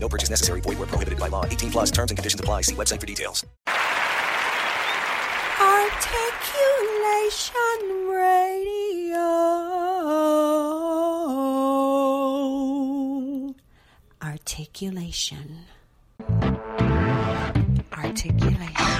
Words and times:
No 0.00 0.08
purchase 0.08 0.30
necessary. 0.30 0.62
Void 0.62 0.78
where 0.78 0.86
prohibited 0.86 1.18
by 1.18 1.28
law. 1.28 1.44
18 1.44 1.70
plus 1.70 1.90
terms 1.90 2.10
and 2.10 2.16
conditions 2.16 2.40
apply. 2.40 2.62
See 2.62 2.74
website 2.74 3.00
for 3.00 3.06
details. 3.06 3.44
Articulation 5.60 8.08
Radio. 8.08 9.28
Articulation. 14.22 15.66
Articulation. 17.92 17.92
Articulation. 17.92 18.97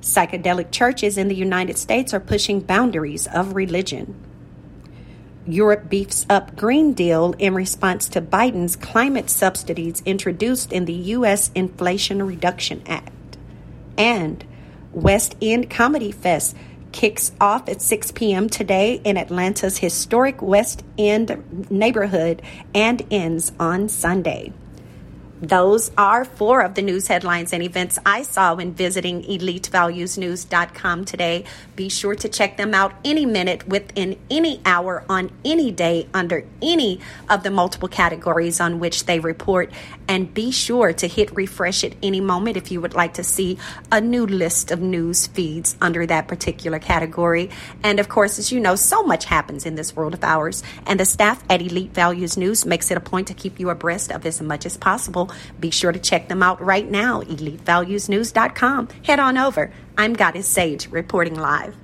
Psychedelic 0.00 0.70
churches 0.70 1.18
in 1.18 1.26
the 1.26 1.34
United 1.34 1.76
States 1.76 2.14
are 2.14 2.20
pushing 2.20 2.60
boundaries 2.60 3.26
of 3.26 3.56
religion. 3.56 4.14
Europe 5.46 5.90
beefs 5.90 6.26
up 6.30 6.54
Green 6.54 6.92
Deal 6.92 7.34
in 7.40 7.52
response 7.52 8.08
to 8.10 8.20
Biden's 8.20 8.76
climate 8.76 9.28
subsidies 9.28 10.00
introduced 10.06 10.72
in 10.72 10.84
the 10.84 10.92
U.S. 10.92 11.50
Inflation 11.56 12.22
Reduction 12.22 12.84
Act. 12.86 13.36
And 13.98 14.44
West 14.92 15.34
End 15.42 15.68
Comedy 15.68 16.12
Fest 16.12 16.56
kicks 16.92 17.32
off 17.40 17.68
at 17.68 17.82
6 17.82 18.12
p.m. 18.12 18.48
today 18.48 19.00
in 19.04 19.16
Atlanta's 19.16 19.78
historic 19.78 20.40
West 20.42 20.82
End 20.98 21.70
neighborhood 21.70 22.42
and 22.74 23.02
ends 23.10 23.52
on 23.58 23.88
Sunday. 23.88 24.52
Those 25.42 25.90
are 25.96 26.26
four 26.26 26.60
of 26.60 26.74
the 26.74 26.82
news 26.82 27.06
headlines 27.06 27.54
and 27.54 27.62
events 27.62 27.98
I 28.04 28.22
saw 28.22 28.54
when 28.54 28.74
visiting 28.74 29.22
EliteValuesNews.com 29.22 31.06
today. 31.06 31.44
Be 31.76 31.88
sure 31.88 32.14
to 32.16 32.28
check 32.28 32.58
them 32.58 32.74
out 32.74 32.92
any 33.06 33.24
minute 33.24 33.66
within 33.66 34.18
any 34.30 34.60
hour 34.66 35.02
on 35.08 35.30
any 35.42 35.70
day 35.70 36.08
under 36.12 36.44
any 36.60 37.00
of 37.30 37.42
the 37.42 37.50
multiple 37.50 37.88
categories 37.88 38.60
on 38.60 38.80
which 38.80 39.06
they 39.06 39.18
report. 39.18 39.72
And 40.06 40.34
be 40.34 40.50
sure 40.50 40.92
to 40.92 41.08
hit 41.08 41.34
refresh 41.34 41.84
at 41.84 41.94
any 42.02 42.20
moment 42.20 42.58
if 42.58 42.70
you 42.70 42.82
would 42.82 42.94
like 42.94 43.14
to 43.14 43.24
see 43.24 43.56
a 43.90 44.00
new 44.00 44.26
list 44.26 44.70
of 44.70 44.80
news 44.82 45.26
feeds 45.26 45.74
under 45.80 46.04
that 46.04 46.28
particular 46.28 46.78
category. 46.78 47.48
And 47.82 47.98
of 47.98 48.10
course, 48.10 48.38
as 48.38 48.52
you 48.52 48.60
know, 48.60 48.74
so 48.74 49.04
much 49.04 49.24
happens 49.24 49.64
in 49.64 49.74
this 49.74 49.96
world 49.96 50.12
of 50.12 50.22
ours, 50.22 50.62
and 50.86 51.00
the 51.00 51.06
staff 51.06 51.42
at 51.48 51.62
Elite 51.62 51.94
Values 51.94 52.36
News 52.36 52.66
makes 52.66 52.90
it 52.90 52.98
a 52.98 53.00
point 53.00 53.28
to 53.28 53.34
keep 53.34 53.58
you 53.58 53.70
abreast 53.70 54.12
of 54.12 54.26
as 54.26 54.42
much 54.42 54.66
as 54.66 54.76
possible. 54.76 55.29
Be 55.58 55.70
sure 55.70 55.92
to 55.92 55.98
check 55.98 56.28
them 56.28 56.42
out 56.42 56.60
right 56.60 56.90
now, 56.90 57.22
elitevaluesnews.com. 57.22 58.88
Head 59.04 59.20
on 59.20 59.38
over. 59.38 59.72
I'm 59.98 60.14
Goddess 60.14 60.46
Sage 60.46 60.88
reporting 60.90 61.34
live. 61.34 61.74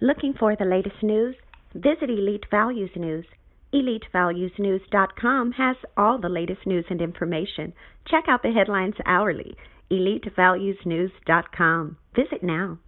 Looking 0.00 0.34
for 0.38 0.54
the 0.56 0.64
latest 0.64 1.02
news? 1.02 1.34
Visit 1.74 2.10
Elite 2.10 2.46
Values 2.50 2.90
News. 2.96 3.26
EliteValuesNews.com 3.74 5.52
has 5.52 5.76
all 5.96 6.18
the 6.18 6.28
latest 6.28 6.66
news 6.66 6.84
and 6.88 7.00
information. 7.00 7.72
Check 8.06 8.24
out 8.28 8.42
the 8.42 8.52
headlines 8.52 8.94
hourly. 9.04 9.56
EliteValuesNews.com. 9.90 11.96
Visit 12.14 12.42
now. 12.42 12.78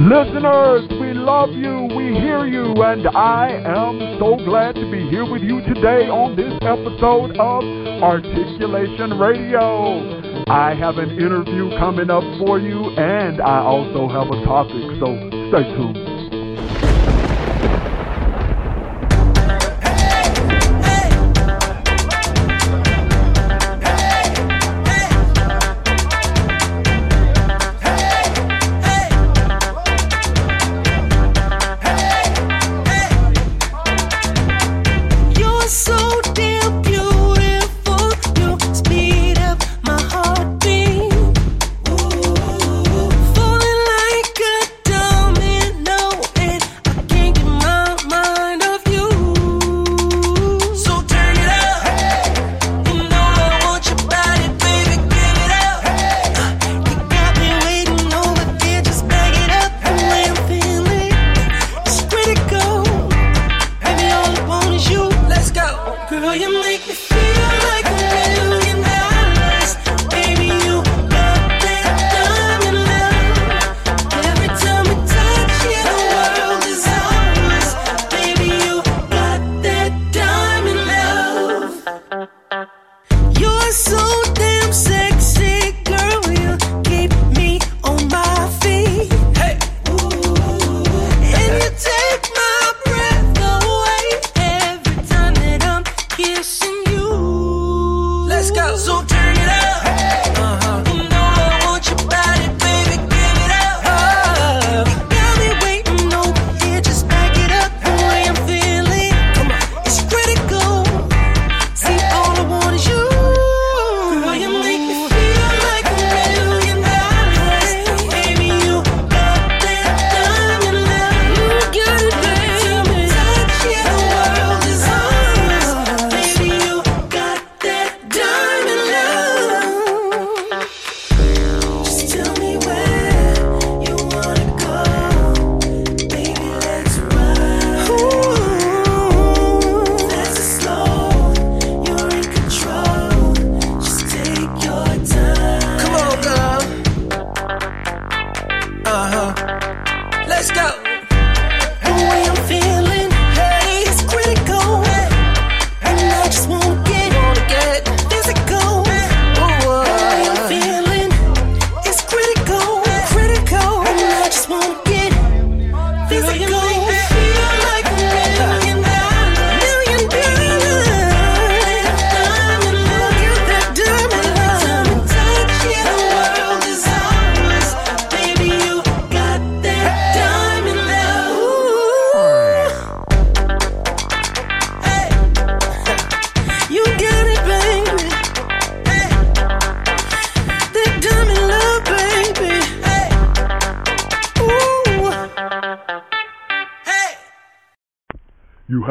Listeners, 0.00 0.88
we 0.98 1.12
love 1.12 1.50
you, 1.52 1.86
we 1.94 2.18
hear 2.18 2.46
you, 2.46 2.72
and 2.72 3.06
I 3.08 3.50
am 3.50 4.16
so 4.18 4.34
glad 4.34 4.74
to 4.76 4.90
be 4.90 5.06
here 5.10 5.30
with 5.30 5.42
you 5.42 5.60
today 5.60 6.08
on 6.08 6.34
this 6.34 6.54
episode 6.62 7.36
of 7.36 7.62
Articulation 8.02 9.18
Radio. 9.18 10.42
I 10.48 10.74
have 10.74 10.96
an 10.96 11.10
interview 11.10 11.68
coming 11.78 12.08
up 12.08 12.24
for 12.38 12.58
you, 12.58 12.96
and 12.96 13.42
I 13.42 13.58
also 13.60 14.08
have 14.08 14.28
a 14.32 14.42
topic, 14.42 14.88
so 14.98 15.12
stay 15.52 15.68
tuned. 15.76 16.19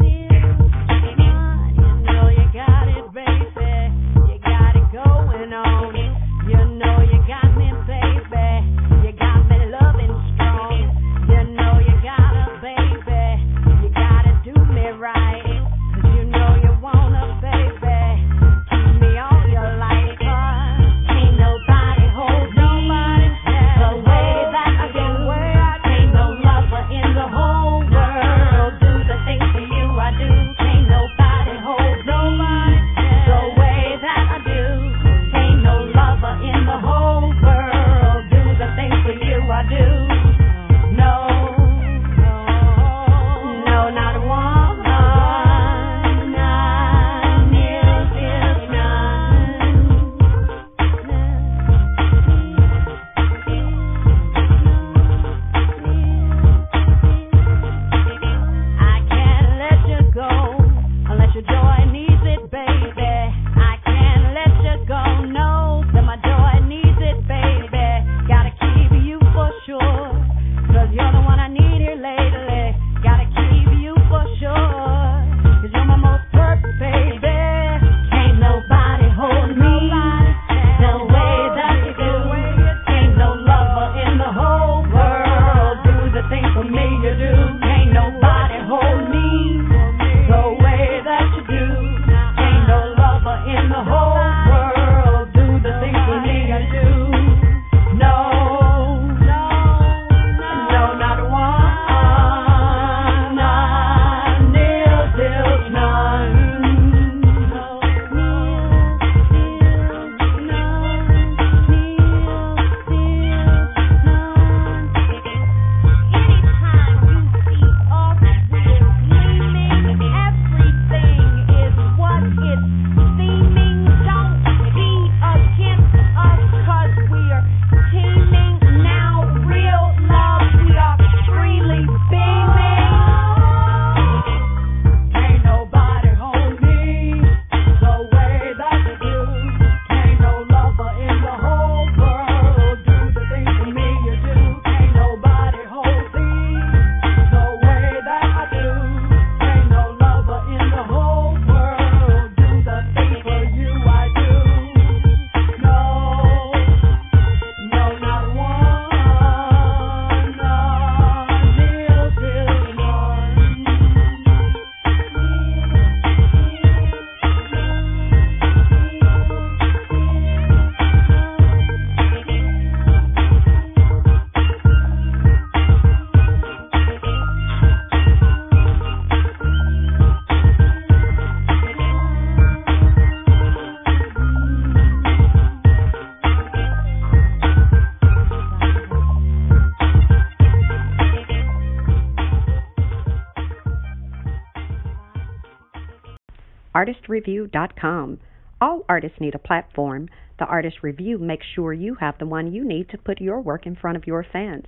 artistreview.com. 196.79 198.21
All 198.61 198.85
artists 198.89 199.19
need 199.21 199.35
a 199.35 199.39
platform. 199.39 200.09
The 200.39 200.47
Artist 200.47 200.77
Review 200.83 201.19
makes 201.19 201.47
sure 201.55 201.73
you 201.73 201.97
have 201.97 202.19
the 202.19 202.27
one 202.27 202.53
you 202.53 202.65
need 202.65 202.89
to 202.91 202.99
put 202.99 203.21
your 203.21 203.41
work 203.41 203.67
in 203.67 203.75
front 203.75 203.97
of 203.97 204.07
your 204.07 204.25
fans. 204.33 204.65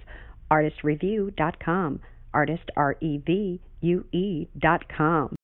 Artistreview.com. 0.50 2.00
Artist, 2.32 2.70
R 2.76 2.96
E 3.00 3.18
V 3.18 3.60
U 3.80 4.04
E.com. 4.12 5.39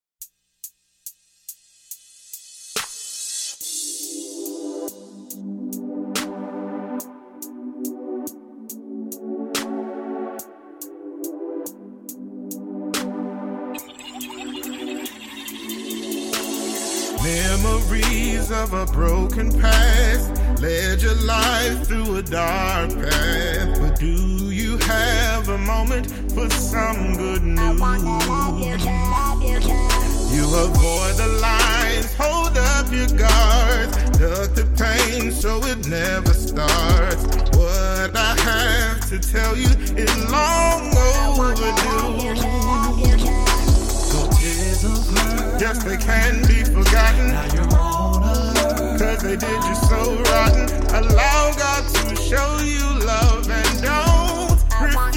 of 18.66 18.72
a 18.72 18.92
broken 18.92 19.52
past 19.60 20.60
led 20.60 21.00
your 21.00 21.14
life 21.22 21.86
through 21.86 22.16
a 22.16 22.22
dark 22.22 22.90
path. 22.90 23.80
But 23.80 24.00
do 24.00 24.50
you 24.50 24.76
have 24.78 25.48
a 25.48 25.58
moment 25.58 26.10
for 26.32 26.50
some 26.50 27.16
good 27.16 27.44
news? 27.44 27.80
You 30.34 30.44
avoid 30.64 31.14
the 31.16 31.38
lines, 31.40 32.12
hold 32.18 32.58
up 32.58 32.90
your 32.90 33.06
guard, 33.06 33.90
duck 34.18 34.50
the 34.58 34.66
pain 34.76 35.30
so 35.30 35.62
it 35.64 35.86
never 35.86 36.34
starts. 36.34 37.24
What 37.56 38.16
I 38.16 38.34
have 38.40 39.08
to 39.10 39.20
tell 39.20 39.56
you 39.56 39.68
is 39.96 40.30
long 40.30 40.92
overdue. 40.96 42.16
Yes, 45.58 45.82
they 45.84 45.96
can 45.96 46.42
be 46.46 46.64
forgotten. 46.64 47.95
Cause 48.98 49.22
they 49.22 49.36
did 49.36 49.64
you 49.64 49.74
so 49.74 50.22
rotten. 50.22 50.70
Allow 50.94 51.52
God 51.56 51.84
to 51.94 52.16
show 52.16 52.58
you 52.64 53.04
love 53.04 53.50
and 53.50 53.82
don't 53.82 55.15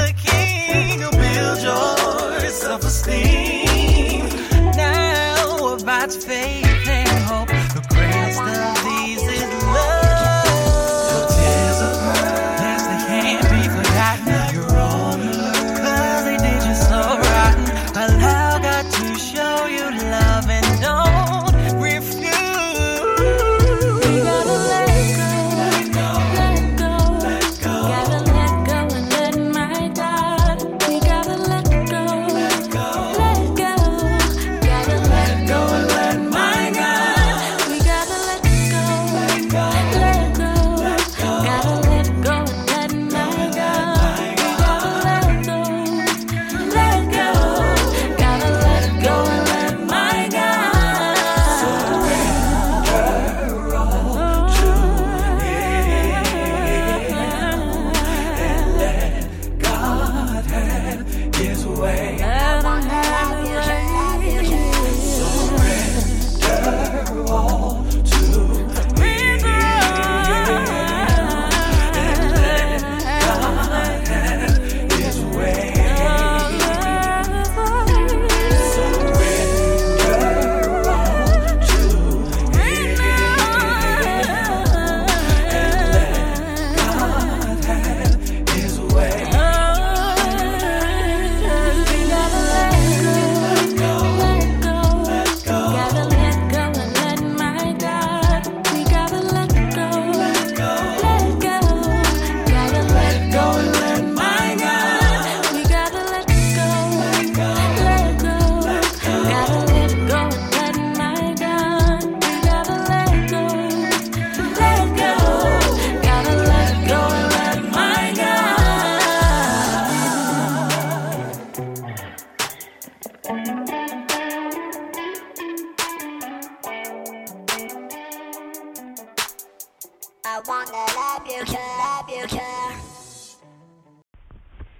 the 0.00 0.12
King, 0.14 1.00
your 1.62 2.50
self-esteem. 2.50 4.28
Now 4.76 5.74
abides 5.74 6.16
faith 6.24 6.88
and 6.88 7.08
hope. 7.28 7.48
The 7.48 7.82
greatest 7.90 8.40
of 8.40 8.79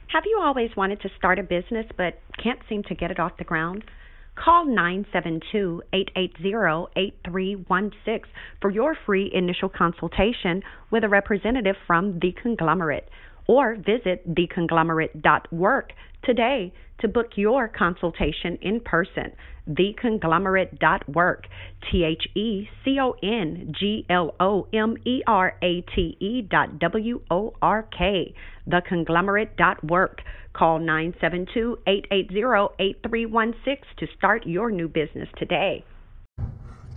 Have 0.09 0.25
you 0.25 0.41
always 0.43 0.71
wanted 0.75 1.03
to 1.03 1.11
start 1.19 1.39
a 1.39 1.43
business 1.43 1.87
but 1.97 2.19
can't 2.43 2.61
seem 2.69 2.83
to 2.85 2.95
get 2.95 3.11
it 3.11 3.21
off 3.21 3.37
the 3.37 3.45
ground? 3.45 3.85
Call 4.43 4.65
972 4.65 5.83
880 5.93 6.89
8316 6.97 8.21
for 8.63 8.71
your 8.71 8.97
free 9.05 9.31
initial 9.35 9.69
consultation 9.69 10.63
with 10.91 11.05
a 11.05 11.09
representative 11.09 11.77
from 11.87 12.19
The 12.21 12.33
Conglomerate 12.43 13.11
or 13.47 13.77
visit 13.77 14.27
theconglomerate.work 14.35 15.93
today 16.25 16.73
to 17.01 17.09
book 17.09 17.33
your 17.37 17.69
consultation 17.69 18.57
in 18.63 18.81
person. 18.81 19.33
Theconglomerate.work. 19.71 21.47
T 21.91 22.05
H 22.05 22.23
E 22.35 22.69
C 22.85 22.99
O 23.01 23.15
N 23.23 23.73
G 23.79 24.05
L 24.11 24.35
O 24.41 24.67
M 24.73 24.97
E 25.05 25.23
R 25.27 25.57
A 25.63 25.81
T 25.95 26.17
E 26.21 26.43
dot 26.43 26.79
W 26.79 27.21
O 27.31 27.55
R 27.63 27.89
K. 27.97 28.35
Theconglomerate.work. 28.69 30.23
Call 30.53 30.79
972 30.79 31.79
880 31.87 32.75
8316 32.79 33.77
to 33.99 34.07
start 34.17 34.47
your 34.47 34.71
new 34.71 34.89
business 34.89 35.29
today. 35.39 35.85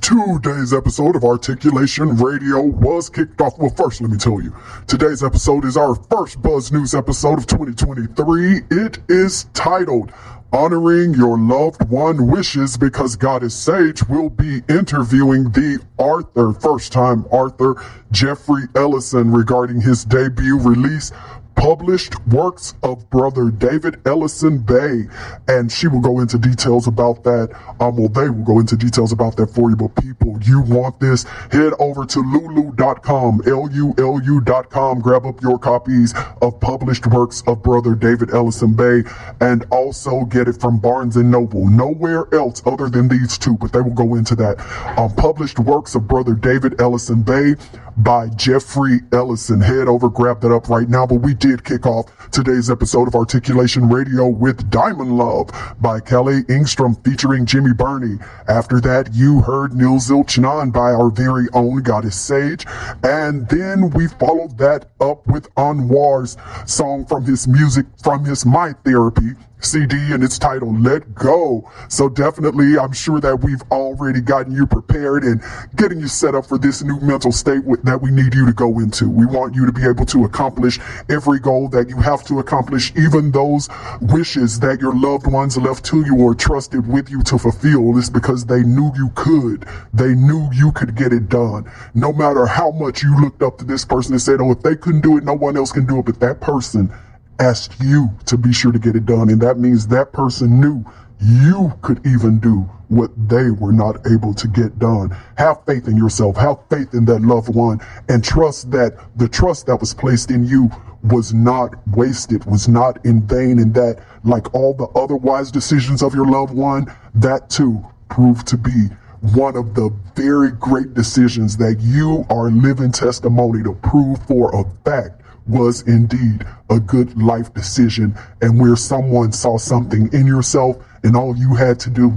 Today's 0.03 0.73
episode 0.73 1.15
of 1.15 1.23
Articulation 1.23 2.17
Radio 2.17 2.61
was 2.61 3.09
kicked 3.09 3.39
off. 3.39 3.57
Well, 3.57 3.69
first, 3.69 4.01
let 4.01 4.11
me 4.11 4.17
tell 4.17 4.41
you, 4.41 4.53
today's 4.85 5.23
episode 5.23 5.63
is 5.63 5.77
our 5.77 5.95
first 5.95 6.41
Buzz 6.41 6.73
News 6.73 6.93
episode 6.93 7.37
of 7.37 7.47
2023. 7.47 8.63
It 8.69 8.99
is 9.07 9.45
titled 9.53 10.11
Honoring 10.51 11.13
Your 11.13 11.37
Loved 11.37 11.89
One 11.89 12.27
Wishes 12.27 12.75
because 12.75 13.15
Goddess 13.15 13.55
Sage 13.55 14.05
We'll 14.09 14.29
be 14.29 14.61
interviewing 14.67 15.45
the 15.51 15.79
Arthur, 15.97 16.51
first 16.51 16.91
time 16.91 17.25
Arthur 17.31 17.81
Jeffrey 18.11 18.63
Ellison 18.75 19.31
regarding 19.31 19.79
his 19.79 20.03
debut 20.03 20.59
release 20.59 21.13
published 21.55 22.15
works 22.27 22.73
of 22.83 23.09
brother 23.09 23.49
David 23.49 23.99
Ellison 24.05 24.59
Bay. 24.59 25.05
And 25.47 25.71
she 25.71 25.87
will 25.87 26.01
go 26.01 26.19
into 26.19 26.37
details 26.37 26.87
about 26.87 27.23
that. 27.23 27.49
Um, 27.79 27.97
well, 27.97 28.09
they 28.09 28.29
will 28.29 28.43
go 28.43 28.59
into 28.59 28.75
details 28.75 29.11
about 29.11 29.37
that 29.37 29.47
for 29.47 29.69
you. 29.69 29.75
But 29.75 29.95
people, 29.95 30.37
you 30.41 30.61
want 30.61 30.99
this? 30.99 31.23
Head 31.51 31.73
over 31.79 32.05
to 32.05 32.19
lulu.com, 32.19 33.41
L-U-L-U.com. 33.45 34.99
Grab 34.99 35.25
up 35.25 35.41
your 35.41 35.59
copies 35.59 36.13
of 36.41 36.59
published 36.59 37.07
works 37.07 37.43
of 37.47 37.63
brother 37.63 37.95
David 37.95 38.33
Ellison 38.33 38.73
Bay 38.73 39.03
and 39.41 39.65
also 39.71 40.25
get 40.25 40.47
it 40.47 40.59
from 40.59 40.79
Barnes 40.79 41.15
and 41.15 41.31
Noble. 41.31 41.67
Nowhere 41.67 42.25
else 42.33 42.61
other 42.65 42.89
than 42.89 43.07
these 43.07 43.37
two, 43.37 43.57
but 43.57 43.71
they 43.71 43.81
will 43.81 43.93
go 43.93 44.15
into 44.15 44.35
that. 44.35 44.59
Um, 44.97 45.13
published 45.15 45.59
works 45.59 45.95
of 45.95 46.07
brother 46.07 46.33
David 46.33 46.79
Ellison 46.81 47.23
Bay 47.23 47.55
by 47.97 48.29
Jeffrey 48.29 49.01
Ellison. 49.11 49.61
Head 49.61 49.87
over, 49.87 50.09
grab 50.09 50.41
that 50.41 50.53
up 50.53 50.69
right 50.69 50.89
now. 50.89 51.05
But 51.05 51.15
we 51.15 51.33
did 51.33 51.63
kick 51.63 51.85
off 51.85 52.05
today's 52.31 52.69
episode 52.69 53.07
of 53.07 53.15
Articulation 53.15 53.89
Radio 53.89 54.27
with 54.27 54.69
Diamond 54.69 55.17
Love 55.17 55.49
by 55.79 55.99
Kelly 55.99 56.43
Ingstrom 56.43 57.03
featuring 57.03 57.45
Jimmy 57.45 57.73
Burney. 57.73 58.17
After 58.47 58.79
that, 58.81 59.13
you 59.13 59.41
heard 59.41 59.73
Neil 59.73 59.97
Zilchnan 59.97 60.73
by 60.73 60.91
our 60.91 61.09
very 61.09 61.47
own 61.53 61.81
Goddess 61.81 62.19
Sage. 62.19 62.65
And 63.03 63.47
then 63.49 63.89
we 63.91 64.07
followed 64.07 64.57
that 64.57 64.89
up 64.99 65.25
with 65.27 65.53
Anwar's 65.55 66.37
song 66.65 67.05
from 67.05 67.25
his 67.25 67.47
music, 67.47 67.85
from 68.01 68.25
his 68.25 68.45
My 68.45 68.73
Therapy 68.85 69.33
CD 69.63 69.95
and 70.13 70.23
it's 70.23 70.37
titled 70.37 70.81
Let 70.81 71.15
Go. 71.15 71.69
So 71.89 72.09
definitely, 72.09 72.77
I'm 72.77 72.93
sure 72.93 73.19
that 73.21 73.41
we've 73.41 73.61
already 73.71 74.21
gotten 74.21 74.53
you 74.53 74.65
prepared 74.65 75.23
and 75.23 75.41
getting 75.75 75.99
you 75.99 76.07
set 76.07 76.35
up 76.35 76.45
for 76.45 76.57
this 76.57 76.83
new 76.83 76.99
mental 76.99 77.31
state 77.31 77.63
with, 77.63 77.83
that 77.83 78.01
we 78.01 78.11
need 78.11 78.33
you 78.33 78.45
to 78.45 78.53
go 78.53 78.79
into. 78.79 79.09
We 79.09 79.25
want 79.25 79.55
you 79.55 79.65
to 79.65 79.71
be 79.71 79.85
able 79.87 80.05
to 80.07 80.25
accomplish 80.25 80.79
every 81.09 81.39
goal 81.39 81.69
that 81.69 81.89
you 81.89 81.97
have 81.97 82.23
to 82.25 82.39
accomplish, 82.39 82.93
even 82.95 83.31
those 83.31 83.69
wishes 84.01 84.59
that 84.59 84.79
your 84.81 84.95
loved 84.95 85.27
ones 85.27 85.57
left 85.57 85.85
to 85.85 86.05
you 86.05 86.17
or 86.19 86.35
trusted 86.35 86.87
with 86.87 87.09
you 87.09 87.23
to 87.23 87.37
fulfill 87.37 87.97
is 87.97 88.09
because 88.09 88.45
they 88.45 88.63
knew 88.63 88.91
you 88.95 89.09
could. 89.15 89.65
They 89.93 90.13
knew 90.13 90.49
you 90.53 90.71
could 90.71 90.95
get 90.95 91.13
it 91.13 91.29
done. 91.29 91.71
No 91.93 92.11
matter 92.13 92.45
how 92.45 92.71
much 92.71 93.03
you 93.03 93.19
looked 93.19 93.41
up 93.41 93.57
to 93.59 93.65
this 93.65 93.85
person 93.85 94.13
and 94.13 94.21
said, 94.21 94.41
oh, 94.41 94.51
if 94.51 94.61
they 94.61 94.75
couldn't 94.75 95.01
do 95.01 95.17
it, 95.17 95.23
no 95.23 95.33
one 95.33 95.57
else 95.57 95.71
can 95.71 95.85
do 95.85 95.99
it. 95.99 96.05
But 96.05 96.19
that 96.19 96.41
person 96.41 96.93
asked 97.39 97.81
you 97.81 98.09
to 98.25 98.37
be 98.37 98.53
sure 98.53 98.71
to 98.71 98.79
get 98.79 98.95
it 98.95 99.05
done. 99.05 99.29
And 99.29 99.41
that 99.41 99.57
means 99.57 99.87
that 99.87 100.13
person 100.13 100.59
knew 100.59 100.85
you 101.19 101.73
could 101.81 102.05
even 102.05 102.39
do 102.39 102.69
what 102.89 103.11
they 103.29 103.49
were 103.49 103.71
not 103.71 104.05
able 104.07 104.33
to 104.33 104.47
get 104.47 104.77
done. 104.77 105.15
Have 105.37 105.65
faith 105.65 105.87
in 105.87 105.97
yourself. 105.97 106.35
Have 106.37 106.57
faith 106.69 106.93
in 106.93 107.05
that 107.05 107.21
loved 107.21 107.53
one 107.53 107.79
and 108.09 108.23
trust 108.23 108.71
that 108.71 108.97
the 109.17 109.27
trust 109.27 109.65
that 109.67 109.77
was 109.77 109.93
placed 109.93 110.31
in 110.31 110.45
you 110.45 110.69
was 111.03 111.33
not 111.33 111.75
wasted, 111.87 112.45
was 112.45 112.67
not 112.67 113.03
in 113.05 113.25
vain 113.25 113.59
and 113.59 113.73
that 113.73 114.03
like 114.23 114.53
all 114.53 114.73
the 114.73 114.87
other 114.99 115.15
wise 115.15 115.51
decisions 115.51 116.01
of 116.01 116.13
your 116.13 116.27
loved 116.27 116.53
one, 116.53 116.85
that 117.15 117.49
too 117.49 117.83
proved 118.09 118.47
to 118.47 118.57
be 118.57 118.89
one 119.33 119.55
of 119.55 119.73
the 119.73 119.89
very 120.15 120.51
great 120.51 120.93
decisions 120.93 121.57
that 121.57 121.79
you 121.79 122.25
are 122.29 122.51
living 122.51 122.91
testimony 122.91 123.63
to 123.63 123.73
prove 123.75 124.21
for 124.27 124.53
a 124.53 124.63
fact 124.83 125.22
was 125.47 125.81
indeed 125.83 126.45
a 126.69 126.79
good 126.79 127.15
life 127.21 127.53
decision. 127.53 128.15
And 128.41 128.59
where 128.59 128.75
someone 128.75 129.31
saw 129.31 129.57
something 129.57 130.11
in 130.13 130.25
yourself 130.25 130.77
and 131.03 131.15
all 131.15 131.35
you 131.35 131.53
had 131.55 131.79
to 131.81 131.89
do 131.89 132.13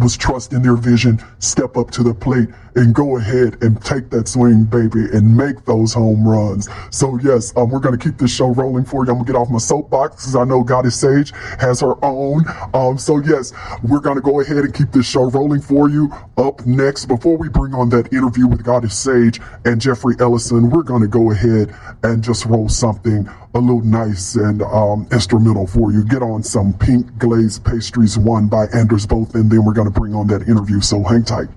was 0.00 0.16
trust 0.16 0.52
in 0.52 0.62
their 0.62 0.76
vision, 0.76 1.22
step 1.38 1.76
up 1.76 1.90
to 1.92 2.02
the 2.02 2.14
plate 2.14 2.48
and 2.76 2.94
go 2.94 3.16
ahead 3.16 3.62
and 3.62 3.82
take 3.82 4.10
that 4.10 4.28
swing, 4.28 4.64
baby, 4.64 5.06
and 5.12 5.36
make 5.36 5.64
those 5.64 5.92
home 5.92 6.26
runs. 6.26 6.68
So 6.90 7.18
yes, 7.22 7.52
um, 7.56 7.70
we're 7.70 7.80
going 7.80 7.98
to 7.98 8.02
keep 8.02 8.18
this 8.18 8.34
show 8.34 8.48
rolling 8.48 8.84
for 8.84 9.04
you. 9.04 9.10
I'm 9.10 9.18
gonna 9.18 9.26
get 9.26 9.36
off 9.36 9.50
my 9.50 9.58
soapbox 9.58 10.16
because 10.16 10.36
I 10.36 10.44
know 10.44 10.62
Goddess 10.62 11.00
Sage 11.00 11.32
has 11.58 11.80
her 11.80 12.02
own. 12.04 12.44
Um, 12.74 12.98
so 12.98 13.18
yes, 13.18 13.52
we're 13.82 14.00
going 14.00 14.16
to 14.16 14.22
go 14.22 14.40
ahead 14.40 14.58
and 14.58 14.74
keep 14.74 14.92
this 14.92 15.06
show 15.06 15.30
rolling 15.30 15.60
for 15.60 15.88
you. 15.88 16.12
Up 16.36 16.64
next, 16.66 17.06
before 17.06 17.36
we 17.36 17.48
bring 17.48 17.74
on 17.74 17.88
that 17.90 18.12
interview 18.12 18.46
with 18.46 18.62
Goddess 18.62 18.96
Sage 18.96 19.40
and 19.64 19.80
Jeffrey 19.80 20.14
Ellison, 20.20 20.70
we're 20.70 20.82
going 20.82 21.02
to 21.02 21.08
go 21.08 21.30
ahead 21.32 21.74
and 22.02 22.22
just 22.22 22.44
roll 22.44 22.68
something 22.68 23.28
a 23.54 23.58
little 23.58 23.80
nice 23.82 24.36
and 24.36 24.62
um, 24.62 25.08
instrumental 25.12 25.66
for 25.66 25.92
you. 25.92 26.04
Get 26.04 26.22
on 26.22 26.42
some 26.42 26.74
pink 26.74 27.16
glazed 27.18 27.64
pastries, 27.64 28.18
one 28.18 28.48
by 28.48 28.66
Anders 28.74 29.06
Both, 29.06 29.34
and 29.34 29.50
then 29.50 29.64
we're 29.64 29.72
going 29.72 29.90
to 29.90 30.00
bring 30.00 30.14
on 30.14 30.26
that 30.28 30.42
interview. 30.42 30.80
So 30.80 31.02
hang 31.02 31.24
tight. 31.24 31.48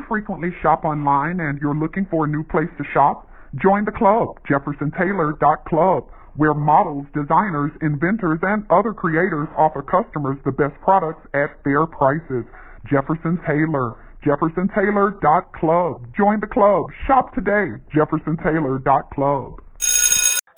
frequently 0.08 0.48
shop 0.62 0.84
online 0.84 1.40
and 1.40 1.60
you're 1.60 1.76
looking 1.76 2.06
for 2.10 2.24
a 2.24 2.28
new 2.28 2.42
place 2.44 2.70
to 2.78 2.84
shop? 2.92 3.28
Join 3.62 3.84
the 3.84 3.92
club, 3.92 4.40
jeffersontaylor.club, 4.48 6.04
where 6.36 6.54
models, 6.54 7.06
designers, 7.14 7.72
inventors, 7.82 8.38
and 8.42 8.64
other 8.70 8.92
creators 8.92 9.48
offer 9.56 9.82
customers 9.82 10.38
the 10.44 10.52
best 10.52 10.74
products 10.82 11.26
at 11.34 11.56
fair 11.64 11.86
prices. 11.86 12.44
Jefferson 12.90 13.38
Taylor, 13.46 13.96
jeffersontaylor.club. 14.24 16.06
Join 16.16 16.40
the 16.40 16.46
club. 16.46 16.84
Shop 17.06 17.34
today, 17.34 17.80
jeffersontaylor.club. 17.94 19.60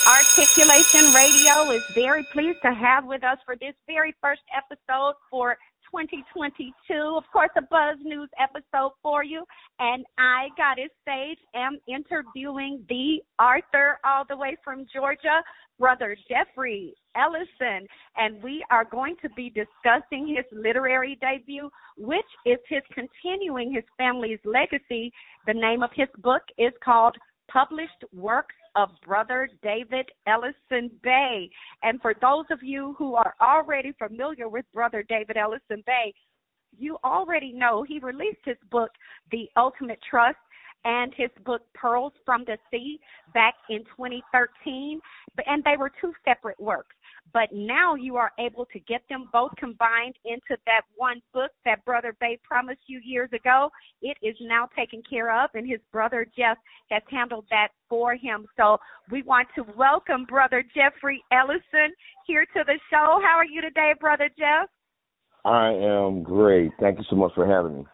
Articulation 0.07 1.13
Radio 1.13 1.71
is 1.71 1.85
very 1.95 2.25
pleased 2.33 2.59
to 2.63 2.73
have 2.73 3.05
with 3.05 3.23
us 3.23 3.39
for 3.45 3.55
this 3.57 3.75
very 3.87 4.15
first 4.23 4.41
episode 4.57 5.15
for 5.31 5.57
2022. 5.90 7.14
Of 7.16 7.24
course, 7.33 7.50
a 7.57 7.62
Buzz 7.62 7.98
News 8.03 8.29
episode 8.38 8.92
for 9.03 9.24
you. 9.24 9.44
And 9.79 10.05
I, 10.18 10.48
Goddess 10.57 10.90
Sage, 11.07 11.38
am 11.55 11.79
interviewing 11.88 12.85
the 12.88 13.20
Arthur 13.38 13.98
all 14.05 14.24
the 14.29 14.37
way 14.37 14.57
from 14.64 14.87
Georgia, 14.92 15.42
Brother 15.79 16.16
Jeffrey 16.29 16.94
Ellison. 17.16 17.87
And 18.16 18.42
we 18.42 18.64
are 18.70 18.85
going 18.85 19.16
to 19.22 19.29
be 19.31 19.50
discussing 19.50 20.29
his 20.29 20.44
literary 20.53 21.18
debut, 21.20 21.70
which 21.96 22.20
is 22.46 22.59
his 22.68 22.83
continuing 22.94 23.72
his 23.72 23.85
family's 23.98 24.40
legacy. 24.44 25.12
The 25.46 25.55
name 25.55 25.83
of 25.83 25.90
his 25.94 26.09
book 26.18 26.42
is 26.59 26.72
called 26.85 27.16
Published 27.53 28.05
Works 28.13 28.55
of 28.77 28.91
Brother 29.05 29.49
David 29.63 30.09
Ellison 30.27 30.91
Bay. 31.03 31.51
And 31.83 32.01
for 32.01 32.15
those 32.21 32.45
of 32.51 32.63
you 32.63 32.95
who 32.99 33.15
are 33.15 33.35
already 33.41 33.93
familiar 33.99 34.49
with 34.49 34.65
Brother 34.73 35.05
David 35.09 35.37
Ellison 35.37 35.83
Bay, 35.87 36.15
you 36.79 36.97
already 37.05 37.53
know 37.53 37.83
he 37.83 37.99
released 37.99 38.41
his 38.45 38.57
book, 38.71 38.91
The 39.33 39.49
Ultimate 39.57 39.99
Trust, 40.09 40.39
and 40.85 41.13
his 41.17 41.31
book 41.45 41.63
Pearls 41.75 42.13
from 42.25 42.45
the 42.47 42.57
Sea 42.71 42.99
back 43.35 43.55
in 43.69 43.81
2013. 43.81 45.01
And 45.47 45.65
they 45.65 45.77
were 45.77 45.91
two 46.01 46.13
separate 46.25 46.61
works. 46.61 46.95
But 47.33 47.49
now 47.53 47.95
you 47.95 48.16
are 48.16 48.33
able 48.38 48.66
to 48.66 48.81
get 48.81 49.03
them 49.09 49.29
both 49.33 49.53
combined 49.57 50.16
into 50.25 50.57
that 50.66 50.83
one 50.97 51.23
book 51.33 51.51
that 51.64 51.85
Brother 51.85 52.16
Bay 52.21 52.38
promised 52.43 52.81
you 52.87 53.01
years 53.05 53.31
ago. 53.33 53.71
It 54.03 54.16
is 54.23 54.37
now 54.40 54.69
taken 54.77 55.03
care 55.09 55.31
of, 55.45 55.51
and 55.55 55.69
his 55.69 55.81
brother 55.93 56.27
Jeff 56.37 56.57
has 56.90 57.03
handled 57.11 57.47
that 57.51 57.69
for 57.88 58.14
him. 58.16 58.47
So 58.57 58.79
we 59.11 59.23
want 59.23 59.49
to 59.55 59.64
welcome 59.77 60.25
Brother 60.25 60.64
Jeffrey 60.75 61.23
Ellison 61.33 61.95
here 62.27 62.45
to 62.47 62.64
the 62.66 62.79
show. 62.90 63.21
How 63.23 63.37
are 63.37 63.45
you 63.45 63.61
today, 63.61 63.93
Brother 64.01 64.29
Jeff? 64.38 64.69
I 65.45 65.69
am 65.71 66.23
great. 66.23 66.73
Thank 66.81 66.99
you 66.99 67.05
so 67.09 67.16
much 67.16 67.33
for 67.35 67.47
having 67.47 67.79
me. 67.79 67.85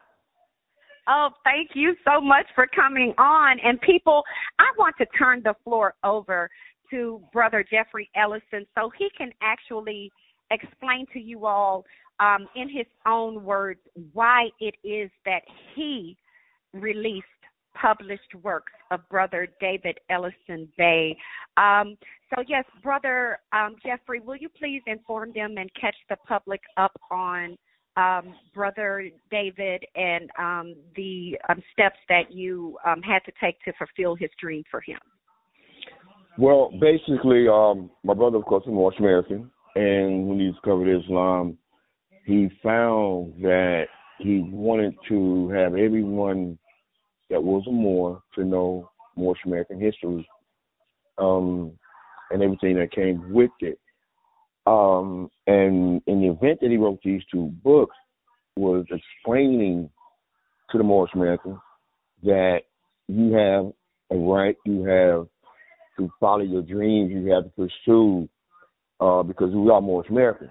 Oh, 1.09 1.29
thank 1.45 1.71
you 1.75 1.95
so 2.05 2.21
much 2.21 2.47
for 2.55 2.67
coming 2.75 3.15
on. 3.17 3.59
And 3.63 3.81
people, 3.81 4.25
I 4.59 4.65
want 4.77 4.97
to 4.99 5.07
turn 5.17 5.41
the 5.45 5.55
floor 5.63 5.95
over 6.03 6.51
to 6.91 7.23
Brother 7.33 7.65
Jeffrey 7.69 8.11
Ellison 8.15 8.67
so 8.75 8.91
he 8.99 9.09
can 9.17 9.31
actually 9.43 10.11
explain 10.51 11.07
to 11.13 11.21
you 11.21 11.47
all 11.47 11.85
um, 12.21 12.47
in 12.55 12.69
his 12.69 12.87
own 13.07 13.45
words 13.45 13.81
why 14.13 14.49
it 14.61 14.75
is 14.85 15.11
that 15.25 15.43
he 15.75 16.17
released 16.73 17.27
published 17.81 18.35
works 18.43 18.73
of 18.91 19.01
Brother 19.09 19.49
David 19.61 19.99
Ellison 20.09 20.69
Bay. 20.79 21.17
Um, 21.57 21.97
so, 22.35 22.43
yes, 22.49 22.65
Brother 22.83 23.39
um, 23.53 23.77
Jeffrey, 23.85 24.21
will 24.21 24.37
you 24.37 24.49
please 24.49 24.83
inform 24.87 25.33
them 25.35 25.57
and 25.59 25.71
catch 25.79 25.97
the 26.09 26.17
public 26.27 26.61
up 26.77 26.99
on 27.11 27.57
um, 27.97 28.35
Brother 28.55 29.09
David 29.31 29.85
and 29.95 30.31
um, 30.39 30.75
the 30.97 31.39
um, 31.49 31.63
steps 31.73 31.99
that 32.09 32.31
you 32.33 32.79
um, 32.87 33.03
had 33.03 33.21
to 33.27 33.33
take 33.41 33.61
to 33.65 33.73
fulfill 33.79 34.15
his 34.15 34.31
dream 34.41 34.63
for 34.71 34.81
him? 34.81 34.99
Well, 36.39 36.71
basically, 36.81 37.49
um, 37.49 37.91
my 38.05 38.13
brother, 38.13 38.37
of 38.37 38.45
course, 38.45 38.65
is 38.65 38.73
Moorish 38.73 38.99
American, 38.99 39.51
and 39.75 40.29
when 40.29 40.39
he 40.39 40.51
discovered 40.51 41.01
Islam, 41.01 41.57
he 42.27 42.51
found 42.63 43.33
that 43.43 43.87
he 44.19 44.41
wanted 44.51 44.95
to 45.09 45.49
have 45.51 45.75
everyone 45.75 46.59
that 47.31 47.43
was 47.43 47.65
a 47.67 47.73
Moor 47.73 48.23
to 48.35 48.45
know 48.45 48.91
Moorish 49.17 49.41
American 49.47 49.81
history 49.81 50.29
um, 51.19 51.73
and 52.31 52.43
everything 52.43 52.77
that 52.77 52.93
came 52.93 53.33
with 53.33 53.51
it. 53.61 53.79
Um, 54.67 55.31
and 55.47 56.03
in 56.07 56.21
the 56.21 56.29
event 56.29 56.61
that 56.61 56.71
he 56.71 56.77
wrote 56.77 56.99
these 57.03 57.23
two 57.33 57.53
books 57.63 57.97
was 58.57 58.85
explaining 58.91 59.89
to 60.71 60.79
the 60.79 60.85
Moorish 60.85 61.15
Americans 61.15 61.59
that 62.25 62.63
you 63.09 63.33
have 63.33 63.73
a 64.11 64.17
right, 64.17 64.57
you 64.67 64.85
have 64.85 65.29
to 65.99 66.11
follow 66.21 66.43
your 66.43 66.63
dreams, 66.63 67.11
you 67.13 67.31
have 67.33 67.45
to 67.45 67.51
pursue, 67.51 68.29
uh, 69.01 69.23
because 69.23 69.55
we 69.55 69.71
are 69.71 69.81
Moorish 69.81 70.11
Americans. 70.11 70.51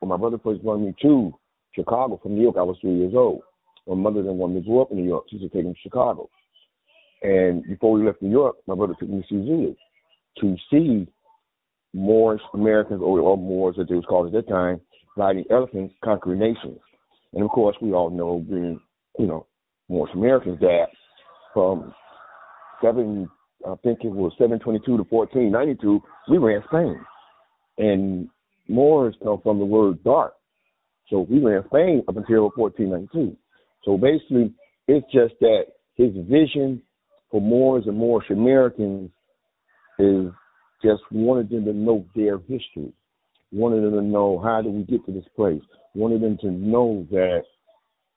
When 0.00 0.08
my 0.08 0.16
brother 0.16 0.38
first 0.42 0.62
brought 0.62 0.78
me 0.78 0.94
to 1.02 1.32
Chicago 1.74 2.18
from 2.22 2.34
New 2.34 2.42
York, 2.42 2.56
I 2.58 2.62
was 2.62 2.76
three 2.80 2.96
years 2.96 3.14
old. 3.14 3.42
My 3.86 3.94
mother 3.94 4.22
didn't 4.22 4.38
want 4.38 4.54
me 4.54 4.60
to 4.60 4.66
grow 4.66 4.82
up 4.82 4.90
in 4.90 4.98
New 4.98 5.08
York. 5.08 5.24
She 5.30 5.38
said, 5.38 5.52
take 5.52 5.64
me 5.64 5.72
to 5.72 5.78
Chicago. 5.82 6.28
And 7.22 7.64
before 7.64 7.92
we 7.92 8.04
left 8.04 8.22
New 8.22 8.30
York, 8.30 8.56
my 8.66 8.74
brother 8.74 8.94
took 8.98 9.08
me 9.08 9.20
to 9.20 9.26
see 9.28 9.46
Zulu 9.46 9.74
to 10.38 10.56
see 10.70 11.06
Moorish 11.92 12.42
Americans, 12.54 13.02
or, 13.02 13.18
or 13.20 13.36
Moors 13.36 13.76
as 13.80 13.86
it 13.90 13.94
was 13.94 14.04
called 14.08 14.26
at 14.28 14.32
that 14.32 14.48
time, 14.48 14.80
riding 15.16 15.44
elephants, 15.50 15.94
conquering 16.04 16.38
nations. 16.38 16.78
And 17.32 17.42
of 17.42 17.50
course, 17.50 17.76
we 17.80 17.92
all 17.92 18.10
know, 18.10 18.38
being, 18.38 18.80
you 19.18 19.26
know, 19.26 19.46
Moorish 19.88 20.14
Americans, 20.14 20.60
that 20.60 20.86
from 21.52 21.92
seven, 22.82 23.28
I 23.66 23.74
think 23.82 24.00
it 24.04 24.12
was 24.12 24.32
722 24.38 24.96
to 24.96 25.02
1492, 25.02 26.02
we 26.28 26.38
ran 26.38 26.62
Spain. 26.68 27.00
And 27.78 28.28
Moors 28.68 29.14
come 29.22 29.40
from 29.42 29.58
the 29.58 29.64
word 29.64 30.02
dark. 30.04 30.34
So 31.08 31.26
we 31.28 31.40
ran 31.40 31.64
Spain 31.66 32.02
up 32.08 32.16
until 32.16 32.50
1492. 32.54 33.36
So 33.84 33.98
basically, 33.98 34.54
it's 34.86 35.06
just 35.12 35.34
that 35.40 35.64
his 35.94 36.12
vision 36.28 36.82
for 37.30 37.40
Moors 37.40 37.84
and 37.86 37.96
Moorish 37.96 38.30
Americans 38.30 39.10
is 39.98 40.30
just 40.82 41.02
wanted 41.10 41.50
them 41.50 41.64
to 41.64 41.72
know 41.72 42.06
their 42.14 42.38
history, 42.38 42.92
wanted 43.52 43.82
them 43.82 43.92
to 43.92 44.02
know 44.02 44.40
how 44.42 44.62
do 44.62 44.70
we 44.70 44.84
get 44.84 45.04
to 45.06 45.12
this 45.12 45.28
place, 45.36 45.62
wanted 45.94 46.22
them 46.22 46.38
to 46.38 46.50
know 46.50 47.06
that 47.10 47.42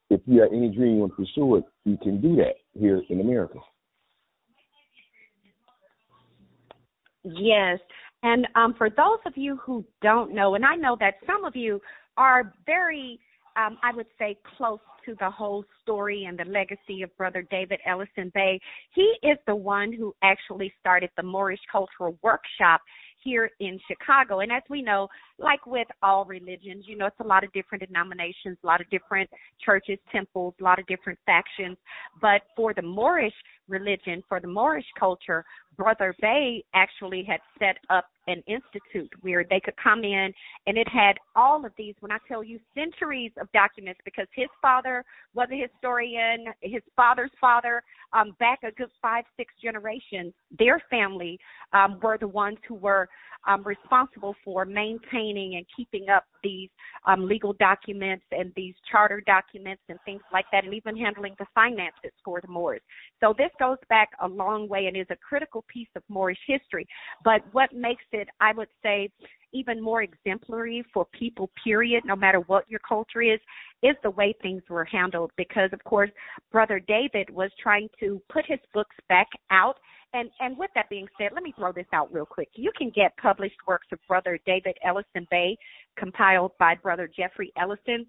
if 0.10 0.22
you 0.26 0.42
have 0.42 0.54
any 0.54 0.70
dream 0.70 1.02
to 1.02 1.14
pursue 1.16 1.58
it, 1.58 1.64
you 1.86 1.98
can 2.02 2.22
do 2.22 2.36
that 2.38 2.54
here 2.74 3.02
in 3.10 3.20
America. 3.20 3.60
Yes. 7.24 7.80
And 8.24 8.48
um, 8.56 8.74
for 8.78 8.90
those 8.90 9.20
of 9.26 9.34
you 9.36 9.58
who 9.58 9.84
don't 10.02 10.34
know, 10.34 10.56
and 10.56 10.66
I 10.66 10.76
know 10.76 10.96
that 11.00 11.16
some 11.28 11.44
of 11.44 11.56
you 11.56 11.82
are 12.18 12.54
very, 12.66 13.20
um, 13.58 13.78
I 13.84 13.94
would 13.96 14.08
say, 14.18 14.38
close 14.58 14.80
to 15.06 15.16
the 15.20 15.30
whole 15.30 15.66
story 15.82 16.26
and 16.26 16.40
the 16.40 16.46
legacy 16.46 17.02
of 17.02 17.16
Brother 17.18 17.46
David 17.52 17.80
Ellison 17.86 18.32
Bay, 18.34 18.60
he 18.94 19.14
is 19.24 19.38
the 19.48 19.56
one 19.56 19.92
who 19.92 20.16
actually 20.24 20.74
started 20.80 21.10
the 21.18 21.24
Moorish 21.24 21.60
Cultural 21.70 22.18
Workshop 22.22 22.82
here 23.24 23.50
in 23.60 23.80
Chicago. 23.88 24.40
And 24.40 24.52
as 24.52 24.64
we 24.70 24.82
know, 24.82 25.08
like 25.38 25.66
with 25.66 25.88
all 26.02 26.26
religions, 26.26 26.86
you 26.88 26.98
know, 26.98 27.08
it's 27.08 27.20
a 27.20 27.28
lot 27.28 27.44
of 27.44 27.52
different 27.54 27.86
denominations, 27.86 28.58
a 28.64 28.68
lot 28.68 28.82
of 28.82 28.90
different 28.90 29.30
churches, 29.64 29.98
temples, 30.12 30.54
a 30.60 30.64
lot 30.64 30.80
of 30.80 30.86
different 30.88 31.20
factions. 31.26 31.78
But 32.22 32.42
for 32.56 32.74
the 32.74 32.82
Moorish 32.82 33.34
religion, 33.68 34.24
for 34.28 34.40
the 34.40 34.48
Moorish 34.48 34.86
culture, 35.00 35.46
Brother 35.76 36.14
Bay 36.22 36.64
actually 36.76 37.24
had 37.24 37.40
set 37.58 37.78
up 37.90 38.06
an 38.28 38.44
institute 38.48 39.12
where 39.22 39.44
they 39.50 39.60
could 39.60 39.74
come 39.82 40.04
in 40.04 40.32
and 40.68 40.78
it 40.78 40.88
had 40.88 41.14
all 41.36 41.66
of 41.66 41.72
these, 41.78 41.96
when 42.00 42.12
I 42.12 42.18
tell 42.28 42.44
you 42.44 42.60
centuries 42.76 43.32
of 43.42 43.52
documents, 43.54 44.00
because 44.06 44.28
his 44.34 44.48
father 44.62 45.04
was 45.34 45.48
a 45.52 45.60
historian, 45.60 46.46
his 46.62 46.84
father's 46.96 47.32
father, 47.42 47.82
um, 48.14 48.36
back 48.40 48.60
a 48.64 48.72
good 48.72 48.90
five, 49.02 49.26
six 49.36 49.54
generations, 49.62 50.34
their 50.58 50.82
family 50.90 51.40
um, 51.74 52.00
were 52.02 52.18
the 52.18 52.28
ones 52.28 52.58
who 52.68 52.76
were 52.76 53.10
um, 53.48 53.64
responsible 53.64 54.36
for 54.44 54.66
maintaining 54.66 55.56
and 55.56 55.66
keeping 55.76 56.10
up 56.10 56.26
these 56.44 56.70
um, 57.06 57.28
legal 57.28 57.54
documents 57.54 58.24
and 58.32 58.52
these 58.56 58.74
charter 58.90 59.22
documents 59.26 59.82
and 59.90 60.00
things 60.06 60.22
like 60.32 60.46
that, 60.52 60.64
and 60.64 60.74
even 60.74 60.96
handling 60.96 61.36
the 61.40 61.46
finances 61.54 62.12
for 62.24 62.40
the 62.42 62.48
Moors. 62.48 62.82
So 63.20 63.34
this 63.38 63.52
goes 63.60 63.78
back 63.90 64.10
a 64.22 64.28
long 64.28 64.68
way 64.68 64.86
and 64.88 64.96
is 64.96 65.08
a 65.10 65.18
critical 65.18 65.66
piece 65.68 65.90
of 65.96 66.04
Moorish 66.08 66.40
history. 66.48 66.88
But 67.24 67.42
what 67.52 67.74
makes 67.74 68.06
it, 68.12 68.28
I 68.40 68.54
would 68.54 68.70
say, 68.82 69.10
even 69.54 69.82
more 69.82 70.02
exemplary 70.02 70.84
for 70.94 71.06
people, 71.18 71.50
period, 71.64 72.04
no 72.06 72.16
matter 72.16 72.40
what 72.42 72.70
your 72.70 72.80
culture 72.88 73.22
is, 73.22 73.40
is 73.82 73.96
the 74.04 74.10
way 74.10 74.34
things 74.42 74.64
were 74.70 74.86
handled. 74.86 75.32
Because, 75.38 75.70
of 75.74 75.84
course, 75.84 76.10
Brother 76.52 76.80
David 76.80 77.30
was 77.30 77.52
trying 77.62 77.90
to 78.00 78.22
put 78.32 78.46
his 78.48 78.60
books 78.74 78.96
back 79.10 79.28
out. 79.52 79.76
And, 80.14 80.30
and 80.40 80.58
with 80.58 80.70
that 80.76 80.90
being 80.90 81.08
said, 81.18 81.32
let 81.34 81.44
me 81.44 81.54
throw 81.58 81.72
this 81.72 81.88
out 81.92 82.14
real 82.14 82.26
quick. 82.26 82.50
You 82.54 82.72
can 82.78 82.92
get 82.96 83.18
published 83.18 83.56
works 83.68 83.88
of 83.92 84.00
Brother 84.08 84.40
David 84.46 84.78
Ellison 84.86 85.28
Bay 85.32 85.58
compiled 85.98 86.52
by 86.60 86.76
Brother 86.76 87.10
Jeffrey 87.16 87.52
Ellison 87.58 88.06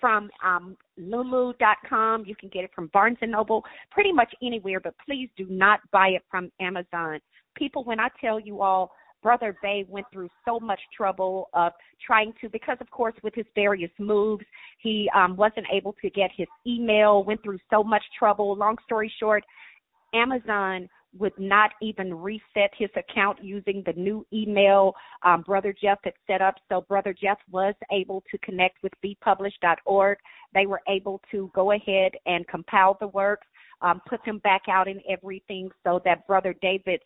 from 0.00 0.30
um, 0.44 0.76
Lulu.com. 0.96 2.24
You 2.26 2.36
can 2.36 2.48
get 2.50 2.64
it 2.64 2.70
from 2.74 2.88
Barnes 2.92 3.18
and 3.20 3.32
Noble, 3.32 3.64
pretty 3.90 4.12
much 4.12 4.32
anywhere. 4.42 4.80
But 4.80 4.94
please 5.04 5.28
do 5.36 5.46
not 5.48 5.80
buy 5.92 6.08
it 6.08 6.22
from 6.30 6.50
Amazon. 6.60 7.20
People, 7.56 7.84
when 7.84 8.00
I 8.00 8.08
tell 8.20 8.40
you 8.40 8.62
all, 8.62 8.92
Brother 9.24 9.56
Bay 9.62 9.86
went 9.88 10.06
through 10.12 10.28
so 10.44 10.60
much 10.60 10.80
trouble 10.96 11.48
of 11.54 11.72
trying 12.06 12.34
to, 12.42 12.48
because 12.50 12.76
of 12.80 12.90
course 12.90 13.14
with 13.22 13.34
his 13.34 13.46
various 13.54 13.90
moves, 13.98 14.44
he 14.78 15.10
um, 15.16 15.34
wasn't 15.34 15.66
able 15.72 15.96
to 16.02 16.10
get 16.10 16.30
his 16.36 16.46
email. 16.66 17.24
Went 17.24 17.42
through 17.42 17.58
so 17.70 17.82
much 17.82 18.04
trouble. 18.16 18.54
Long 18.54 18.76
story 18.84 19.10
short, 19.18 19.42
Amazon 20.12 20.88
would 21.18 21.32
not 21.38 21.70
even 21.80 22.12
reset 22.12 22.70
his 22.76 22.90
account 22.96 23.38
using 23.42 23.82
the 23.86 23.92
new 23.94 24.26
email 24.32 24.92
um, 25.22 25.42
Brother 25.42 25.74
Jeff 25.80 25.98
had 26.04 26.12
set 26.26 26.42
up. 26.42 26.56
So 26.68 26.82
Brother 26.82 27.14
Jeff 27.18 27.38
was 27.50 27.74
able 27.90 28.22
to 28.30 28.38
connect 28.38 28.82
with 28.82 28.92
bepublished.org. 29.02 30.18
They 30.52 30.66
were 30.66 30.82
able 30.88 31.20
to 31.30 31.50
go 31.54 31.72
ahead 31.72 32.12
and 32.26 32.46
compile 32.48 32.98
the 33.00 33.08
works, 33.08 33.46
um, 33.80 34.02
put 34.06 34.20
them 34.26 34.38
back 34.38 34.62
out 34.68 34.86
in 34.86 35.00
everything 35.08 35.70
so 35.82 36.00
that 36.04 36.26
Brother 36.26 36.54
David's 36.60 37.04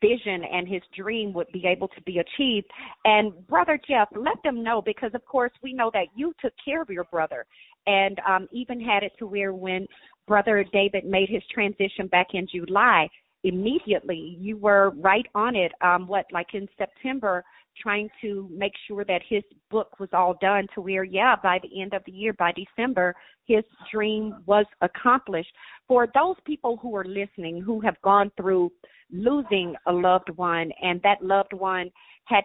vision 0.00 0.44
and 0.44 0.68
his 0.68 0.82
dream 0.96 1.32
would 1.32 1.50
be 1.52 1.66
able 1.66 1.88
to 1.88 2.02
be 2.02 2.18
achieved. 2.18 2.66
And 3.04 3.46
Brother 3.46 3.78
Jeff, 3.88 4.08
let 4.14 4.36
them 4.42 4.62
know 4.62 4.82
because, 4.82 5.12
of 5.14 5.24
course, 5.24 5.52
we 5.62 5.72
know 5.72 5.90
that 5.94 6.06
you 6.14 6.34
took 6.40 6.52
care 6.62 6.82
of 6.82 6.90
your 6.90 7.04
brother 7.04 7.46
and 7.86 8.20
um, 8.28 8.48
even 8.52 8.80
had 8.80 9.02
it 9.02 9.12
to 9.18 9.26
where 9.26 9.52
when 9.52 9.86
Brother 10.26 10.64
David 10.72 11.04
made 11.04 11.28
his 11.28 11.42
transition 11.52 12.06
back 12.08 12.28
in 12.34 12.46
July, 12.46 13.08
immediately 13.44 14.36
you 14.40 14.56
were 14.56 14.90
right 14.96 15.26
on 15.34 15.54
it. 15.54 15.72
Um, 15.80 16.06
what, 16.06 16.26
like 16.32 16.48
in 16.54 16.68
September, 16.78 17.44
trying 17.80 18.08
to 18.20 18.48
make 18.52 18.72
sure 18.86 19.04
that 19.04 19.22
his 19.28 19.42
book 19.70 19.98
was 19.98 20.08
all 20.12 20.36
done 20.40 20.66
to 20.74 20.80
where, 20.80 21.04
yeah, 21.04 21.34
by 21.42 21.58
the 21.62 21.80
end 21.80 21.94
of 21.94 22.02
the 22.06 22.12
year, 22.12 22.32
by 22.32 22.52
December, 22.52 23.14
his 23.46 23.64
dream 23.92 24.34
was 24.46 24.66
accomplished. 24.80 25.52
For 25.88 26.08
those 26.14 26.36
people 26.46 26.78
who 26.78 26.96
are 26.96 27.04
listening 27.04 27.60
who 27.60 27.80
have 27.80 28.00
gone 28.02 28.30
through 28.36 28.72
losing 29.10 29.74
a 29.86 29.92
loved 29.92 30.30
one 30.30 30.70
and 30.82 31.00
that 31.02 31.22
loved 31.22 31.52
one 31.52 31.90
had 32.24 32.44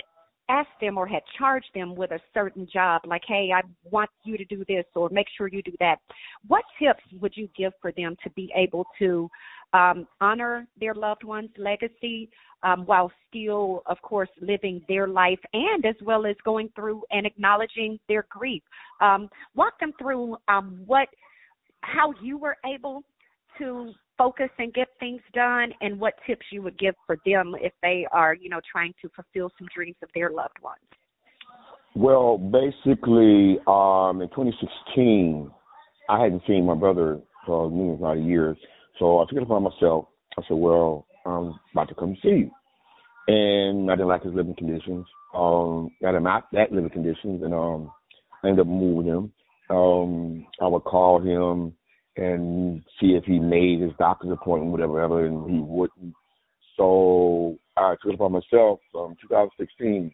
asked 0.50 0.70
them 0.82 0.98
or 0.98 1.08
had 1.08 1.22
charged 1.38 1.70
them 1.76 1.96
with 1.96 2.12
a 2.12 2.20
certain 2.34 2.68
job, 2.72 3.02
like, 3.06 3.22
hey, 3.28 3.50
I 3.56 3.62
want 3.90 4.10
you 4.24 4.38
to 4.38 4.46
do 4.46 4.66
this 4.68 4.86
or 4.96 5.10
make 5.10 5.28
sure 5.38 5.48
you 5.48 5.62
do 5.62 5.74
that, 5.80 5.98
what 6.48 6.64
tips 6.82 7.04
would 7.22 7.34
you 7.36 7.48
give 7.56 7.72
for 7.82 7.92
them 7.92 8.18
to 8.24 8.30
be 8.32 8.52
able 8.56 8.86
to 8.98 9.30
um, 9.74 10.08
honor 10.22 10.68
their 10.80 10.94
loved 10.94 11.24
one's 11.24 11.52
legacy 11.58 12.30
um, 12.64 12.86
while 12.86 13.12
still, 13.28 13.84
of 13.86 14.02
course, 14.02 14.30
living 14.42 14.82
their 14.88 15.08
life 15.08 15.40
and 15.54 15.86
as 15.86 15.96
well 16.04 16.26
as 16.26 16.36
going 16.44 16.70
through 16.76 17.04
and 17.12 17.26
acknowledging 17.26 18.00
their 18.08 18.26
grief? 18.30 18.64
Um, 19.02 19.30
walk 19.56 19.80
them 19.80 19.94
through 20.00 20.38
um, 20.48 20.82
what, 20.86 21.08
how 21.82 22.14
you 22.22 22.38
were 22.38 22.58
able 22.66 23.04
to 23.58 23.92
focus 24.18 24.50
and 24.58 24.74
get 24.74 24.88
things 25.00 25.22
done 25.34 25.72
and 25.82 26.00
what 26.00 26.14
tips 26.28 26.46
you 26.52 26.62
would 26.62 26.78
give 26.78 26.96
for 27.06 27.18
them 27.26 27.56
if 27.62 27.72
they 27.82 28.06
are, 28.12 28.34
you 28.34 28.50
know, 28.50 28.60
trying 28.70 28.94
to 29.02 29.10
fulfill 29.16 29.50
some 29.58 29.68
dreams 29.74 29.96
of 30.04 30.10
their 30.14 30.30
loved 30.30 30.58
ones. 30.62 30.82
Well, 31.96 32.38
basically, 32.38 33.60
um, 33.66 34.22
in 34.22 34.30
2016, 34.30 35.50
I 36.10 36.22
hadn't 36.22 36.44
seen 36.48 36.66
my 36.66 36.76
brother 36.76 37.20
for 37.46 37.66
a 37.66 37.68
amount 37.68 38.20
of 38.20 38.26
years, 38.26 38.58
so 39.00 39.20
I 39.20 39.26
took 39.26 39.38
it 39.38 39.44
upon 39.44 39.64
myself. 39.64 40.06
I 40.38 40.42
said, 40.48 40.58
"Well, 40.58 41.08
I'm 41.26 41.60
about 41.72 41.90
to 41.90 41.96
come 41.96 42.16
see 42.22 42.30
you," 42.30 42.52
and 43.28 43.90
I 43.90 43.96
didn't 43.96 44.10
like 44.10 44.24
his 44.24 44.34
living 44.34 44.56
conditions. 44.56 45.08
Um, 45.34 45.92
got 46.02 46.16
him 46.16 46.28
out 46.28 46.52
that 46.52 46.72
living 46.72 46.90
conditions, 46.90 47.42
and 47.44 47.54
um, 47.54 47.92
I 48.44 48.50
ended 48.50 48.62
up 48.62 48.68
moving 48.68 49.12
him. 49.12 49.32
Um, 49.70 50.46
I 50.62 50.68
would 50.68 50.84
call 50.84 51.20
him 51.22 51.74
and 52.18 52.84
see 53.00 53.12
if 53.12 53.24
he 53.24 53.40
made 53.40 53.82
his 53.82 53.92
doctor's 53.98 54.32
appointment, 54.32 54.72
whatever, 54.72 55.26
and 55.26 55.50
he 55.50 55.60
wouldn't. 55.60 56.14
So 56.76 57.58
I 57.78 57.96
took 58.02 58.12
it 58.12 58.16
upon 58.16 58.34
myself 58.34 58.80
from 58.92 59.16
2016, 59.22 60.12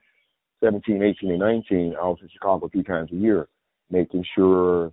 17, 0.63 1.03
18, 1.03 1.31
and 1.31 1.39
19. 1.39 1.95
I 1.99 2.05
was 2.05 2.19
in 2.21 2.29
Chicago 2.31 2.67
three 2.69 2.83
times 2.83 3.11
a 3.11 3.15
year, 3.15 3.47
making 3.89 4.25
sure 4.35 4.91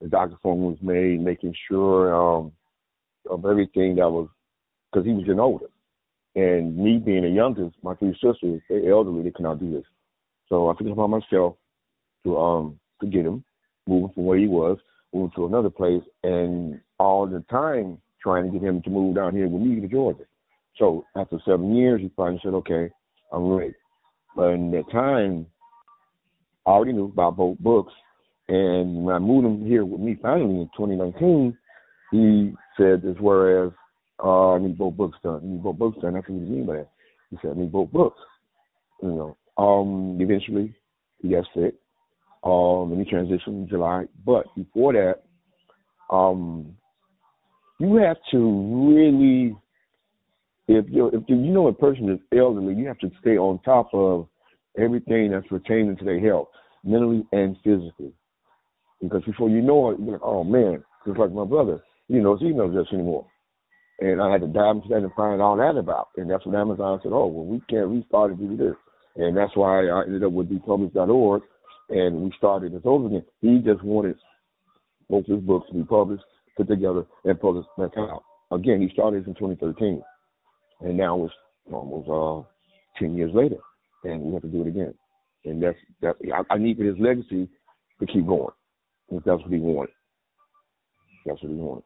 the 0.00 0.08
doctor's 0.08 0.36
appointment 0.36 0.72
was 0.72 0.82
made, 0.82 1.20
making 1.20 1.54
sure 1.68 2.14
um, 2.14 2.52
of 3.28 3.44
everything 3.44 3.96
that 3.96 4.10
was, 4.10 4.28
because 4.90 5.06
he 5.06 5.12
was 5.12 5.24
getting 5.24 5.40
older. 5.40 5.66
And 6.34 6.76
me 6.76 6.98
being 6.98 7.22
the 7.22 7.28
youngest, 7.28 7.76
my 7.82 7.94
three 7.94 8.14
sisters, 8.14 8.60
they're 8.68 8.90
elderly, 8.90 9.22
they 9.22 9.30
could 9.30 9.42
not 9.42 9.60
do 9.60 9.70
this. 9.70 9.84
So 10.48 10.68
I 10.68 10.74
took 10.74 10.86
it 10.86 10.92
upon 10.92 11.10
myself 11.10 11.56
to 12.24 12.38
um 12.38 12.78
to 13.00 13.06
get 13.06 13.26
him 13.26 13.44
moving 13.86 14.12
from 14.14 14.24
where 14.24 14.38
he 14.38 14.46
was 14.46 14.78
moved 15.12 15.34
to 15.36 15.46
another 15.46 15.70
place, 15.70 16.02
and 16.22 16.80
all 16.98 17.26
the 17.26 17.44
time 17.50 17.98
trying 18.22 18.50
to 18.50 18.58
get 18.58 18.66
him 18.66 18.80
to 18.82 18.90
move 18.90 19.14
down 19.16 19.34
here 19.34 19.48
with 19.48 19.60
me 19.60 19.80
to 19.80 19.88
Georgia. 19.88 20.24
So 20.78 21.04
after 21.16 21.38
seven 21.44 21.74
years, 21.74 22.00
he 22.00 22.10
finally 22.16 22.40
said, 22.42 22.54
"Okay, 22.54 22.90
I'm 23.32 23.48
ready." 23.48 23.74
But 24.34 24.54
in 24.54 24.70
that 24.70 24.90
time, 24.90 25.46
I 26.66 26.70
already 26.70 26.92
knew 26.92 27.06
about 27.06 27.36
both 27.36 27.58
books, 27.58 27.92
and 28.48 29.04
when 29.04 29.14
I 29.14 29.18
moved 29.18 29.46
him 29.46 29.66
here 29.66 29.84
with 29.84 30.00
me 30.00 30.14
finally 30.14 30.60
in 30.62 30.70
2019, 30.76 31.56
he 32.10 32.54
said, 32.76 33.04
"As 33.08 33.16
whereas 33.20 33.72
uh, 34.22 34.52
I 34.52 34.58
need 34.58 34.78
both 34.78 34.96
books 34.96 35.18
done. 35.22 35.40
I 35.42 35.46
need 35.46 35.62
both 35.62 35.78
books 35.78 35.98
done." 36.00 36.14
That's 36.14 36.28
what 36.28 36.40
he 36.40 36.48
mean 36.48 36.66
by 36.66 36.76
that. 36.76 36.90
He 37.30 37.38
said, 37.42 37.52
"I 37.56 37.60
need 37.60 37.72
both 37.72 37.90
books." 37.92 38.20
You 39.02 39.08
know. 39.08 39.36
Um. 39.56 40.18
Eventually, 40.20 40.74
he 41.20 41.30
got 41.30 41.44
sick 41.54 41.74
um, 42.44 42.92
and 42.92 43.06
he 43.06 43.12
transitioned 43.12 43.46
in 43.46 43.68
July. 43.68 44.04
But 44.24 44.46
before 44.56 44.92
that, 44.94 45.22
um, 46.14 46.76
you 47.78 47.96
have 47.96 48.16
to 48.32 48.88
really, 48.88 49.56
if 50.68 50.86
you 50.88 51.08
if 51.08 51.22
you 51.28 51.36
know 51.36 51.68
a 51.68 51.72
person 51.72 52.10
is 52.10 52.20
elderly, 52.36 52.74
you 52.74 52.86
have 52.86 52.98
to 52.98 53.10
stay 53.20 53.36
on 53.36 53.60
top 53.60 53.90
of 53.92 54.28
everything 54.78 55.30
that's 55.30 55.46
pertaining 55.46 55.96
to 55.96 56.04
their 56.04 56.20
health, 56.20 56.48
mentally 56.84 57.24
and 57.32 57.56
physically. 57.64 58.12
Because 59.00 59.22
before 59.24 59.48
you 59.48 59.62
know 59.62 59.90
it, 59.90 60.00
you're 60.00 60.12
like, 60.12 60.22
oh 60.22 60.44
man, 60.44 60.82
just 61.06 61.18
like 61.18 61.32
my 61.32 61.44
brother, 61.44 61.82
he 62.12 62.18
knows 62.18 62.40
he 62.40 62.50
knows 62.50 62.74
this 62.74 62.92
anymore. 62.92 63.26
And 64.00 64.20
I 64.20 64.30
had 64.30 64.40
to 64.42 64.46
dive 64.48 64.76
into 64.76 64.88
that 64.88 64.96
and 64.96 65.12
find 65.14 65.40
all 65.40 65.56
that 65.56 65.78
about. 65.78 66.08
And 66.16 66.30
that's 66.30 66.44
when 66.44 66.56
Amazon 66.56 67.00
said, 67.02 67.12
oh, 67.12 67.26
well, 67.26 67.46
we 67.46 67.62
can't 67.70 67.88
restart 67.88 68.32
it 68.32 68.38
do 68.38 68.56
this. 68.56 68.74
And 69.16 69.36
that's 69.36 69.54
why 69.54 69.86
I 69.86 70.02
ended 70.04 70.24
up 70.24 70.32
with 70.32 70.50
bepublished.org 70.50 71.42
and 71.88 72.16
we 72.22 72.32
started 72.36 72.74
this 72.74 72.82
over 72.84 73.06
again. 73.06 73.24
He 73.40 73.58
just 73.58 73.82
wanted 73.82 74.16
both 75.08 75.26
his 75.26 75.40
books 75.40 75.68
to 75.68 75.74
be 75.74 75.84
published, 75.84 76.24
put 76.56 76.68
together, 76.68 77.04
and 77.24 77.40
published 77.40 77.68
back 77.78 77.92
out. 77.98 78.22
Again, 78.50 78.80
he 78.80 78.90
started 78.92 79.26
in 79.26 79.34
2013, 79.34 80.02
and 80.80 80.96
now 80.96 81.24
it's 81.24 81.34
almost 81.72 82.08
uh, 82.08 82.48
10 82.98 83.16
years 83.16 83.30
later, 83.34 83.56
and 84.04 84.22
we 84.22 84.32
have 84.32 84.42
to 84.42 84.48
do 84.48 84.62
it 84.62 84.68
again. 84.68 84.94
And 85.44 85.62
that's 85.62 85.78
that. 86.00 86.16
I, 86.32 86.54
I 86.54 86.58
need 86.58 86.76
for 86.76 86.84
his 86.84 86.98
legacy 86.98 87.48
to 88.00 88.06
keep 88.06 88.26
going. 88.26 88.54
If 89.10 89.24
that's 89.24 89.42
what 89.42 89.52
he 89.52 89.58
wanted. 89.58 89.94
That's 91.26 91.42
what 91.42 91.50
he 91.50 91.56
wanted. 91.56 91.84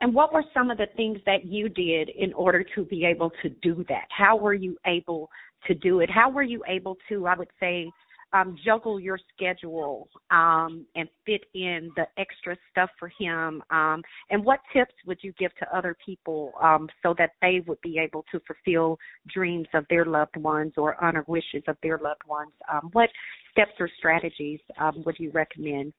And 0.00 0.14
what 0.14 0.32
were 0.32 0.44
some 0.52 0.70
of 0.70 0.78
the 0.78 0.86
things 0.96 1.18
that 1.26 1.46
you 1.46 1.68
did 1.68 2.10
in 2.10 2.32
order 2.34 2.64
to 2.74 2.84
be 2.84 3.04
able 3.04 3.30
to 3.42 3.48
do 3.48 3.84
that? 3.88 4.06
How 4.10 4.36
were 4.36 4.54
you 4.54 4.76
able 4.86 5.30
to 5.66 5.74
do 5.74 6.00
it? 6.00 6.10
How 6.10 6.30
were 6.30 6.42
you 6.42 6.62
able 6.68 6.96
to, 7.08 7.26
I 7.26 7.36
would 7.36 7.48
say, 7.58 7.90
um, 8.32 8.56
juggle 8.64 9.00
your 9.00 9.18
schedule 9.34 10.08
um, 10.30 10.84
and 10.96 11.08
fit 11.24 11.44
in 11.54 11.90
the 11.96 12.06
extra 12.18 12.56
stuff 12.70 12.90
for 12.98 13.10
him? 13.18 13.62
Um, 13.70 14.02
and 14.30 14.44
what 14.44 14.60
tips 14.74 14.92
would 15.06 15.18
you 15.22 15.32
give 15.38 15.54
to 15.56 15.76
other 15.76 15.96
people 16.04 16.52
um, 16.62 16.88
so 17.02 17.14
that 17.16 17.30
they 17.40 17.62
would 17.66 17.80
be 17.80 17.98
able 17.98 18.24
to 18.32 18.40
fulfill 18.46 18.98
dreams 19.32 19.68
of 19.72 19.86
their 19.88 20.04
loved 20.04 20.36
ones 20.36 20.74
or 20.76 21.02
honor 21.02 21.24
wishes 21.26 21.62
of 21.68 21.76
their 21.82 21.98
loved 21.98 22.22
ones? 22.28 22.52
Um, 22.70 22.90
what 22.92 23.08
steps 23.52 23.72
or 23.80 23.88
strategies 23.96 24.60
um, 24.78 25.02
would 25.06 25.18
you 25.18 25.30
recommend? 25.30 25.94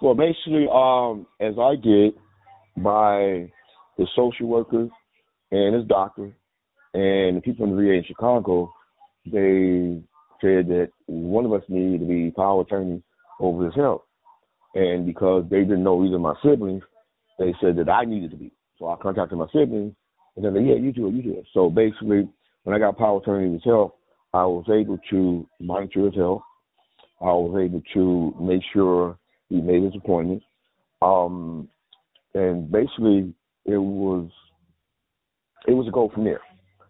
Well, 0.00 0.14
basically, 0.14 0.64
as 1.40 1.54
I 1.58 1.74
did 1.76 2.14
by 2.76 3.50
his 3.96 4.08
social 4.16 4.46
workers 4.46 4.90
and 5.50 5.74
his 5.74 5.84
doctor 5.86 6.32
and 6.94 7.36
the 7.36 7.40
people 7.42 7.64
in 7.64 7.76
the 7.76 7.82
VA 7.82 7.92
in 7.92 8.04
Chicago, 8.06 8.72
they 9.24 10.02
said 10.40 10.66
that 10.68 10.88
one 11.06 11.46
of 11.46 11.52
us 11.52 11.62
needed 11.68 12.00
to 12.00 12.06
be 12.06 12.30
power 12.32 12.62
attorney 12.62 13.02
over 13.40 13.66
his 13.66 13.74
health. 13.74 14.02
And 14.74 15.06
because 15.06 15.44
they 15.50 15.60
didn't 15.60 15.84
know 15.84 16.04
either 16.04 16.16
of 16.16 16.20
my 16.20 16.34
siblings, 16.42 16.82
they 17.38 17.54
said 17.60 17.76
that 17.76 17.88
I 17.88 18.04
needed 18.04 18.30
to 18.30 18.36
be. 18.36 18.52
So 18.78 18.88
I 18.88 18.96
contacted 18.96 19.38
my 19.38 19.46
siblings, 19.52 19.94
and 20.36 20.44
like, 20.44 20.64
yeah, 20.66 20.74
you 20.74 20.92
do 20.92 21.08
it, 21.08 21.14
you 21.14 21.22
do 21.22 21.38
it. 21.38 21.44
So 21.52 21.70
basically, 21.70 22.28
when 22.64 22.74
I 22.74 22.78
got 22.78 22.98
power 22.98 23.18
attorney 23.18 23.48
of 23.48 23.52
his 23.54 23.64
health, 23.64 23.92
I 24.32 24.44
was 24.44 24.64
able 24.72 24.98
to 25.10 25.46
monitor 25.60 26.06
his 26.06 26.14
health. 26.14 26.42
I 27.20 27.26
was 27.26 27.56
able 27.62 27.82
to 27.94 28.34
make 28.42 28.62
sure 28.72 29.18
he 29.48 29.60
made 29.60 29.82
his 29.82 29.94
appointments. 29.94 30.44
Um, 31.02 31.68
and 32.34 32.70
basically, 32.70 33.34
it 33.64 33.76
was 33.76 34.30
it 35.66 35.74
was 35.74 35.86
a 35.88 35.90
go 35.90 36.10
from 36.12 36.24
there. 36.24 36.40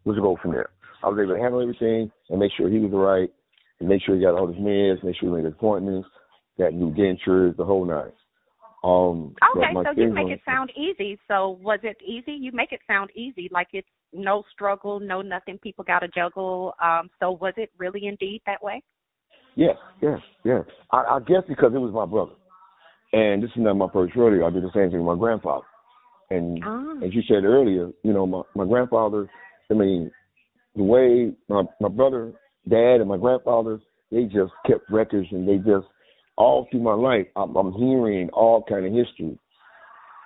It 0.05 0.09
was 0.09 0.19
a 0.19 0.21
go 0.21 0.37
from 0.41 0.53
there. 0.53 0.71
I 1.03 1.09
was 1.09 1.19
able 1.23 1.35
to 1.35 1.41
handle 1.41 1.61
everything 1.61 2.11
and 2.31 2.39
make 2.39 2.53
sure 2.57 2.69
he 2.69 2.79
was 2.79 2.93
right 2.93 3.31
and 3.81 3.89
make 3.89 4.03
sure 4.03 4.15
he 4.15 4.23
got 4.23 4.35
all 4.35 4.47
his 4.47 4.57
meds, 4.57 5.03
make 5.03 5.17
sure 5.17 5.29
he 5.29 5.43
made 5.43 5.53
appointments, 5.53 6.09
got 6.59 6.73
new 6.73 6.93
dentures, 6.93 7.57
the 7.57 7.65
whole 7.65 7.85
nine. 7.85 8.13
Um, 8.85 9.35
Okay, 9.57 9.73
so 9.75 10.01
you 10.01 10.13
make 10.13 10.29
it 10.29 10.41
sound 10.45 10.73
easy. 10.77 11.19
So 11.29 11.59
was 11.63 11.79
it 11.83 11.97
easy? 12.03 12.33
You 12.33 12.51
make 12.53 12.73
it 12.73 12.81
sound 12.87 13.11
easy, 13.15 13.49
like 13.53 13.69
it's 13.73 13.89
no 14.13 14.43
struggle, 14.53 15.01
no 15.01 15.23
nothing. 15.23 15.59
People 15.59 15.85
got 15.85 16.01
to 16.01 16.09
juggle. 16.09 16.75
Um, 16.83 17.09
so 17.21 17.33
was 17.33 17.55
it 17.57 17.71
really 17.79 18.07
indeed 18.07 18.43
that 18.47 18.63
way? 18.63 18.83
Yes, 19.55 19.77
yes, 20.01 20.19
yes. 20.45 20.65
I, 20.91 20.99
I 20.99 21.19
guess 21.21 21.43
because 21.49 21.73
it 21.75 21.79
was 21.79 21.93
my 21.93 22.07
brother, 22.07 22.33
and 23.13 23.43
this 23.43 23.51
is 23.51 23.63
not 23.63 23.75
my 23.75 23.89
first 23.93 24.15
rodeo. 24.17 24.47
I 24.47 24.51
did 24.51 24.63
the 24.63 24.71
same 24.75 24.91
thing 24.91 25.05
with 25.05 25.17
my 25.17 25.21
grandfather. 25.21 25.67
And 26.31 26.63
Ah. 26.65 26.95
as 27.05 27.15
you 27.15 27.23
said 27.23 27.45
earlier, 27.45 27.91
you 28.03 28.13
know, 28.13 28.27
my 28.27 28.43
my 28.55 28.65
grandfather. 28.65 29.29
I 29.71 29.75
mean, 29.75 30.11
the 30.77 30.83
way 30.83 31.33
my 31.49 31.63
my 31.81 31.89
brother, 31.89 32.33
dad, 32.69 33.01
and 33.01 33.09
my 33.09 33.19
grandfather, 33.19 33.81
they 34.11 34.25
just 34.25 34.53
kept 34.67 34.91
records, 34.91 35.29
and 35.31 35.47
they 35.47 35.57
just 35.59 35.87
all 36.37 36.67
through 36.71 36.81
my 36.81 36.95
life, 36.95 37.27
I'm, 37.37 37.55
I'm 37.57 37.73
hearing 37.75 38.31
all 38.31 38.65
kind 38.67 38.87
of 38.87 38.93
history, 38.93 39.39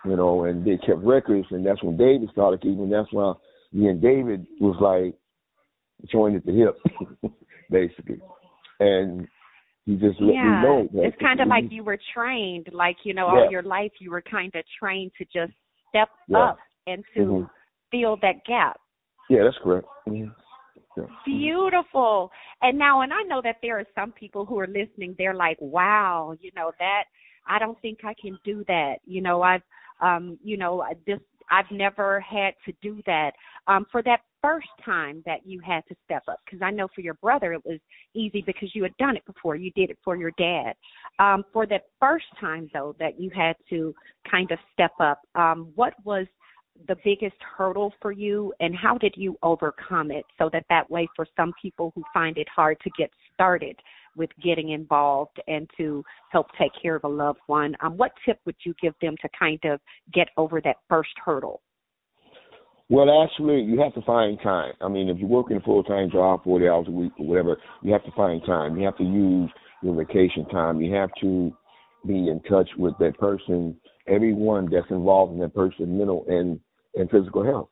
you 0.04 0.16
know, 0.16 0.44
and 0.44 0.64
they 0.64 0.76
kept 0.78 1.00
records, 1.02 1.46
and 1.50 1.66
that's 1.66 1.82
when 1.82 1.96
David 1.96 2.30
started 2.30 2.60
keeping. 2.62 2.88
That's 2.88 3.12
why 3.12 3.34
me 3.72 3.88
and 3.88 4.00
David 4.00 4.46
was 4.60 4.76
like 4.80 5.18
joined 6.10 6.36
at 6.36 6.46
the 6.46 6.52
hip, 6.52 7.32
basically, 7.70 8.20
and 8.78 9.26
he 9.86 9.94
just 9.94 10.20
let 10.20 10.34
yeah, 10.34 10.42
me 10.42 10.68
know 10.68 10.88
that 10.92 11.04
it's 11.04 11.16
kind 11.20 11.40
of 11.40 11.46
like 11.48 11.64
you 11.70 11.84
were 11.84 11.98
trained, 12.12 12.68
like 12.72 12.96
you 13.04 13.14
know, 13.14 13.28
Yeah. 13.28 13.44
all 13.44 13.50
your 13.50 13.62
life 13.62 13.92
you 14.00 14.10
were 14.10 14.22
kind 14.22 14.52
of 14.54 14.64
trained 14.78 15.12
to 15.16 15.24
just 15.26 15.52
step 15.88 16.08
Yeah. 16.28 16.38
up 16.38 16.58
and 16.88 17.04
to 17.14 17.20
Mhm. 17.20 17.50
fill 17.90 18.16
that 18.16 18.44
gap. 18.44 18.80
Yeah, 19.30 19.44
that's 19.44 19.58
correct. 19.58 19.86
hmm 20.06 20.28
Yeah. 20.96 21.06
Beautiful. 21.24 22.32
And 22.62 22.78
now, 22.78 23.02
and 23.02 23.12
I 23.12 23.22
know 23.22 23.40
that 23.42 23.56
there 23.62 23.78
are 23.78 23.86
some 23.94 24.12
people 24.12 24.44
who 24.44 24.58
are 24.58 24.66
listening. 24.66 25.14
They're 25.18 25.34
like, 25.34 25.58
"Wow, 25.60 26.34
you 26.40 26.50
know 26.56 26.72
that 26.78 27.04
I 27.46 27.58
don't 27.58 27.80
think 27.80 28.04
I 28.04 28.14
can 28.14 28.38
do 28.44 28.64
that." 28.64 29.00
You 29.04 29.20
know, 29.20 29.42
I've, 29.42 29.62
um, 30.00 30.38
you 30.42 30.56
know, 30.56 30.84
this 31.06 31.20
I've 31.50 31.70
never 31.70 32.20
had 32.20 32.54
to 32.64 32.72
do 32.82 33.00
that. 33.06 33.32
Um, 33.66 33.86
for 33.90 34.02
that 34.02 34.20
first 34.42 34.68
time 34.84 35.22
that 35.26 35.40
you 35.44 35.60
had 35.60 35.82
to 35.88 35.96
step 36.04 36.22
up, 36.28 36.38
because 36.44 36.62
I 36.62 36.70
know 36.70 36.88
for 36.94 37.00
your 37.00 37.14
brother 37.14 37.52
it 37.52 37.64
was 37.64 37.80
easy 38.14 38.42
because 38.46 38.70
you 38.74 38.82
had 38.82 38.96
done 38.96 39.16
it 39.16 39.24
before. 39.26 39.56
You 39.56 39.70
did 39.74 39.90
it 39.90 39.98
for 40.04 40.16
your 40.16 40.32
dad. 40.38 40.74
Um, 41.18 41.44
for 41.52 41.66
that 41.66 41.82
first 42.00 42.26
time 42.40 42.70
though 42.72 42.94
that 42.98 43.20
you 43.20 43.30
had 43.30 43.56
to 43.70 43.94
kind 44.30 44.50
of 44.50 44.58
step 44.72 44.92
up, 45.00 45.20
um, 45.34 45.72
what 45.74 45.94
was 46.04 46.26
the 46.88 46.96
biggest 47.04 47.36
hurdle 47.40 47.92
for 48.00 48.12
you 48.12 48.52
and 48.60 48.74
how 48.76 48.98
did 48.98 49.14
you 49.16 49.36
overcome 49.42 50.10
it 50.10 50.24
so 50.38 50.50
that 50.52 50.64
that 50.68 50.88
way 50.90 51.08
for 51.16 51.26
some 51.36 51.52
people 51.60 51.90
who 51.94 52.02
find 52.12 52.36
it 52.36 52.48
hard 52.54 52.76
to 52.84 52.90
get 52.98 53.10
started 53.32 53.76
with 54.16 54.30
getting 54.42 54.70
involved 54.70 55.40
and 55.46 55.68
to 55.76 56.04
help 56.30 56.46
take 56.58 56.72
care 56.80 56.96
of 56.96 57.04
a 57.04 57.08
loved 57.08 57.40
one 57.46 57.74
um, 57.80 57.96
what 57.96 58.12
tip 58.24 58.38
would 58.46 58.56
you 58.64 58.74
give 58.80 58.94
them 59.00 59.14
to 59.20 59.28
kind 59.38 59.60
of 59.64 59.80
get 60.12 60.28
over 60.36 60.60
that 60.60 60.76
first 60.88 61.10
hurdle 61.24 61.60
Well, 62.88 63.24
actually, 63.24 63.62
you 63.62 63.80
have 63.80 63.94
to 63.94 64.02
find 64.02 64.38
time. 64.42 64.74
I 64.80 64.88
mean, 64.88 65.08
if 65.08 65.18
you're 65.18 65.28
working 65.28 65.56
a 65.56 65.60
full 65.60 65.82
time 65.82 66.08
job, 66.10 66.44
40 66.44 66.68
hours 66.68 66.86
a 66.88 66.92
week 66.92 67.12
or 67.18 67.26
whatever, 67.26 67.56
you 67.82 67.92
have 67.92 68.04
to 68.04 68.12
find 68.12 68.40
time. 68.46 68.76
You 68.76 68.84
have 68.84 68.96
to 68.98 69.04
use 69.04 69.50
your 69.82 69.96
vacation 69.96 70.46
time. 70.46 70.80
You 70.80 70.94
have 70.94 71.10
to 71.20 71.52
be 72.06 72.28
in 72.28 72.40
touch 72.48 72.68
with 72.78 72.94
that 72.98 73.18
person, 73.18 73.76
everyone 74.06 74.68
that's 74.70 74.90
involved 74.90 75.32
in 75.32 75.40
that 75.40 75.54
person's 75.54 75.88
mental 75.88 76.24
and, 76.28 76.60
and 76.94 77.10
physical 77.10 77.44
health. 77.44 77.68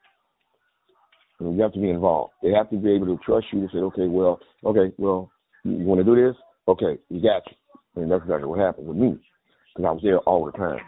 You 1.41 1.61
have 1.63 1.73
to 1.73 1.81
be 1.81 1.91
involved. 1.91 2.33
They 2.43 2.51
have 2.51 2.71
to 2.71 2.77
be 2.77 2.93
able 2.95 3.07
to 3.07 3.19
trust 3.25 3.47
you 3.53 3.61
to 3.61 3.69
say, 3.73 3.79
okay, 3.79 4.07
well, 4.07 4.41
okay, 4.65 4.95
well, 4.99 5.31
you, 5.65 5.79
you 5.79 5.85
want 5.85 6.01
to 6.01 6.05
do 6.05 6.15
this? 6.15 6.37
Okay, 6.69 6.99
we 7.11 7.21
got 7.21 7.43
you. 7.47 8.03
And 8.03 8.11
that's 8.11 8.23
exactly 8.23 8.47
what 8.47 8.59
happened 8.59 8.89
with 8.89 8.97
me 8.97 9.19
because 9.75 9.89
I 9.89 9.93
was 9.93 10.03
there 10.03 10.19
all 10.19 10.47
the 10.47 10.53
time. 10.53 10.81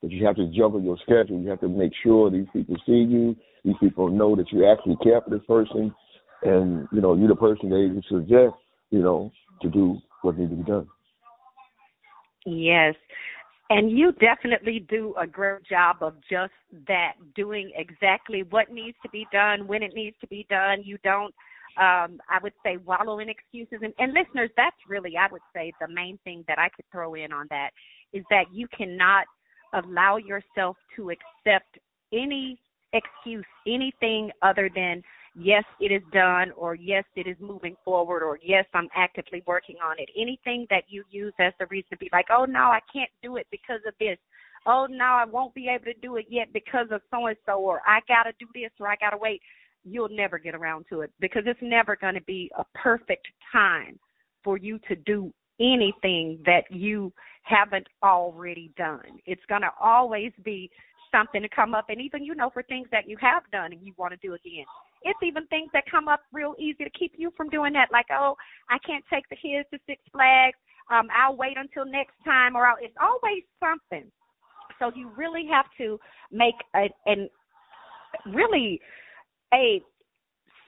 But 0.00 0.10
you 0.10 0.24
have 0.26 0.36
to 0.36 0.46
juggle 0.46 0.80
your 0.80 0.96
schedule. 1.02 1.40
You 1.40 1.50
have 1.50 1.60
to 1.60 1.68
make 1.68 1.92
sure 2.02 2.30
these 2.30 2.46
people 2.52 2.76
see 2.86 2.92
you. 2.92 3.36
These 3.64 3.74
people 3.80 4.08
know 4.08 4.36
that 4.36 4.52
you 4.52 4.70
actually 4.70 4.96
care 5.02 5.20
for 5.20 5.30
this 5.30 5.44
person, 5.46 5.92
and 6.42 6.86
you 6.92 7.00
know 7.00 7.14
you're 7.14 7.28
the 7.28 7.34
person 7.34 7.68
they 7.68 8.00
suggest, 8.08 8.54
you 8.90 9.02
know, 9.02 9.32
to 9.62 9.68
do 9.68 9.98
what 10.22 10.38
needs 10.38 10.52
to 10.52 10.56
be 10.56 10.62
done. 10.62 10.86
Yes. 12.46 12.94
And 13.70 13.90
you 13.90 14.12
definitely 14.12 14.86
do 14.88 15.14
a 15.20 15.26
great 15.26 15.62
job 15.68 15.96
of 16.00 16.14
just 16.30 16.52
that, 16.86 17.14
doing 17.34 17.70
exactly 17.76 18.42
what 18.48 18.72
needs 18.72 18.96
to 19.02 19.10
be 19.10 19.26
done, 19.30 19.66
when 19.66 19.82
it 19.82 19.92
needs 19.94 20.16
to 20.22 20.26
be 20.28 20.46
done. 20.48 20.78
You 20.82 20.96
don't, 21.04 21.34
um, 21.78 22.20
I 22.28 22.38
would 22.42 22.54
say, 22.64 22.76
wallow 22.78 23.20
in 23.20 23.28
excuses. 23.28 23.78
And, 23.82 23.94
and 23.98 24.12
listeners, 24.12 24.50
that's 24.56 24.76
really, 24.88 25.16
I 25.16 25.30
would 25.30 25.42
say, 25.54 25.72
the 25.80 25.88
main 25.88 26.18
thing 26.24 26.44
that 26.48 26.58
I 26.58 26.68
could 26.74 26.84
throw 26.90 27.14
in 27.14 27.32
on 27.32 27.46
that 27.50 27.70
is 28.12 28.24
that 28.30 28.46
you 28.52 28.66
cannot 28.76 29.26
allow 29.74 30.16
yourself 30.16 30.76
to 30.96 31.10
accept 31.10 31.78
any 32.12 32.58
excuse, 32.92 33.44
anything 33.66 34.30
other 34.42 34.70
than 34.74 35.02
yes, 35.38 35.64
it 35.78 35.92
is 35.92 36.02
done, 36.12 36.50
or 36.56 36.74
yes, 36.74 37.04
it 37.14 37.26
is 37.26 37.36
moving 37.38 37.76
forward, 37.84 38.22
or 38.22 38.38
yes, 38.42 38.64
I'm 38.74 38.88
actively 38.96 39.42
working 39.46 39.76
on 39.84 39.96
it. 39.98 40.08
Anything 40.16 40.66
that 40.70 40.84
you 40.88 41.04
use 41.10 41.34
as 41.38 41.52
the 41.60 41.66
reason 41.66 41.90
to 41.90 41.96
be 41.98 42.08
like, 42.12 42.26
oh 42.30 42.44
no, 42.44 42.64
I 42.64 42.80
can't 42.92 43.10
do 43.22 43.36
it 43.36 43.46
because 43.50 43.80
of 43.86 43.94
this. 44.00 44.18
Oh 44.66 44.86
no, 44.90 45.04
I 45.04 45.24
won't 45.24 45.54
be 45.54 45.68
able 45.68 45.84
to 45.84 45.94
do 45.94 46.16
it 46.16 46.26
yet 46.28 46.48
because 46.52 46.88
of 46.90 47.02
so 47.10 47.26
and 47.26 47.36
so, 47.46 47.60
or 47.60 47.82
I 47.86 48.00
gotta 48.08 48.32
do 48.40 48.46
this, 48.54 48.70
or 48.80 48.88
I 48.88 48.96
gotta 48.96 49.18
wait. 49.18 49.40
You'll 49.90 50.08
never 50.10 50.38
get 50.38 50.54
around 50.54 50.86
to 50.90 51.00
it 51.02 51.10
because 51.20 51.42
it's 51.46 51.60
never 51.62 51.96
going 51.96 52.14
to 52.14 52.22
be 52.22 52.50
a 52.58 52.64
perfect 52.74 53.26
time 53.52 53.98
for 54.44 54.56
you 54.56 54.78
to 54.88 54.96
do 54.96 55.32
anything 55.60 56.38
that 56.46 56.64
you 56.70 57.12
haven't 57.42 57.86
already 58.02 58.70
done. 58.76 59.18
It's 59.26 59.42
going 59.48 59.62
to 59.62 59.70
always 59.80 60.32
be 60.44 60.70
something 61.10 61.42
to 61.42 61.48
come 61.48 61.74
up 61.74 61.86
and 61.88 62.00
even 62.00 62.22
you 62.22 62.34
know 62.34 62.50
for 62.50 62.62
things 62.64 62.86
that 62.92 63.08
you 63.08 63.16
have 63.20 63.42
done 63.50 63.72
and 63.72 63.82
you 63.82 63.92
want 63.96 64.12
to 64.12 64.18
do 64.26 64.34
again. 64.34 64.64
It's 65.02 65.18
even 65.22 65.46
things 65.46 65.70
that 65.72 65.84
come 65.90 66.08
up 66.08 66.20
real 66.32 66.54
easy 66.58 66.84
to 66.84 66.90
keep 66.90 67.12
you 67.16 67.32
from 67.36 67.48
doing 67.48 67.72
that 67.72 67.88
like 67.90 68.06
oh 68.12 68.34
i 68.68 68.78
can't 68.86 69.04
take 69.12 69.28
the 69.30 69.36
kids 69.36 69.66
to 69.72 69.78
six 69.86 70.02
flags. 70.12 70.56
Um 70.90 71.08
i'll 71.16 71.36
wait 71.36 71.56
until 71.56 71.86
next 71.86 72.14
time 72.24 72.56
or 72.56 72.66
I'll, 72.66 72.76
it's 72.80 72.96
always 73.00 73.42
something. 73.60 74.10
So 74.78 74.92
you 74.94 75.10
really 75.16 75.46
have 75.50 75.66
to 75.78 75.98
make 76.30 76.54
a 76.74 76.88
an 77.06 77.28
really 78.26 78.80
a 79.52 79.82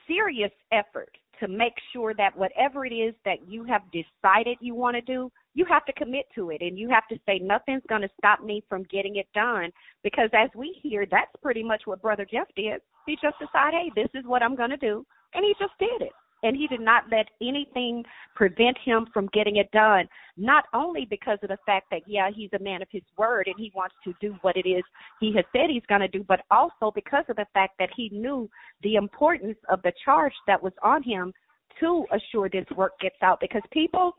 serious 0.07 0.51
effort 0.71 1.09
to 1.39 1.47
make 1.47 1.73
sure 1.91 2.13
that 2.13 2.37
whatever 2.37 2.85
it 2.85 2.93
is 2.93 3.15
that 3.25 3.37
you 3.47 3.63
have 3.63 3.81
decided 3.91 4.57
you 4.61 4.75
want 4.75 4.95
to 4.95 5.01
do, 5.01 5.31
you 5.53 5.65
have 5.65 5.83
to 5.85 5.93
commit 5.93 6.25
to 6.35 6.51
it 6.51 6.61
and 6.61 6.77
you 6.77 6.87
have 6.89 7.07
to 7.09 7.17
say 7.25 7.39
nothing's 7.39 7.81
going 7.89 8.01
to 8.01 8.09
stop 8.17 8.43
me 8.43 8.63
from 8.69 8.83
getting 8.83 9.15
it 9.15 9.27
done 9.33 9.71
because 10.03 10.29
as 10.33 10.49
we 10.55 10.77
hear 10.81 11.05
that's 11.09 11.31
pretty 11.41 11.63
much 11.63 11.81
what 11.85 12.01
brother 12.01 12.25
Jeff 12.31 12.47
did. 12.55 12.79
He 13.07 13.17
just 13.21 13.37
decided, 13.39 13.79
"Hey, 13.81 13.91
this 13.95 14.09
is 14.13 14.25
what 14.25 14.43
I'm 14.43 14.55
going 14.55 14.69
to 14.69 14.77
do." 14.77 15.05
And 15.33 15.43
he 15.43 15.55
just 15.59 15.73
did 15.79 16.01
it. 16.01 16.13
And 16.43 16.57
he 16.57 16.67
did 16.67 16.81
not 16.81 17.03
let 17.11 17.27
anything 17.41 18.03
prevent 18.35 18.77
him 18.83 19.07
from 19.13 19.29
getting 19.33 19.57
it 19.57 19.69
done, 19.71 20.07
not 20.37 20.65
only 20.73 21.05
because 21.09 21.37
of 21.43 21.49
the 21.49 21.57
fact 21.65 21.87
that 21.91 22.01
yeah, 22.07 22.29
he's 22.33 22.49
a 22.53 22.63
man 22.63 22.81
of 22.81 22.87
his 22.91 23.03
word 23.17 23.47
and 23.47 23.55
he 23.57 23.71
wants 23.75 23.95
to 24.03 24.13
do 24.19 24.35
what 24.41 24.57
it 24.57 24.67
is 24.67 24.83
he 25.19 25.33
has 25.35 25.45
said 25.51 25.69
he's 25.69 25.85
going 25.87 26.01
to 26.01 26.07
do, 26.07 26.23
but 26.27 26.41
also 26.49 26.91
because 26.93 27.25
of 27.29 27.35
the 27.35 27.45
fact 27.53 27.75
that 27.79 27.89
he 27.95 28.09
knew 28.09 28.49
the 28.83 28.95
importance 28.95 29.57
of 29.69 29.81
the 29.83 29.93
charge 30.03 30.33
that 30.47 30.61
was 30.61 30.73
on 30.83 31.03
him 31.03 31.33
to 31.79 32.05
assure 32.11 32.49
this 32.49 32.65
work 32.75 32.93
gets 32.99 33.15
out. 33.21 33.39
Because 33.39 33.61
people 33.71 34.13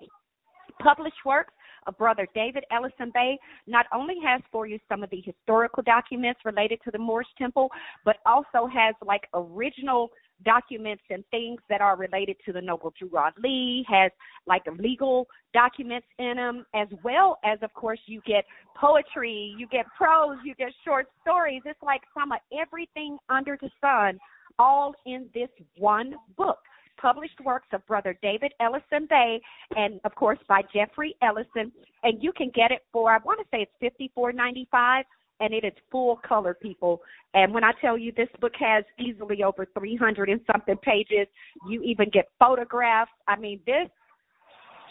publish 0.81 1.15
works. 1.25 1.53
Of 1.85 1.99
brother 1.99 2.29
David 2.33 2.63
Ellison 2.71 3.11
Bey 3.13 3.37
not 3.67 3.87
only 3.93 4.15
has 4.25 4.41
for 4.53 4.69
you 4.69 4.79
some 4.89 5.03
of 5.03 5.11
the 5.11 5.21
historical 5.21 5.83
documents 5.83 6.39
related 6.45 6.79
to 6.85 6.93
the 6.93 6.99
Moorish 6.99 7.27
temple, 7.37 7.71
but 8.05 8.19
also 8.25 8.69
has 8.73 8.95
like 9.05 9.23
original 9.35 10.13
documents 10.45 11.03
and 11.11 11.25
things 11.31 11.61
that 11.69 11.81
are 11.81 11.97
related 11.97 12.37
to 12.47 12.53
the 12.53 12.61
noble 12.61 12.93
Drew 12.99 13.11
Ali, 13.17 13.85
has 13.89 14.11
like 14.47 14.63
legal 14.79 15.27
documents 15.53 16.07
in 16.19 16.37
them, 16.37 16.67
as 16.75 16.89
well 17.03 17.39
as, 17.45 17.59
of 17.63 17.73
course, 17.75 18.01
you 18.07 18.21
get 18.27 18.45
poetry, 18.77 19.55
you 19.59 19.67
get 19.67 19.87
prose, 19.97 20.39
you 20.45 20.55
get 20.55 20.73
short 20.85 21.07
stories. 21.21 21.63
It's 21.65 21.83
like 21.83 22.03
some 22.19 22.33
of 22.33 22.39
everything 22.59 23.19
under 23.29 23.59
the 23.61 23.71
sun, 23.81 24.19
all 24.59 24.95
in 25.07 25.29
this 25.35 25.51
one 25.77 26.15
book 26.37 26.59
published 27.01 27.41
works 27.45 27.67
of 27.73 27.85
Brother 27.87 28.17
David 28.23 28.53
Ellison 28.61 29.07
Bey, 29.09 29.41
and 29.77 30.01
of 30.05 30.15
course 30.15 30.39
by 30.49 30.63
Jeffrey 30.73 31.17
Ellison. 31.21 31.73
And 32.05 32.23
you 32.23 32.33
can 32.33 32.51
get 32.55 32.71
it 32.71 32.83
for 32.93 33.11
I 33.11 33.19
want 33.25 33.41
to 33.41 33.47
say 33.51 33.63
it's 33.63 33.73
fifty 33.81 34.13
four 34.15 34.33
ninety 34.33 34.69
five, 34.71 35.05
and 35.43 35.53
it 35.53 35.65
is 35.65 35.73
full 35.91 36.21
color, 36.27 36.55
people. 36.55 37.03
And 37.35 37.53
when 37.53 37.65
I 37.65 37.73
tell 37.81 37.99
you 37.99 38.13
this 38.17 38.29
book 38.41 38.53
has 38.59 38.85
easily 38.99 39.43
over 39.43 39.67
three 39.77 39.97
hundred 39.97 40.31
and 40.31 40.41
something 40.51 40.77
pages, 40.79 41.27
you 41.69 41.83
even 41.83 42.09
get 42.11 42.27
photographs. 42.39 43.11
I 43.29 43.37
mean 43.37 43.61
this 43.67 43.89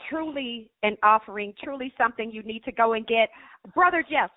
truly 0.09 0.69
an 0.83 0.97
offering, 1.03 1.53
truly 1.63 1.93
something 1.97 2.31
you 2.31 2.43
need 2.43 2.63
to 2.65 2.71
go 2.71 2.93
and 2.93 3.07
get. 3.07 3.29
Brother 3.73 4.03
Jeff, 4.07 4.29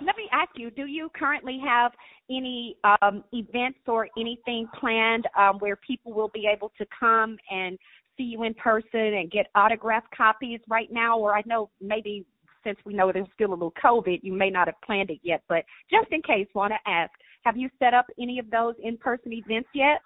let 0.00 0.16
me 0.16 0.28
ask 0.32 0.50
you, 0.56 0.70
do 0.70 0.86
you 0.86 1.08
currently 1.16 1.60
have 1.64 1.92
any 2.28 2.76
um, 2.82 3.22
events 3.32 3.78
or 3.86 4.08
anything 4.18 4.66
planned 4.80 5.26
um, 5.38 5.58
where 5.60 5.76
people 5.76 6.12
will 6.12 6.30
be 6.34 6.48
able 6.52 6.72
to 6.78 6.86
come 6.98 7.36
and 7.50 7.78
see 8.16 8.24
you 8.24 8.42
in 8.42 8.54
person 8.54 9.14
and 9.14 9.30
get 9.30 9.46
autographed 9.54 10.08
copies 10.16 10.60
right 10.68 10.90
now? 10.90 11.16
Or 11.18 11.36
I 11.36 11.42
know 11.46 11.70
maybe 11.80 12.26
since 12.64 12.78
we 12.84 12.94
know 12.94 13.12
there's 13.12 13.26
still 13.34 13.50
a 13.50 13.52
little 13.52 13.72
COVID, 13.82 14.20
you 14.22 14.32
may 14.32 14.50
not 14.50 14.68
have 14.68 14.80
planned 14.84 15.10
it 15.10 15.18
yet, 15.22 15.42
but 15.48 15.64
just 15.90 16.10
in 16.10 16.22
case, 16.22 16.48
want 16.54 16.72
to 16.72 16.90
ask, 16.90 17.10
have 17.44 17.56
you 17.56 17.68
set 17.78 17.94
up 17.94 18.06
any 18.20 18.38
of 18.38 18.50
those 18.50 18.74
in-person 18.82 19.32
events 19.32 19.68
yet? 19.74 20.00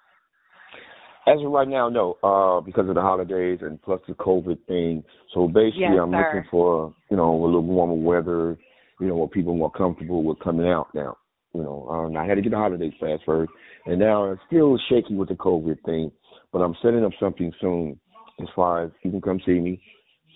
As 1.26 1.38
of 1.44 1.52
right 1.52 1.68
now, 1.68 1.88
no, 1.88 2.16
uh, 2.22 2.60
because 2.60 2.88
of 2.88 2.94
the 2.94 3.02
holidays 3.02 3.58
and 3.60 3.80
plus 3.82 4.00
the 4.08 4.14
COVID 4.14 4.58
thing. 4.66 5.04
So 5.34 5.46
basically, 5.46 5.82
Yes, 5.82 6.00
I'm 6.02 6.10
sir. 6.10 6.32
looking 6.34 6.50
for 6.50 6.94
you 7.10 7.16
know 7.18 7.34
a 7.34 7.44
little 7.44 7.62
warmer 7.62 7.94
weather, 7.94 8.58
you 8.98 9.08
know, 9.08 9.16
where 9.16 9.28
people 9.28 9.52
are 9.52 9.56
more 9.56 9.70
comfortable 9.70 10.22
with 10.24 10.38
coming 10.38 10.66
out 10.66 10.88
now. 10.94 11.16
You 11.52 11.62
know, 11.62 11.86
um, 11.88 12.16
I 12.16 12.24
had 12.24 12.36
to 12.36 12.40
get 12.40 12.50
the 12.50 12.56
holidays 12.56 12.94
fast 12.98 13.22
first, 13.26 13.52
and 13.84 13.98
now 13.98 14.32
it's 14.32 14.40
still 14.46 14.78
shaky 14.88 15.14
with 15.14 15.28
the 15.28 15.34
COVID 15.34 15.76
thing. 15.84 16.10
But 16.50 16.60
I'm 16.60 16.74
setting 16.82 17.04
up 17.04 17.12
something 17.20 17.52
soon, 17.60 18.00
as 18.40 18.48
far 18.56 18.84
as 18.84 18.90
you 19.02 19.10
can 19.10 19.20
come 19.20 19.40
see 19.44 19.60
me, 19.60 19.82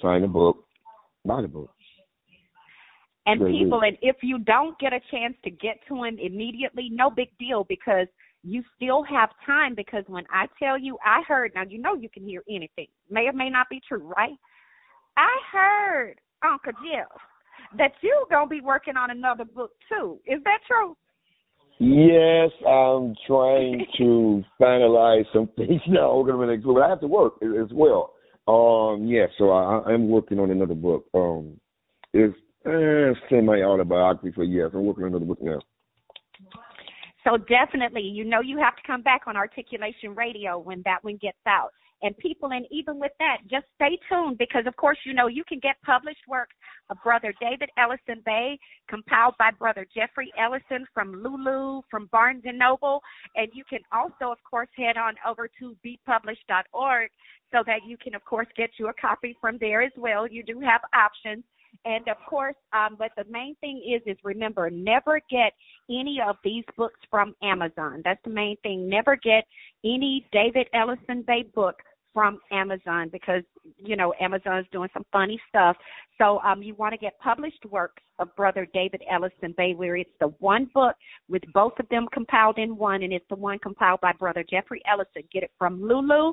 sign 0.02 0.24
a 0.24 0.28
book, 0.28 0.58
buy 1.24 1.40
the 1.40 1.48
book. 1.48 1.70
And 3.26 3.40
Very 3.40 3.52
people, 3.52 3.82
and 3.82 3.96
if 4.02 4.16
you 4.22 4.38
don't 4.38 4.78
get 4.78 4.92
a 4.92 5.00
chance 5.10 5.34
to 5.44 5.50
get 5.50 5.78
to 5.88 6.02
him 6.02 6.18
immediately, 6.20 6.88
no 6.90 7.08
big 7.08 7.28
deal 7.38 7.64
because 7.68 8.08
you 8.42 8.64
still 8.74 9.04
have 9.04 9.30
time. 9.46 9.74
Because 9.76 10.02
when 10.08 10.24
I 10.30 10.46
tell 10.58 10.76
you, 10.76 10.98
I 11.04 11.22
heard, 11.26 11.52
now 11.54 11.62
you 11.62 11.80
know 11.80 11.94
you 11.94 12.08
can 12.08 12.26
hear 12.26 12.42
anything, 12.48 12.88
may 13.10 13.26
or 13.28 13.32
may 13.32 13.48
not 13.48 13.68
be 13.70 13.80
true, 13.86 14.12
right? 14.16 14.36
I 15.16 15.30
heard, 15.52 16.20
Uncle 16.42 16.72
Jeff, 16.72 17.06
that 17.78 17.92
you're 18.00 18.26
going 18.28 18.46
to 18.46 18.50
be 18.50 18.60
working 18.60 18.96
on 18.96 19.10
another 19.10 19.44
book 19.44 19.70
too. 19.88 20.18
Is 20.26 20.42
that 20.44 20.58
true? 20.66 20.96
Yes, 21.78 22.50
I'm 22.66 23.14
trying 23.26 23.84
to 23.98 24.44
finalize 24.60 25.24
some 25.32 25.48
things 25.56 25.80
now. 25.88 26.16
We're 26.16 26.32
gonna 26.32 26.46
make- 26.46 26.62
but 26.64 26.80
I 26.80 26.88
have 26.88 27.00
to 27.00 27.08
work 27.08 27.34
as 27.42 27.70
well. 27.72 28.14
Um, 28.46 29.06
yeah, 29.06 29.26
so 29.38 29.50
I, 29.50 29.82
I'm 29.92 30.08
working 30.08 30.38
on 30.38 30.50
another 30.50 30.74
book. 30.74 31.06
Um, 31.14 31.58
it's 32.12 32.36
uh, 32.66 33.14
semi 33.28 33.62
autobiography, 33.62 34.32
but 34.36 34.48
yes, 34.48 34.70
I'm 34.74 34.84
working 34.84 35.04
on 35.04 35.10
another 35.10 35.26
book 35.26 35.42
now. 35.42 35.60
So 37.24 37.36
definitely, 37.36 38.02
you 38.02 38.24
know, 38.24 38.40
you 38.40 38.58
have 38.58 38.76
to 38.76 38.82
come 38.86 39.02
back 39.02 39.22
on 39.26 39.36
Articulation 39.36 40.14
Radio 40.14 40.58
when 40.58 40.82
that 40.84 41.04
one 41.04 41.18
gets 41.20 41.38
out. 41.46 41.70
And 42.02 42.18
people, 42.18 42.50
and 42.50 42.66
even 42.72 42.98
with 42.98 43.12
that, 43.20 43.38
just 43.48 43.66
stay 43.76 43.96
tuned 44.08 44.36
because, 44.36 44.64
of 44.66 44.74
course, 44.74 44.98
you 45.06 45.14
know, 45.14 45.28
you 45.28 45.44
can 45.48 45.60
get 45.60 45.76
published 45.86 46.26
works 46.28 46.54
of 46.90 46.96
Brother 47.04 47.32
David 47.40 47.70
Ellison 47.78 48.22
Bey, 48.26 48.58
compiled 48.88 49.34
by 49.38 49.52
Brother 49.52 49.86
Jeffrey 49.94 50.32
Ellison 50.36 50.84
from 50.92 51.22
Lulu, 51.22 51.82
from 51.88 52.08
Barnes 52.10 52.42
and 52.44 52.58
Noble. 52.58 53.00
And 53.36 53.48
you 53.54 53.62
can 53.70 53.80
also, 53.92 54.32
of 54.32 54.38
course, 54.42 54.68
head 54.76 54.96
on 54.96 55.14
over 55.24 55.48
to 55.60 55.76
bepublished.org 55.86 57.10
so 57.52 57.62
that 57.66 57.80
you 57.86 57.96
can, 57.96 58.16
of 58.16 58.24
course, 58.24 58.48
get 58.56 58.70
you 58.78 58.88
a 58.88 58.94
copy 58.94 59.36
from 59.40 59.58
there 59.60 59.82
as 59.82 59.92
well. 59.96 60.26
You 60.26 60.42
do 60.42 60.58
have 60.58 60.80
options. 60.92 61.44
And 61.84 62.06
of 62.08 62.16
course, 62.28 62.54
um, 62.72 62.96
but 62.98 63.10
the 63.16 63.24
main 63.30 63.56
thing 63.56 63.82
is, 63.84 64.02
is 64.06 64.16
remember, 64.22 64.70
never 64.70 65.20
get 65.30 65.52
any 65.90 66.18
of 66.26 66.36
these 66.44 66.64
books 66.76 67.00
from 67.10 67.34
Amazon. 67.42 68.02
That's 68.04 68.22
the 68.24 68.30
main 68.30 68.56
thing. 68.62 68.88
Never 68.88 69.16
get 69.16 69.44
any 69.84 70.26
David 70.32 70.68
Ellison 70.74 71.24
Bey 71.26 71.44
book 71.54 71.76
from 72.14 72.38
Amazon 72.50 73.08
because 73.10 73.42
you 73.78 73.96
know 73.96 74.12
Amazon's 74.20 74.66
doing 74.70 74.88
some 74.92 75.04
funny 75.12 75.40
stuff. 75.48 75.76
So 76.18 76.40
um, 76.40 76.62
you 76.62 76.74
want 76.74 76.92
to 76.92 76.98
get 76.98 77.18
published 77.18 77.64
works 77.70 78.02
of 78.18 78.34
Brother 78.36 78.66
David 78.72 79.02
Ellison 79.10 79.54
Bey, 79.56 79.74
where 79.74 79.96
it's 79.96 80.10
the 80.20 80.28
one 80.38 80.70
book 80.74 80.94
with 81.28 81.42
both 81.54 81.72
of 81.80 81.88
them 81.88 82.06
compiled 82.12 82.58
in 82.58 82.76
one, 82.76 83.02
and 83.02 83.12
it's 83.12 83.24
the 83.28 83.36
one 83.36 83.58
compiled 83.58 84.00
by 84.00 84.12
Brother 84.12 84.44
Jeffrey 84.48 84.82
Ellison. 84.90 85.22
Get 85.32 85.42
it 85.42 85.52
from 85.58 85.82
Lulu 85.82 86.32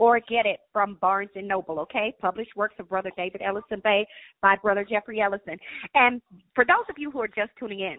or 0.00 0.18
get 0.18 0.46
it 0.46 0.60
from 0.72 0.96
Barnes 1.02 1.28
and 1.34 1.46
Noble, 1.46 1.78
okay? 1.78 2.14
Published 2.22 2.56
works 2.56 2.74
of 2.78 2.88
Brother 2.88 3.12
David 3.18 3.42
Ellison 3.44 3.82
Bey 3.84 4.06
by 4.40 4.56
Brother 4.56 4.84
Jeffrey 4.88 5.20
Ellison. 5.20 5.58
And 5.94 6.22
for 6.54 6.64
those 6.64 6.86
of 6.88 6.96
you 6.96 7.10
who 7.10 7.20
are 7.20 7.28
just 7.28 7.50
tuning 7.58 7.80
in, 7.80 7.98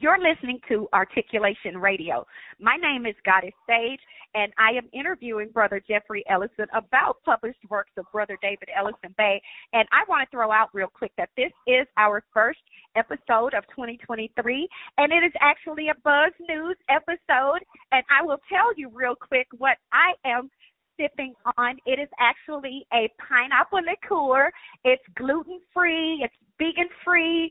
you're 0.00 0.18
listening 0.18 0.58
to 0.68 0.88
Articulation 0.94 1.76
Radio. 1.76 2.26
My 2.58 2.76
name 2.76 3.04
is 3.04 3.14
Goddess 3.26 3.52
Sage, 3.66 4.00
and 4.34 4.52
I 4.58 4.70
am 4.70 4.88
interviewing 4.92 5.50
Brother 5.50 5.82
Jeffrey 5.86 6.24
Ellison 6.30 6.66
about 6.74 7.16
published 7.24 7.60
works 7.68 7.92
of 7.98 8.04
Brother 8.10 8.38
David 8.40 8.68
Ellison 8.74 9.14
Bey. 9.18 9.40
And 9.74 9.86
I 9.92 10.08
want 10.08 10.28
to 10.28 10.34
throw 10.34 10.50
out 10.50 10.68
real 10.72 10.88
quick 10.88 11.12
that 11.18 11.30
this 11.36 11.52
is 11.66 11.86
our 11.98 12.22
first 12.32 12.60
episode 12.96 13.54
of 13.54 13.64
2023, 13.76 14.68
and 14.96 15.12
it 15.12 15.24
is 15.24 15.32
actually 15.40 15.88
a 15.88 16.00
Buzz 16.04 16.32
News 16.48 16.76
episode. 16.88 17.60
And 17.92 18.02
I 18.08 18.24
will 18.24 18.40
tell 18.48 18.72
you 18.76 18.90
real 18.94 19.14
quick 19.14 19.46
what 19.58 19.76
I 19.92 20.12
am 20.26 20.50
sipping 20.98 21.34
on. 21.56 21.76
It 21.86 21.98
is 21.98 22.08
actually 22.18 22.86
a 22.92 23.08
pineapple 23.18 23.80
liqueur. 23.80 24.50
It's 24.84 25.02
gluten 25.16 25.60
free. 25.72 26.20
It's 26.22 26.34
vegan 26.58 26.88
free. 27.04 27.50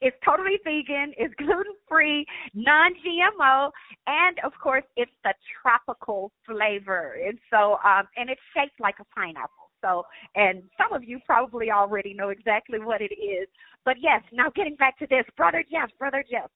It's 0.00 0.16
totally 0.24 0.58
vegan. 0.64 1.12
It's 1.16 1.34
gluten 1.38 1.74
free, 1.88 2.26
non 2.54 2.92
GMO, 2.94 3.70
and 4.06 4.38
of 4.44 4.52
course, 4.60 4.84
it's 4.96 5.12
the 5.22 5.34
tropical 5.60 6.32
flavor. 6.46 7.16
And 7.26 7.38
so, 7.50 7.76
um, 7.84 8.08
and 8.16 8.30
it's 8.30 8.40
shaped 8.56 8.80
like 8.80 8.96
a 9.00 9.04
pineapple. 9.14 9.70
So, 9.82 10.04
and 10.36 10.62
some 10.78 10.92
of 10.92 11.04
you 11.04 11.18
probably 11.26 11.70
already 11.70 12.14
know 12.14 12.30
exactly 12.30 12.78
what 12.78 13.00
it 13.00 13.12
is. 13.12 13.48
But 13.84 13.96
yes, 14.00 14.22
now 14.32 14.50
getting 14.54 14.76
back 14.76 14.98
to 15.00 15.06
this, 15.08 15.24
brother 15.36 15.64
Jeff, 15.70 15.90
brother 15.98 16.24
Jeff. 16.30 16.50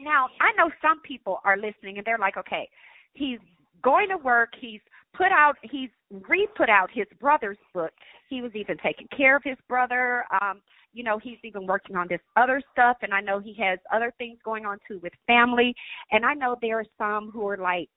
Now, 0.00 0.28
I 0.40 0.52
know 0.56 0.70
some 0.80 1.00
people 1.00 1.40
are 1.44 1.56
listening 1.56 1.98
and 1.98 2.06
they're 2.06 2.18
like, 2.18 2.36
okay, 2.36 2.68
he's 3.14 3.40
going 3.82 4.08
to 4.10 4.16
work. 4.16 4.50
He's 4.60 4.80
put 5.18 5.32
out, 5.32 5.56
he's 5.62 5.90
re-put 6.28 6.70
out 6.70 6.88
his 6.92 7.06
brother's 7.20 7.58
book. 7.74 7.90
He 8.30 8.40
was 8.40 8.52
even 8.54 8.76
taking 8.82 9.08
care 9.14 9.36
of 9.36 9.42
his 9.44 9.58
brother. 9.68 10.24
Um, 10.40 10.62
you 10.92 11.02
know, 11.02 11.18
he's 11.18 11.38
even 11.42 11.66
working 11.66 11.96
on 11.96 12.06
this 12.08 12.20
other 12.36 12.62
stuff, 12.72 12.96
and 13.02 13.12
I 13.12 13.20
know 13.20 13.40
he 13.40 13.54
has 13.60 13.78
other 13.92 14.12
things 14.16 14.38
going 14.44 14.64
on 14.64 14.78
too 14.86 15.00
with 15.02 15.12
family. 15.26 15.74
And 16.12 16.24
I 16.24 16.34
know 16.34 16.56
there 16.62 16.78
are 16.78 16.84
some 16.96 17.30
who 17.32 17.46
are 17.48 17.58
like, 17.58 17.88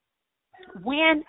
when 0.82 1.22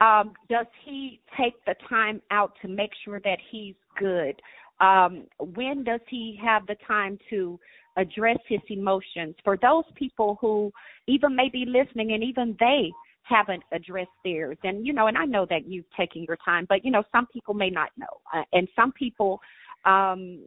um, 0.00 0.34
does 0.48 0.66
he 0.84 1.20
take 1.36 1.54
the 1.66 1.74
time 1.88 2.20
out 2.30 2.52
to 2.62 2.68
make 2.68 2.90
sure 3.04 3.20
that 3.24 3.38
he's 3.50 3.74
good? 3.98 4.40
Um, 4.80 5.26
when 5.40 5.82
does 5.82 6.00
he 6.08 6.38
have 6.42 6.66
the 6.66 6.76
time 6.86 7.18
to 7.30 7.58
address 7.96 8.38
his 8.48 8.60
emotions? 8.68 9.34
For 9.42 9.56
those 9.56 9.84
people 9.96 10.38
who 10.40 10.72
even 11.08 11.34
may 11.34 11.48
be 11.48 11.64
listening 11.66 12.12
and 12.12 12.22
even 12.22 12.56
they 12.60 12.92
haven't 13.28 13.62
addressed 13.72 14.10
theirs, 14.24 14.58
and 14.64 14.86
you 14.86 14.92
know, 14.92 15.06
and 15.06 15.18
I 15.18 15.24
know 15.24 15.46
that 15.50 15.66
you've 15.66 15.90
taken 15.96 16.24
your 16.24 16.38
time, 16.44 16.66
but 16.68 16.84
you 16.84 16.90
know, 16.90 17.02
some 17.12 17.26
people 17.32 17.54
may 17.54 17.70
not 17.70 17.90
know, 17.96 18.06
uh, 18.34 18.42
and 18.52 18.68
some 18.76 18.92
people. 18.92 19.40
Um, 19.84 20.40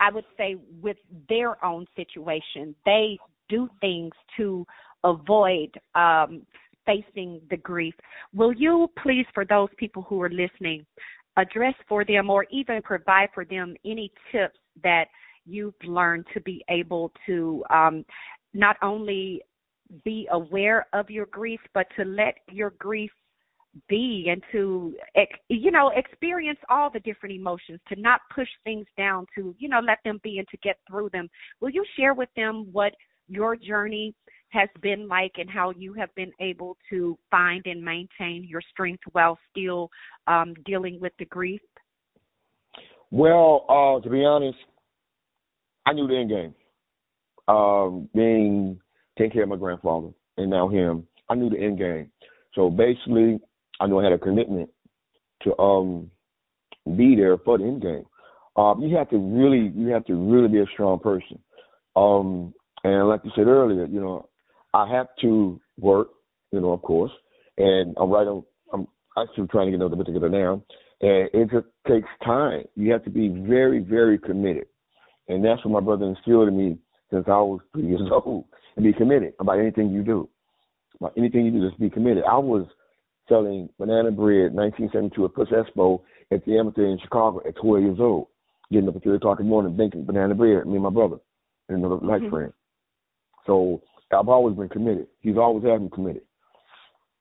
I 0.00 0.10
would 0.10 0.24
say 0.36 0.56
with 0.82 0.96
their 1.28 1.64
own 1.64 1.86
situation, 1.94 2.74
they 2.84 3.16
do 3.48 3.68
things 3.80 4.12
to 4.36 4.66
avoid 5.04 5.70
um, 5.94 6.42
facing 6.86 7.40
the 7.50 7.56
grief. 7.56 7.94
Will 8.34 8.52
you 8.52 8.88
please, 9.02 9.26
for 9.32 9.44
those 9.44 9.68
people 9.78 10.02
who 10.02 10.20
are 10.20 10.30
listening, 10.30 10.84
address 11.36 11.74
for 11.88 12.04
them 12.04 12.30
or 12.30 12.44
even 12.50 12.80
provide 12.82 13.28
for 13.34 13.44
them 13.44 13.74
any 13.84 14.12
tips 14.30 14.58
that 14.82 15.06
you've 15.46 15.74
learned 15.84 16.24
to 16.32 16.40
be 16.40 16.64
able 16.68 17.12
to 17.26 17.64
um, 17.70 18.04
not 18.52 18.76
only 18.82 19.42
be 20.04 20.28
aware 20.30 20.86
of 20.92 21.10
your 21.10 21.26
grief, 21.26 21.60
but 21.72 21.86
to 21.96 22.04
let 22.04 22.34
your 22.50 22.70
grief 22.78 23.10
be 23.88 24.28
and 24.30 24.40
to 24.52 24.94
you 25.48 25.72
know 25.72 25.90
experience 25.96 26.60
all 26.70 26.90
the 26.90 27.00
different 27.00 27.34
emotions 27.34 27.80
to 27.88 28.00
not 28.00 28.20
push 28.32 28.46
things 28.62 28.86
down 28.96 29.26
to 29.34 29.52
you 29.58 29.68
know 29.68 29.80
let 29.80 29.98
them 30.04 30.20
be 30.22 30.38
and 30.38 30.46
to 30.46 30.56
get 30.58 30.76
through 30.88 31.10
them 31.12 31.28
will 31.60 31.70
you 31.70 31.84
share 31.98 32.14
with 32.14 32.28
them 32.36 32.68
what 32.70 32.92
your 33.26 33.56
journey 33.56 34.14
has 34.50 34.68
been 34.80 35.08
like 35.08 35.32
and 35.38 35.50
how 35.50 35.72
you 35.76 35.92
have 35.92 36.14
been 36.14 36.30
able 36.38 36.76
to 36.88 37.18
find 37.32 37.66
and 37.66 37.82
maintain 37.82 38.46
your 38.48 38.62
strength 38.70 39.02
while 39.10 39.36
still 39.50 39.90
um 40.28 40.54
dealing 40.64 41.00
with 41.00 41.12
the 41.18 41.24
grief 41.24 41.60
Well, 43.10 43.64
uh, 43.68 44.02
to 44.02 44.10
be 44.10 44.24
honest, 44.24 44.58
I 45.86 45.92
knew 45.92 46.08
the 46.08 46.16
end 46.16 46.30
game. 46.30 46.54
Um, 47.46 48.08
being 48.14 48.80
taking 49.18 49.32
care 49.32 49.42
of 49.44 49.48
my 49.48 49.56
grandfather 49.56 50.08
and 50.36 50.50
now 50.50 50.68
him, 50.68 51.06
I 51.28 51.34
knew 51.34 51.50
the 51.50 51.58
end 51.58 51.78
game. 51.78 52.10
So 52.54 52.70
basically, 52.70 53.40
I 53.80 53.86
knew 53.86 53.98
I 53.98 54.04
had 54.04 54.12
a 54.12 54.18
commitment 54.18 54.70
to 55.42 55.58
um 55.58 56.10
be 56.96 57.16
there 57.16 57.38
for 57.38 57.58
the 57.58 57.64
end 57.64 57.82
game. 57.82 58.04
Um, 58.56 58.82
you 58.82 58.96
have 58.96 59.10
to 59.10 59.16
really, 59.16 59.72
you 59.74 59.88
have 59.88 60.04
to 60.06 60.14
really 60.14 60.48
be 60.48 60.60
a 60.60 60.66
strong 60.72 60.98
person. 61.00 61.38
Um, 61.96 62.54
and 62.84 63.08
like 63.08 63.20
you 63.24 63.32
said 63.34 63.46
earlier, 63.46 63.86
you 63.86 64.00
know, 64.00 64.28
I 64.72 64.88
have 64.90 65.08
to 65.22 65.60
work, 65.78 66.08
you 66.52 66.60
know, 66.60 66.72
of 66.72 66.82
course, 66.82 67.10
and 67.58 67.96
I'm 67.98 68.10
right 68.10 68.26
on. 68.26 68.44
I'm 68.72 68.86
actually 69.16 69.46
trying 69.48 69.66
to 69.66 69.78
get 69.78 69.84
another 69.84 70.02
together 70.04 70.28
now, 70.28 70.62
and 71.00 71.28
it 71.32 71.50
just 71.50 71.66
takes 71.88 72.08
time. 72.24 72.64
You 72.74 72.92
have 72.92 73.04
to 73.04 73.10
be 73.10 73.28
very, 73.28 73.80
very 73.80 74.18
committed, 74.18 74.66
and 75.28 75.44
that's 75.44 75.64
what 75.64 75.72
my 75.72 75.80
brother 75.80 76.06
instilled 76.06 76.48
in 76.48 76.56
me 76.56 76.78
since 77.10 77.24
I 77.26 77.38
was 77.38 77.60
three 77.72 77.86
years 77.86 78.02
old. 78.10 78.44
And 78.76 78.84
be 78.84 78.92
committed 78.92 79.34
about 79.38 79.58
anything 79.58 79.90
you 79.92 80.02
do, 80.02 80.28
about 80.98 81.12
anything 81.16 81.44
you 81.44 81.52
do, 81.52 81.68
just 81.68 81.80
be 81.80 81.90
committed. 81.90 82.24
I 82.24 82.38
was 82.38 82.66
selling 83.28 83.68
banana 83.78 84.10
bread, 84.10 84.52
1972 84.52 85.24
at 85.24 85.34
PUSH 85.34 85.50
Expo 85.50 86.00
at 86.32 86.44
the 86.44 86.58
amphitheater 86.58 86.90
in 86.90 86.98
Chicago 86.98 87.40
at 87.46 87.54
12 87.56 87.82
years 87.82 88.00
old. 88.00 88.26
Getting 88.72 88.88
up 88.88 88.96
at 88.96 89.02
3 89.02 89.16
o'clock 89.16 89.40
in 89.40 89.46
the 89.46 89.50
morning, 89.50 89.76
baking 89.76 90.04
banana 90.04 90.34
bread, 90.34 90.66
me 90.66 90.74
and 90.74 90.82
my 90.82 90.90
brother 90.90 91.18
and 91.68 91.78
another 91.78 92.04
life 92.04 92.22
Mhm. 92.22 92.30
friend. 92.30 92.52
So 93.46 93.80
I've 94.10 94.28
always 94.28 94.56
been 94.56 94.68
committed. 94.68 95.06
He's 95.20 95.36
always 95.36 95.64
had 95.64 95.82
me 95.82 95.88
committed. 95.90 96.22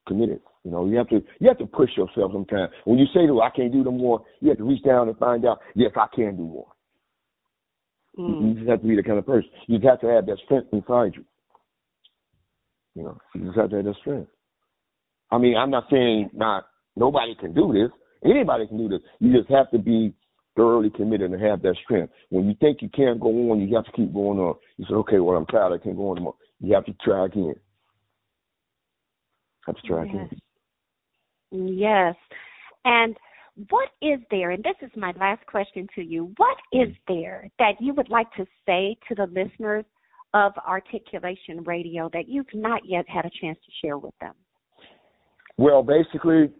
Committed. 0.07 0.41
You 0.63 0.71
know, 0.71 0.85
you 0.85 0.97
have 0.97 1.09
to 1.09 1.21
you 1.39 1.47
have 1.47 1.57
to 1.59 1.65
push 1.65 1.95
yourself 1.97 2.31
sometimes. 2.31 2.71
When 2.85 2.97
you 2.97 3.05
say 3.07 3.27
to 3.27 3.41
I 3.41 3.49
can't 3.49 3.71
do 3.71 3.83
no 3.83 3.91
more, 3.91 4.23
you 4.39 4.49
have 4.49 4.57
to 4.57 4.63
reach 4.63 4.83
down 4.83 5.09
and 5.09 5.17
find 5.17 5.45
out, 5.45 5.61
yes, 5.75 5.91
I 5.95 6.07
can 6.07 6.35
do 6.35 6.43
more. 6.43 6.67
You- 8.17 8.23
Mm. 8.23 8.47
You 8.47 8.53
just 8.53 8.69
have 8.69 8.81
to 8.81 8.87
be 8.87 8.95
the 8.95 9.03
kind 9.03 9.19
of 9.19 9.25
person. 9.25 9.49
You 9.67 9.79
just 9.79 9.89
have 9.89 10.01
to 10.01 10.07
have 10.07 10.25
that 10.27 10.37
strength 10.39 10.71
inside 10.71 11.15
you. 11.15 11.25
You 12.95 13.03
know, 13.03 13.17
you 13.33 13.45
just 13.45 13.57
have 13.57 13.69
to 13.71 13.77
have 13.77 13.85
that 13.85 13.95
strength. 14.01 14.29
I 15.31 15.37
mean, 15.37 15.57
I'm 15.57 15.71
not 15.71 15.85
saying 15.89 16.29
not 16.33 16.65
nobody 16.95 17.35
can 17.35 17.53
do 17.53 17.73
this. 17.73 17.91
Anybody 18.23 18.67
can 18.67 18.77
do 18.77 18.87
this. 18.87 19.01
You 19.19 19.33
just 19.35 19.49
have 19.49 19.69
to 19.71 19.79
be 19.79 20.13
thoroughly 20.55 20.91
committed 20.91 21.31
and 21.31 21.41
have 21.41 21.61
that 21.63 21.75
strength. 21.83 22.13
When 22.29 22.47
you 22.47 22.55
think 22.59 22.81
you 22.81 22.89
can't 22.89 23.19
go 23.19 23.29
on, 23.51 23.59
you 23.59 23.75
have 23.75 23.85
to 23.85 23.91
keep 23.91 24.13
going 24.13 24.39
on. 24.39 24.55
You 24.77 24.85
say, 24.87 24.93
okay, 24.95 25.19
well, 25.19 25.37
I'm 25.37 25.45
tired. 25.47 25.73
I 25.73 25.83
can't 25.83 25.97
go 25.97 26.09
on 26.09 26.17
anymore. 26.17 26.35
You 26.59 26.75
have 26.75 26.85
to 26.85 26.93
try 27.03 27.25
again. 27.25 27.55
Have 29.65 29.75
to 29.75 29.87
try 29.87 30.05
Yes. 30.05 30.13
again. 30.13 30.41
Yes. 31.51 32.15
And 32.85 33.17
what 33.69 33.89
is 34.01 34.19
there, 34.31 34.51
and 34.51 34.63
this 34.63 34.75
is 34.81 34.91
my 34.95 35.13
last 35.19 35.45
question 35.45 35.87
to 35.95 36.03
you, 36.03 36.33
what 36.37 36.57
is 36.71 36.89
mm. 36.89 36.97
there 37.07 37.49
that 37.59 37.79
you 37.79 37.93
would 37.93 38.09
like 38.09 38.31
to 38.33 38.45
say 38.65 38.97
to 39.07 39.15
the 39.15 39.27
listeners 39.27 39.85
of 40.33 40.53
Articulation 40.67 41.63
Radio 41.65 42.09
that 42.13 42.27
you've 42.27 42.45
not 42.53 42.81
yet 42.85 43.05
had 43.07 43.25
a 43.25 43.31
chance 43.41 43.57
to 43.65 43.71
share 43.81 43.97
with 43.97 44.13
them? 44.19 44.33
Well, 45.57 45.83
basically, 45.83 46.51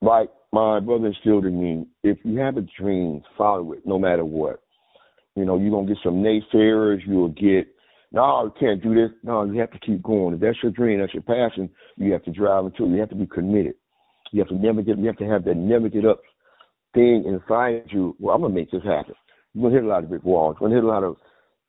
like 0.00 0.30
my 0.52 0.80
brother 0.80 1.08
instilled 1.08 1.44
in 1.44 1.60
me, 1.60 1.86
if 2.02 2.18
you 2.24 2.38
have 2.38 2.56
a 2.56 2.66
dream, 2.80 3.22
follow 3.36 3.72
it 3.72 3.80
no 3.84 3.98
matter 3.98 4.24
what. 4.24 4.60
You 5.34 5.44
know, 5.44 5.58
you're 5.58 5.70
gonna 5.70 5.88
get 5.88 5.98
some 6.02 6.22
naysayers, 6.22 7.00
you'll 7.06 7.28
get 7.28 7.68
no, 8.10 8.44
you 8.44 8.52
can't 8.58 8.82
do 8.82 8.94
this. 8.94 9.10
No, 9.22 9.44
you 9.44 9.60
have 9.60 9.70
to 9.72 9.78
keep 9.80 10.02
going. 10.02 10.34
If 10.34 10.40
that's 10.40 10.56
your 10.62 10.72
dream, 10.72 11.00
that's 11.00 11.12
your 11.12 11.22
passion, 11.22 11.68
you 11.96 12.12
have 12.12 12.24
to 12.24 12.30
drive 12.32 12.64
into 12.64 12.84
it. 12.84 12.88
You 12.90 13.00
have 13.00 13.10
to 13.10 13.14
be 13.14 13.26
committed. 13.26 13.74
You 14.32 14.40
have 14.40 14.48
to 14.48 14.54
never 14.54 14.82
get 14.82 14.98
you 14.98 15.06
have 15.06 15.16
to 15.18 15.26
have 15.26 15.44
that 15.44 15.56
never 15.56 15.88
get 15.88 16.06
up 16.06 16.20
thing 16.94 17.24
inside 17.26 17.84
you. 17.90 18.16
Well, 18.18 18.34
I'm 18.34 18.42
gonna 18.42 18.54
make 18.54 18.70
this 18.70 18.82
happen. 18.84 19.14
You're 19.52 19.64
gonna 19.64 19.74
hit 19.74 19.84
a 19.84 19.88
lot 19.88 20.04
of 20.04 20.10
brick 20.10 20.24
walls, 20.24 20.56
you're 20.60 20.68
gonna 20.68 20.80
hit 20.80 20.84
a 20.84 20.88
lot 20.88 21.04
of, 21.04 21.16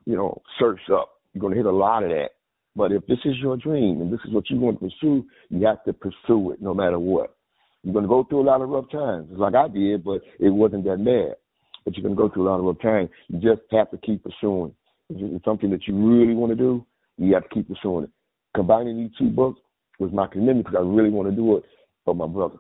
you 0.06 0.16
know, 0.16 0.42
search 0.60 0.80
up. 0.94 1.10
You're 1.34 1.42
gonna 1.42 1.56
hit 1.56 1.66
a 1.66 1.72
lot 1.72 2.04
of 2.04 2.10
that. 2.10 2.30
But 2.76 2.92
if 2.92 3.06
this 3.08 3.20
is 3.26 3.36
your 3.42 3.58
dream 3.58 4.02
and 4.02 4.12
this 4.12 4.20
is 4.26 4.34
what 4.34 4.50
you 4.50 4.58
want 4.58 4.80
to 4.80 4.90
pursue, 4.90 5.26
you 5.50 5.66
have 5.68 5.84
to 5.84 5.94
pursue 5.94 6.52
it 6.52 6.62
no 6.62 6.74
matter 6.74 7.00
what. 7.00 7.36
You're 7.84 7.94
going 7.94 8.04
to 8.04 8.10
go 8.10 8.24
through 8.24 8.42
a 8.42 8.50
lot 8.50 8.62
of 8.62 8.70
rough 8.70 8.90
times, 8.92 9.30
like 9.32 9.56
I 9.56 9.68
did, 9.68 10.04
but 10.04 10.22
it 10.40 10.50
wasn't 10.50 10.84
that 10.86 11.04
bad. 11.04 11.36
But 11.84 11.96
you're 11.96 12.04
going 12.04 12.16
to 12.16 12.22
go 12.22 12.30
through 12.34 12.48
a 12.48 12.50
lot 12.50 12.60
of 12.60 12.66
rough 12.66 12.82
times. 12.82 13.10
You 13.28 13.40
just 13.40 13.62
have 13.72 13.90
to 13.92 13.98
keep 13.98 14.24
pursuing. 14.24 14.74
If 15.10 15.18
it's 15.36 15.46
something 15.46 15.70
that 15.72 15.88
you 15.88 15.96
really 15.96 16.34
want 16.34 16.52
to 16.52 16.56
do, 16.56 16.86
you 17.18 17.34
have 17.34 17.44
to 17.44 17.50
keep 17.50 17.68
pursuing 17.68 18.06
it. 18.06 18.12
Combining 18.56 18.98
these 18.98 19.12
two 19.18 19.30
books 19.30 19.60
was 19.98 20.12
my 20.12 20.28
commitment 20.28 20.66
because 20.66 20.78
I 20.78 20.88
really 20.88 21.10
want 21.10 21.30
to 21.30 21.36
do 21.36 21.58
it 21.58 21.64
for 22.06 22.14
my 22.14 22.28
brother. 22.28 22.58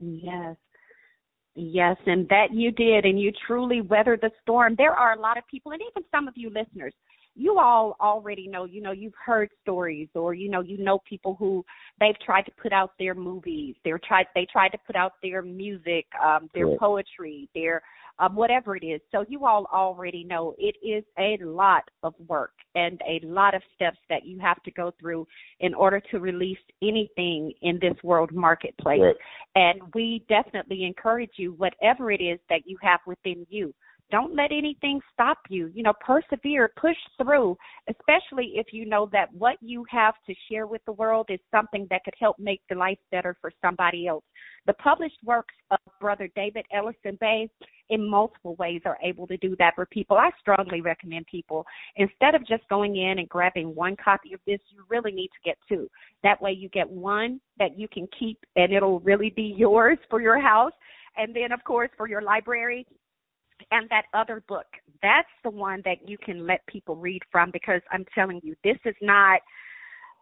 Yes. 0.00 0.56
Yes, 1.54 1.96
and 2.06 2.28
that 2.28 2.52
you 2.52 2.70
did, 2.70 3.04
and 3.04 3.20
you 3.20 3.32
truly 3.46 3.80
weathered 3.80 4.20
the 4.20 4.30
storm. 4.40 4.74
There 4.78 4.92
are 4.92 5.14
a 5.14 5.20
lot 5.20 5.36
of 5.36 5.44
people, 5.50 5.72
and 5.72 5.80
even 5.80 6.04
some 6.10 6.28
of 6.28 6.34
you 6.36 6.48
listeners, 6.50 6.94
you 7.40 7.58
all 7.58 7.96
already 8.00 8.46
know, 8.46 8.66
you 8.66 8.82
know, 8.82 8.92
you've 8.92 9.14
heard 9.24 9.48
stories, 9.62 10.08
or 10.14 10.34
you 10.34 10.50
know, 10.50 10.60
you 10.60 10.76
know 10.78 10.98
people 11.08 11.36
who 11.38 11.64
they've 11.98 12.18
tried 12.24 12.42
to 12.42 12.52
put 12.62 12.72
out 12.72 12.92
their 12.98 13.14
movies, 13.14 13.74
they're 13.82 14.00
tried, 14.06 14.26
they 14.34 14.46
tried 14.52 14.68
to 14.70 14.78
put 14.86 14.94
out 14.94 15.12
their 15.22 15.40
music, 15.40 16.04
um, 16.22 16.50
their 16.54 16.66
Correct. 16.66 16.80
poetry, 16.80 17.48
their 17.54 17.82
um, 18.18 18.34
whatever 18.34 18.76
it 18.76 18.84
is. 18.84 19.00
So 19.10 19.24
you 19.28 19.46
all 19.46 19.66
already 19.72 20.22
know 20.22 20.54
it 20.58 20.76
is 20.86 21.02
a 21.18 21.38
lot 21.42 21.84
of 22.02 22.12
work 22.28 22.52
and 22.74 23.00
a 23.08 23.24
lot 23.24 23.54
of 23.54 23.62
steps 23.74 23.96
that 24.10 24.26
you 24.26 24.38
have 24.40 24.62
to 24.64 24.70
go 24.70 24.92
through 25.00 25.26
in 25.60 25.72
order 25.72 26.00
to 26.10 26.18
release 26.18 26.58
anything 26.82 27.52
in 27.62 27.78
this 27.80 27.94
world 28.04 28.32
marketplace. 28.32 29.00
Correct. 29.00 29.18
And 29.54 29.80
we 29.94 30.24
definitely 30.28 30.84
encourage 30.84 31.32
you, 31.36 31.52
whatever 31.52 32.12
it 32.12 32.20
is 32.20 32.38
that 32.50 32.60
you 32.66 32.76
have 32.82 33.00
within 33.06 33.46
you, 33.48 33.72
don't 34.10 34.34
let 34.34 34.52
anything 34.52 35.00
stop 35.12 35.38
you. 35.48 35.70
You 35.74 35.82
know, 35.82 35.92
persevere, 36.04 36.70
push 36.80 36.96
through, 37.20 37.56
especially 37.88 38.52
if 38.54 38.66
you 38.72 38.86
know 38.86 39.08
that 39.12 39.32
what 39.32 39.56
you 39.60 39.84
have 39.90 40.14
to 40.26 40.34
share 40.50 40.66
with 40.66 40.84
the 40.86 40.92
world 40.92 41.26
is 41.28 41.40
something 41.50 41.86
that 41.90 42.04
could 42.04 42.14
help 42.18 42.38
make 42.38 42.60
the 42.68 42.76
life 42.76 42.98
better 43.10 43.36
for 43.40 43.50
somebody 43.62 44.06
else. 44.06 44.24
The 44.66 44.74
published 44.74 45.18
works 45.24 45.54
of 45.70 45.78
Brother 46.00 46.28
David 46.36 46.66
Ellison 46.72 47.16
Bey 47.20 47.48
in 47.88 48.08
multiple 48.08 48.54
ways 48.56 48.82
are 48.84 48.98
able 49.02 49.26
to 49.26 49.36
do 49.38 49.56
that 49.58 49.74
for 49.74 49.86
people. 49.86 50.16
I 50.16 50.30
strongly 50.40 50.80
recommend 50.80 51.26
people, 51.26 51.66
instead 51.96 52.34
of 52.34 52.46
just 52.46 52.68
going 52.68 52.96
in 52.96 53.18
and 53.18 53.28
grabbing 53.28 53.74
one 53.74 53.96
copy 54.02 54.32
of 54.32 54.40
this, 54.46 54.60
you 54.70 54.84
really 54.88 55.12
need 55.12 55.28
to 55.28 55.40
get 55.44 55.56
two. 55.68 55.88
That 56.22 56.40
way 56.40 56.52
you 56.52 56.68
get 56.68 56.88
one 56.88 57.40
that 57.58 57.78
you 57.78 57.88
can 57.88 58.06
keep 58.18 58.38
and 58.56 58.72
it'll 58.72 59.00
really 59.00 59.30
be 59.30 59.54
yours 59.56 59.98
for 60.08 60.20
your 60.20 60.40
house. 60.40 60.72
And 61.16 61.34
then, 61.34 61.52
of 61.52 61.62
course, 61.64 61.90
for 61.96 62.08
your 62.08 62.22
library, 62.22 62.86
and 63.70 63.88
that 63.90 64.04
other 64.14 64.42
book. 64.48 64.66
That's 65.02 65.28
the 65.44 65.50
one 65.50 65.82
that 65.84 66.08
you 66.08 66.18
can 66.18 66.46
let 66.46 66.66
people 66.66 66.96
read 66.96 67.22
from 67.30 67.50
because 67.50 67.80
I'm 67.90 68.04
telling 68.14 68.40
you, 68.42 68.54
this 68.64 68.78
is 68.84 68.94
not 69.00 69.40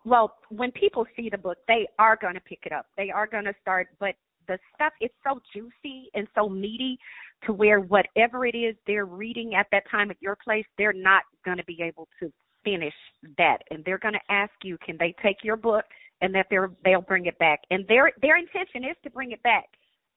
well, 0.04 0.36
when 0.48 0.70
people 0.72 1.04
see 1.16 1.28
the 1.28 1.36
book, 1.36 1.58
they 1.66 1.86
are 1.98 2.16
going 2.16 2.34
to 2.34 2.40
pick 2.40 2.60
it 2.64 2.72
up. 2.72 2.86
They 2.96 3.10
are 3.10 3.26
going 3.26 3.44
to 3.44 3.54
start, 3.60 3.88
but 3.98 4.14
the 4.46 4.58
stuff 4.74 4.92
is 5.00 5.10
so 5.22 5.40
juicy 5.52 6.08
and 6.14 6.26
so 6.34 6.48
meaty 6.48 6.98
to 7.44 7.52
where 7.52 7.80
whatever 7.80 8.46
it 8.46 8.54
is 8.54 8.74
they're 8.86 9.04
reading 9.04 9.54
at 9.54 9.66
that 9.72 9.82
time 9.90 10.10
at 10.10 10.16
your 10.20 10.36
place, 10.42 10.64
they're 10.78 10.94
not 10.94 11.24
going 11.44 11.58
to 11.58 11.64
be 11.64 11.82
able 11.82 12.08
to 12.20 12.32
finish 12.64 12.94
that 13.36 13.58
and 13.70 13.84
they're 13.84 13.98
going 13.98 14.14
to 14.14 14.32
ask 14.32 14.50
you 14.62 14.76
can 14.84 14.96
they 14.98 15.14
take 15.22 15.36
your 15.42 15.56
book 15.56 15.84
and 16.20 16.34
that 16.34 16.46
they're 16.50 16.70
they'll 16.84 17.00
bring 17.00 17.26
it 17.26 17.38
back 17.38 17.60
and 17.70 17.86
their 17.86 18.10
their 18.20 18.36
intention 18.36 18.82
is 18.82 18.96
to 19.02 19.10
bring 19.10 19.30
it 19.30 19.42
back 19.44 19.66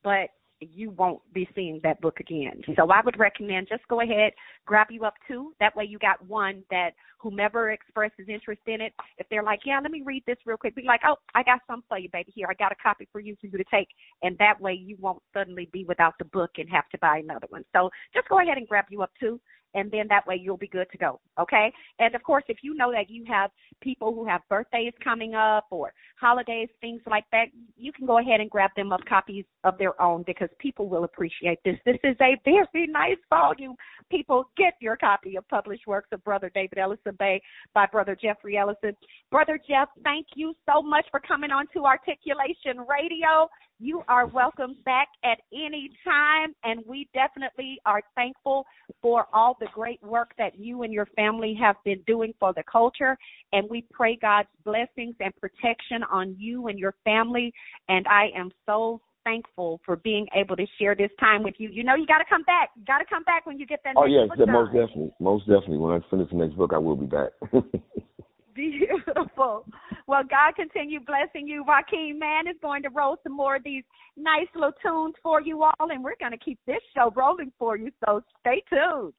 but 0.04 0.30
you 0.62 0.92
won't 0.92 1.22
be 1.34 1.48
seeing 1.56 1.80
that 1.84 2.00
book 2.02 2.20
again. 2.20 2.62
So 2.76 2.90
I 2.90 3.02
would 3.04 3.18
recommend 3.20 3.68
just 3.68 3.88
go 3.88 4.02
ahead, 4.02 4.34
grab 4.66 4.88
you 4.90 5.04
up 5.04 5.16
two. 5.28 5.54
That 5.60 5.76
way 5.76 5.86
you 5.86 5.98
got 6.00 6.26
one 6.28 6.64
that 6.70 6.92
whomever 7.20 7.72
expresses 7.72 8.28
interest 8.28 8.62
in 8.68 8.82
it, 8.82 8.94
if 9.18 9.28
they're 9.30 9.44
like, 9.44 9.60
yeah, 9.66 9.80
let 9.82 9.92
me 9.92 10.02
read 10.06 10.24
this 10.26 10.38
real 10.46 10.58
quick, 10.58 10.76
be 10.76 10.84
like, 10.84 11.02
oh, 11.06 11.16
I 11.36 11.44
got 11.44 11.60
some 11.68 11.84
for 11.88 11.98
you, 11.98 12.10
baby. 12.12 12.32
Here, 12.34 12.48
I 12.50 12.54
got 12.54 12.72
a 12.72 12.76
copy 12.82 13.08
for 13.12 13.20
you 13.20 13.36
for 13.40 13.48
you 13.48 13.58
to 13.58 13.64
take. 13.72 13.88
And 14.24 14.38
that 14.38 14.60
way 14.60 14.74
you 14.74 14.98
won't 15.00 15.22
suddenly 15.34 15.70
be 15.72 15.86
without 15.86 16.14
the 16.20 16.26
book 16.26 16.52
and 16.58 16.70
have 16.70 16.90
to 16.90 16.98
buy 17.00 17.18
another 17.18 17.48
one. 17.50 17.64
So 17.74 17.90
just 18.14 18.30
go 18.30 18.40
ahead 18.40 18.58
and 18.58 18.68
grab 18.68 18.86
you 18.90 19.02
up 19.02 19.12
two. 19.20 19.40
And 19.74 19.90
then 19.92 20.08
that 20.10 20.28
way 20.28 20.40
you'll 20.42 20.58
be 20.58 20.68
good 20.68 20.88
to 20.92 20.98
go. 20.98 21.20
Okay. 21.40 21.72
And 22.00 22.14
of 22.16 22.24
course, 22.24 22.44
if 22.48 22.58
you 22.62 22.74
know 22.76 22.92
that 22.92 23.10
you 23.10 23.24
have 23.28 23.52
people 23.82 24.14
who 24.14 24.26
have 24.26 24.42
birthdays 24.50 24.94
coming 25.04 25.34
up 25.34 25.66
or 25.72 25.94
holidays, 26.20 26.70
things 26.82 27.02
like 27.10 27.26
that, 27.32 27.46
you 27.78 27.92
can 27.92 28.06
go 28.06 28.20
ahead 28.20 28.42
and 28.42 28.50
grab 28.50 28.72
them 28.76 28.92
up 28.92 29.02
copies 29.08 29.46
of 29.64 29.78
their 29.78 30.00
own 30.02 30.24
because 30.26 30.50
people 30.60 30.88
will 30.88 31.04
appreciate 31.04 31.60
this. 31.64 31.78
This 31.86 31.98
is 32.04 32.16
a 32.22 32.38
very 32.46 32.88
nice 32.88 33.18
volume. 33.30 33.76
People 34.10 34.46
get 34.58 34.74
your 34.82 34.98
copy 34.98 35.36
of 35.38 35.48
published 35.48 35.88
works 35.88 36.10
of 36.12 36.24
Brother 36.24 36.52
David 36.54 36.78
Ellison 36.78 37.16
Bey 37.18 37.42
by 37.74 37.86
Brother 37.86 38.18
Jeffrey 38.22 38.58
Ellison. 38.58 38.96
Brother 39.32 39.60
Jeff, 39.68 39.88
thank 40.04 40.28
you 40.36 40.54
so 40.70 40.82
much 40.82 41.06
for 41.12 41.20
coming 41.20 41.52
on 41.52 41.66
to 41.74 41.86
Articulation 41.86 42.86
Radio. 42.90 43.48
You 43.84 44.04
are 44.08 44.28
welcome 44.28 44.76
back 44.86 45.08
at 45.24 45.40
any 45.52 45.90
time, 46.04 46.54
and 46.64 46.82
we 46.86 47.10
definitely 47.16 47.80
are 47.84 48.04
thankful 48.14 48.64
for 49.02 49.26
all 49.34 49.58
the 49.60 49.66
great 49.74 50.00
work 50.04 50.34
that 50.38 50.60
you 50.60 50.84
and 50.84 50.94
your 50.94 51.08
family 51.16 51.58
have 51.60 51.78
been 51.84 52.00
doing 52.06 52.32
for 52.40 52.54
the 52.54 52.62
culture. 52.72 53.18
And 53.54 53.68
we 53.72 53.84
pray 53.92 54.20
God's 54.22 54.50
blessings 54.64 55.16
and 55.20 55.34
protection 55.38 56.04
on 56.12 56.36
you 56.38 56.68
and 56.68 56.78
your 56.78 56.94
family. 57.04 57.52
And 57.90 58.06
I 58.08 58.28
am 58.38 58.52
so 58.68 59.02
thankful 59.24 59.82
for 59.84 59.96
being 59.96 60.28
able 60.36 60.56
to 60.58 60.66
share 60.78 60.94
this 60.94 61.10
time 61.20 61.42
with 61.42 61.56
you. 61.58 61.70
You 61.70 61.84
know, 61.84 61.96
you 61.96 62.06
got 62.06 62.20
to 62.20 62.26
come 62.30 62.44
back. 62.44 62.70
You 62.76 62.86
got 62.86 63.00
to 63.00 63.06
come 63.06 63.24
back 63.24 63.48
when 63.48 63.58
you 63.58 63.66
get 63.66 63.80
that. 63.84 63.96
Oh 63.98 64.02
next 64.02 64.14
yes, 64.14 64.30
book 64.30 64.38
yeah, 64.48 64.54
most 64.54 64.74
definitely, 64.74 65.12
most 65.20 65.48
definitely. 65.48 65.78
When 65.80 65.94
I 65.94 66.00
finish 66.12 66.30
the 66.30 66.38
next 66.38 66.56
book, 66.56 66.72
I 66.72 66.78
will 66.78 66.96
be 66.96 67.08
back. 67.08 67.32
Beautiful. 68.56 69.66
Well, 70.08 70.24
God 70.24 70.56
continue 70.56 71.00
blessing 71.00 71.48
you. 71.48 71.64
Joaquin 71.66 72.20
Man 72.20 72.48
is 72.48 72.56
going 72.62 72.84
to 72.84 72.90
roll 72.90 73.18
some 73.24 73.36
more 73.36 73.56
of 73.56 73.64
these 73.64 73.84
nice 74.18 74.48
little 74.54 74.74
tunes 74.84 75.16
for 75.24 75.42
you 75.42 75.64
all, 75.64 75.74
and 75.80 76.04
we're 76.04 76.16
going 76.20 76.32
to 76.34 76.38
keep 76.38 76.60
this 76.68 76.82
show 76.96 77.14
rolling 77.16 77.52
for 77.58 77.78
you. 77.78 77.92
So 78.06 78.22
stay 78.42 78.62
tuned. 78.70 79.14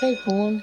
Take 0.00 0.26
one. 0.26 0.62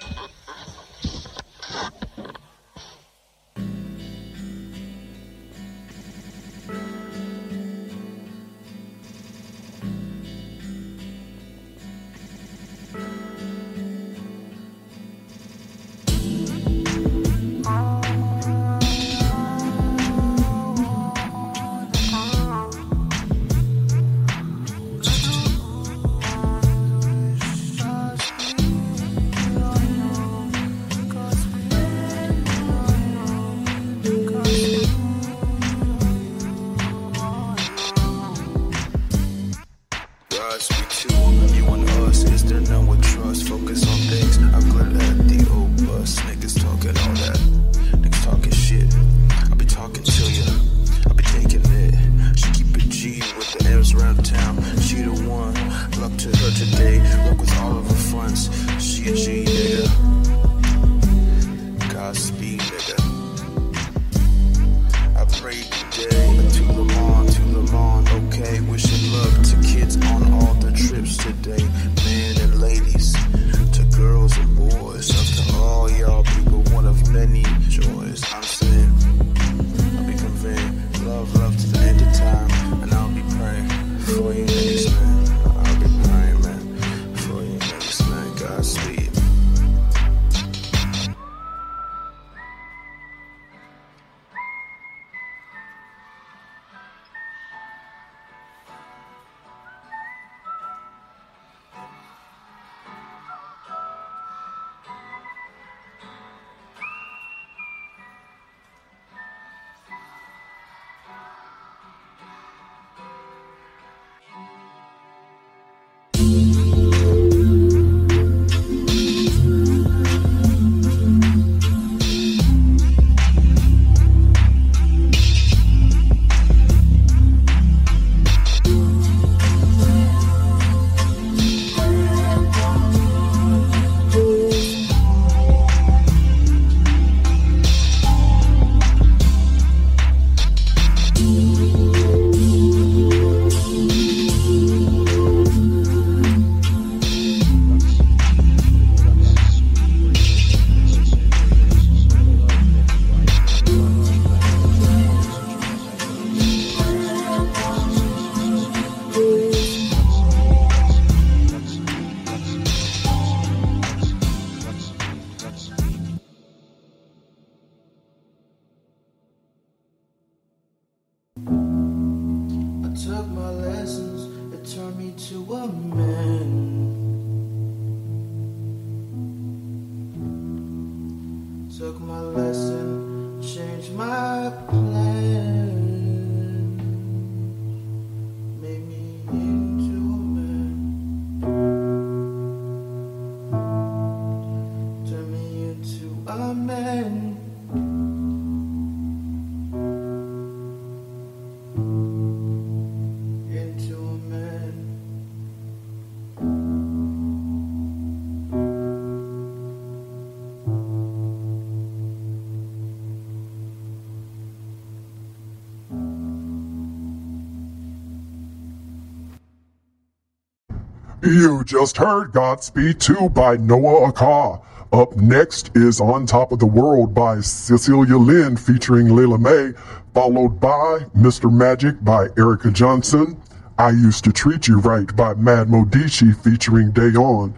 You 221.31 221.63
just 221.63 221.95
heard 221.95 222.33
Godspeed 222.33 222.99
2 222.99 223.29
by 223.29 223.55
Noah 223.55 224.11
Akar. 224.11 224.61
Up 224.91 225.15
next 225.15 225.71
is 225.77 226.01
On 226.01 226.25
Top 226.25 226.51
of 226.51 226.59
the 226.59 226.65
World 226.65 227.13
by 227.13 227.39
Cecilia 227.39 228.17
Lynn 228.17 228.57
featuring 228.57 229.15
Lila 229.15 229.37
May, 229.37 229.71
followed 230.13 230.59
by 230.59 231.05
Mr. 231.15 231.49
Magic 231.49 232.03
by 232.03 232.27
Erica 232.37 232.69
Johnson, 232.69 233.41
I 233.77 233.91
Used 233.91 234.25
to 234.25 234.33
Treat 234.33 234.67
You 234.67 234.81
Right 234.81 235.15
by 235.15 235.33
Mad 235.35 235.69
Modici 235.69 236.35
featuring 236.43 236.91
Dayon, 236.91 237.53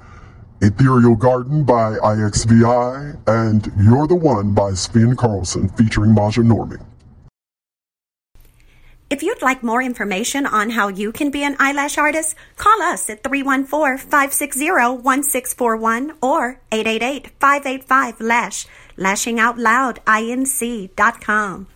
Ethereal 0.62 1.16
Garden 1.16 1.64
by 1.64 1.94
IXVI, 1.96 3.18
and 3.26 3.72
You're 3.84 4.06
the 4.06 4.14
One 4.14 4.54
by 4.54 4.76
Sven 4.76 5.16
Carlson 5.16 5.68
featuring 5.70 6.14
Maja 6.14 6.44
Norming. 6.44 6.86
If 9.14 9.22
you'd 9.22 9.44
like 9.44 9.62
more 9.62 9.80
information 9.80 10.48
on 10.48 10.72
how 10.72 10.88
you 10.88 11.12
can 11.12 11.30
be 11.30 11.44
an 11.44 11.56
eyelash 11.60 12.00
artist, 12.00 12.34
call 12.58 12.82
us 12.82 13.08
at 13.12 13.22
314-560-1641 13.22 16.16
or 16.20 16.60
888-585-LASH, 16.72 18.66
lashingoutloudinc.com. 18.98 21.68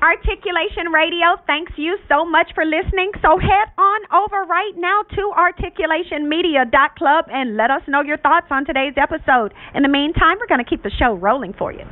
Articulation 0.00 0.92
Radio 0.94 1.36
thanks 1.46 1.72
you 1.76 1.98
so 2.08 2.24
much 2.24 2.54
for 2.54 2.64
listening. 2.64 3.12
So 3.20 3.36
head 3.36 3.68
on 3.76 4.00
over 4.10 4.44
right 4.44 4.72
now 4.76 5.02
to 5.02 5.30
articulationmedia.club 5.36 7.26
and 7.30 7.58
let 7.58 7.70
us 7.70 7.82
know 7.86 8.00
your 8.00 8.16
thoughts 8.16 8.46
on 8.50 8.64
today's 8.64 8.94
episode. 8.96 9.52
In 9.74 9.82
the 9.82 9.90
meantime, 9.90 10.38
we're 10.40 10.46
going 10.46 10.64
to 10.64 10.70
keep 10.70 10.82
the 10.82 10.90
show 10.98 11.12
rolling 11.12 11.52
for 11.52 11.70
you. 11.70 11.84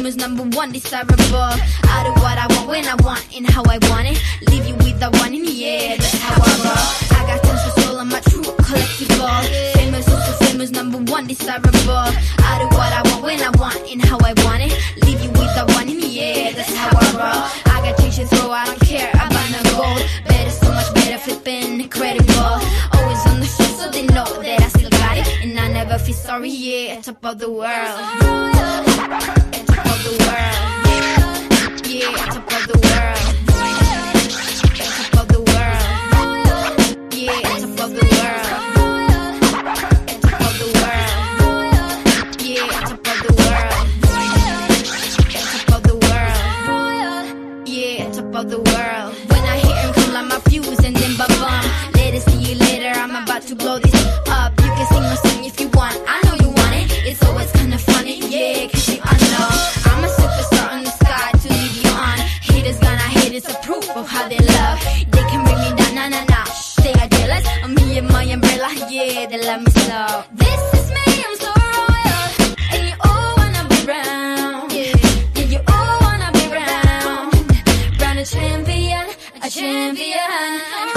famous, 0.09 0.17
number 0.17 0.57
one, 0.57 0.73
desirable. 0.73 1.19
I 1.37 2.05
do 2.05 2.21
what 2.23 2.39
I 2.39 2.47
want 2.49 2.69
when 2.69 2.85
I 2.87 2.95
want 3.03 3.25
and 3.37 3.49
how 3.49 3.63
I 3.65 3.79
want 3.89 4.09
it. 4.09 4.19
Leave 4.51 4.67
you 4.67 4.75
with 4.77 4.99
the 5.01 5.11
one 5.21 5.35
in 5.35 5.45
the 5.45 5.65
air, 5.65 5.97
that's 5.97 6.19
how 6.19 6.35
I 6.35 6.53
roll. 6.65 7.19
I 7.19 7.27
got 7.27 7.43
tons 7.43 7.61
of 7.67 7.85
soul, 7.85 7.99
I'm 7.99 8.13
a 8.13 8.21
true 8.23 8.43
collectible. 8.43 9.75
Famous, 9.75 10.07
so 10.07 10.45
famous, 10.45 10.71
number 10.71 10.99
one, 11.13 11.27
desirable. 11.27 12.09
I 12.49 12.59
do 12.61 12.67
what 12.77 12.93
I 12.93 13.03
want 13.11 13.23
when 13.25 13.41
I 13.43 13.51
want 13.59 13.79
and 13.91 14.03
how 14.05 14.19
I 14.19 14.33
want 14.45 14.63
it. 14.63 14.73
Leave 15.05 15.23
you 15.23 15.31
with 15.31 15.53
the 15.55 15.65
one 15.75 15.89
in 15.89 16.01
the 16.01 16.21
air, 16.21 16.53
that's 16.53 16.75
how 16.75 16.91
I 16.93 17.07
roll. 17.13 17.75
I 17.75 17.81
got 17.85 17.99
change 18.01 18.17
to 18.17 18.27
throw, 18.27 18.51
I 18.51 18.65
don't 18.65 18.81
care 18.81 19.11
about 19.11 19.51
no 19.51 19.61
gold. 19.77 20.03
Better, 20.27 20.51
so 20.51 20.69
much 20.73 20.95
better, 20.95 21.19
flipping, 21.19 21.81
incredible. 21.81 22.57
Always 22.95 23.27
on 23.27 23.41
the 23.41 23.47
show, 23.47 23.69
so 23.77 23.91
they 23.91 24.07
know 24.07 24.29
that 24.43 24.63
I 24.63 24.78
never 25.89 26.05
feel 26.05 26.15
sorry, 26.15 26.51
yeah, 26.51 27.01
top 27.01 27.25
of 27.25 27.39
the 27.39 27.51
world. 27.51 27.67
Top 27.67 27.77
of 29.87 29.99
the 30.05 30.13
world, 30.21 30.67
yeah, 31.87 32.13
top 32.27 32.53
of 32.53 32.63
the 32.69 32.79
world. 32.83 33.29
of 48.35 48.51
the 48.51 48.59
world. 48.59 49.15
When 49.31 49.43
I 49.43 49.59
hit 49.59 49.77
and 49.85 49.95
cool 49.97 50.17
out 50.17 50.27
my 50.29 50.39
fuse 50.49 50.85
and 50.85 50.95
then 50.95 51.17
ba 51.17 51.27
bum. 51.27 51.65
Later, 51.95 52.21
see 52.21 52.39
you 52.39 52.55
later. 52.55 52.93
I'm 52.95 53.25
about 53.25 53.43
to 53.49 53.57
blow 53.57 53.81
the 53.81 53.88
way 69.19 69.27
that 69.27 69.45
love 69.45 69.63
me 69.67 69.71
so. 69.89 70.01
This 70.43 70.63
is 70.79 70.87
me, 70.97 71.07
I'm 71.27 71.37
so 71.45 71.51
royal. 71.75 72.27
And 72.75 72.83
you 72.89 72.97
all 73.09 73.31
wanna 73.41 73.63
be 73.71 73.79
round. 73.93 74.73
Yeah, 74.73 75.53
you 75.53 75.61
all 75.75 75.97
wanna 76.07 76.31
be 76.39 76.45
round. 76.59 77.33
Round 78.01 78.19
a 78.19 78.25
champion, 78.25 79.07
a 79.43 79.51
champion. 79.51 80.88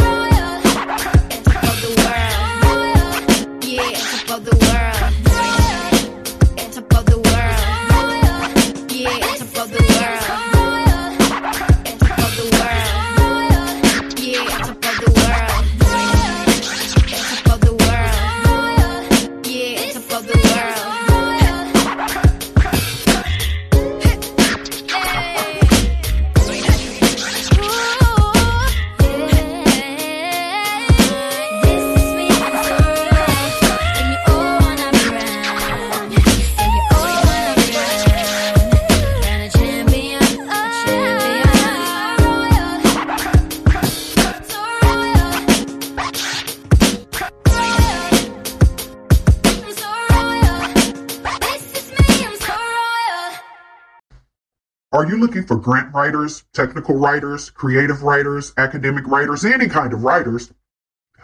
looking 55.41 55.57
for 55.57 55.61
grant 55.61 55.93
writers, 55.93 56.45
technical 56.53 56.95
writers, 56.95 57.49
creative 57.49 58.03
writers, 58.03 58.53
academic 58.57 59.05
writers, 59.07 59.43
any 59.43 59.67
kind 59.67 59.91
of 59.93 60.03
writers, 60.03 60.53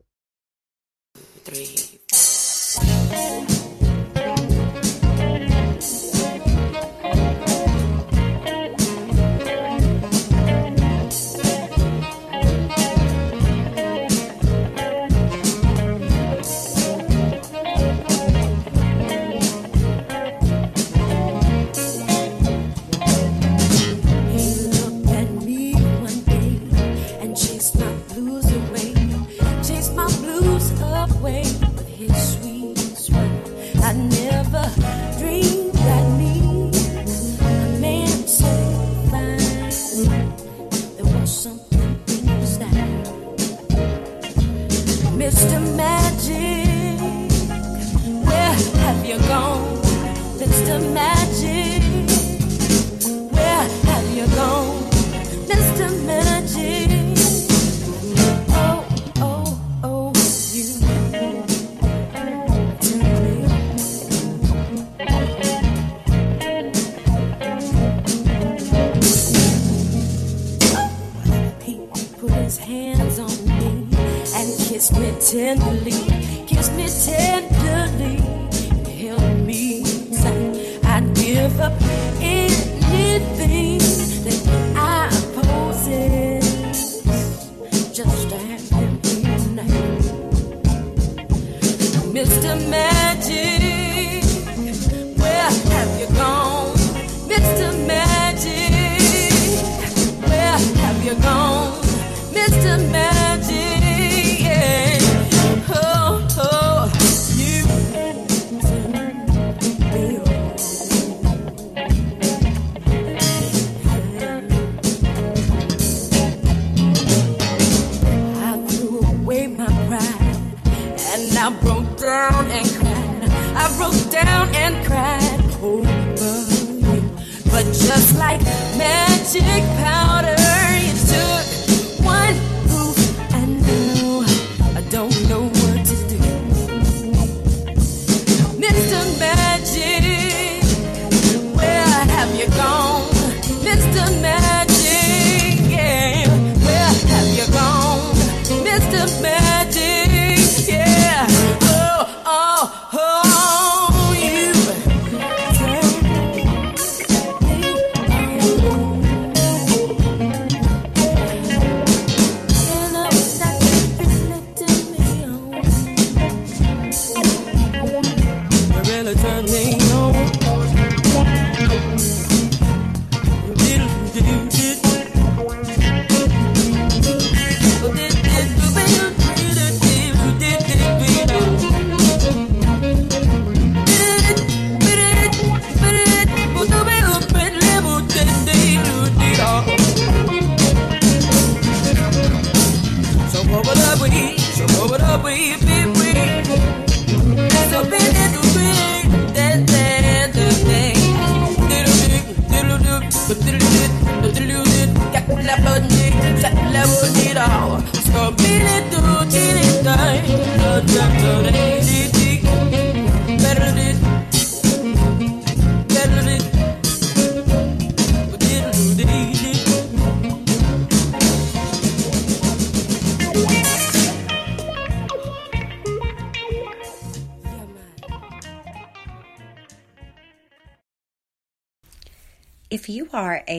Three. 1.44 1.83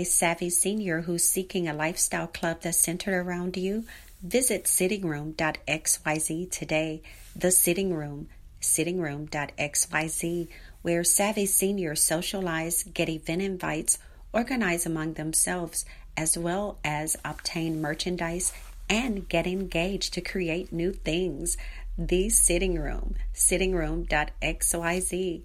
Savvy 0.05 0.51
senior 0.51 1.03
who's 1.03 1.25
seeking 1.25 1.69
a 1.69 1.75
lifestyle 1.75 2.27
club 2.27 2.63
that's 2.63 2.79
centered 2.79 3.15
around 3.15 3.57
you, 3.57 3.85
visit 4.23 4.65
sittingroom.xyz 4.65 6.51
today. 6.51 7.03
The 7.37 7.51
Sitting 7.51 7.95
Room, 7.95 8.29
sittingroom.xyz, 8.61 10.49
where 10.83 11.05
savvy 11.05 11.47
seniors 11.47 12.03
socialize, 12.03 12.83
get 12.85 13.09
event 13.09 13.43
invites, 13.43 13.99
organize 14.33 14.87
among 14.87 15.15
themselves, 15.15 15.85
as 16.17 16.39
well 16.39 16.79
as 16.85 17.17
obtain 17.25 17.81
merchandise 17.81 18.53
and 18.89 19.29
get 19.29 19.47
engaged 19.47 20.13
to 20.15 20.21
create 20.21 20.73
new 20.73 20.93
things. 20.93 21.57
The 21.97 22.29
Sitting 22.29 22.79
Room, 22.79 23.15
sittingroom.xyz. 23.35 25.43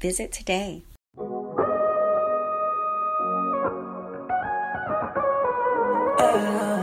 Visit 0.00 0.32
today. 0.32 0.82
I 6.22 6.79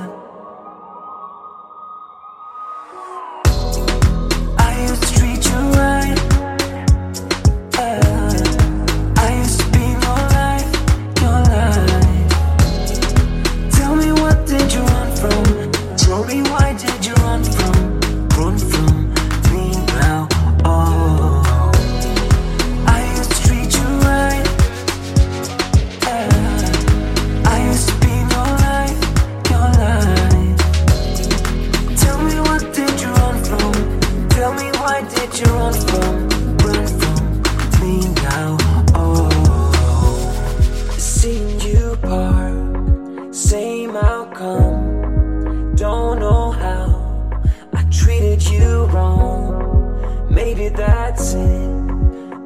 Maybe 50.38 50.70
that's 50.70 51.34
it. 51.34 51.70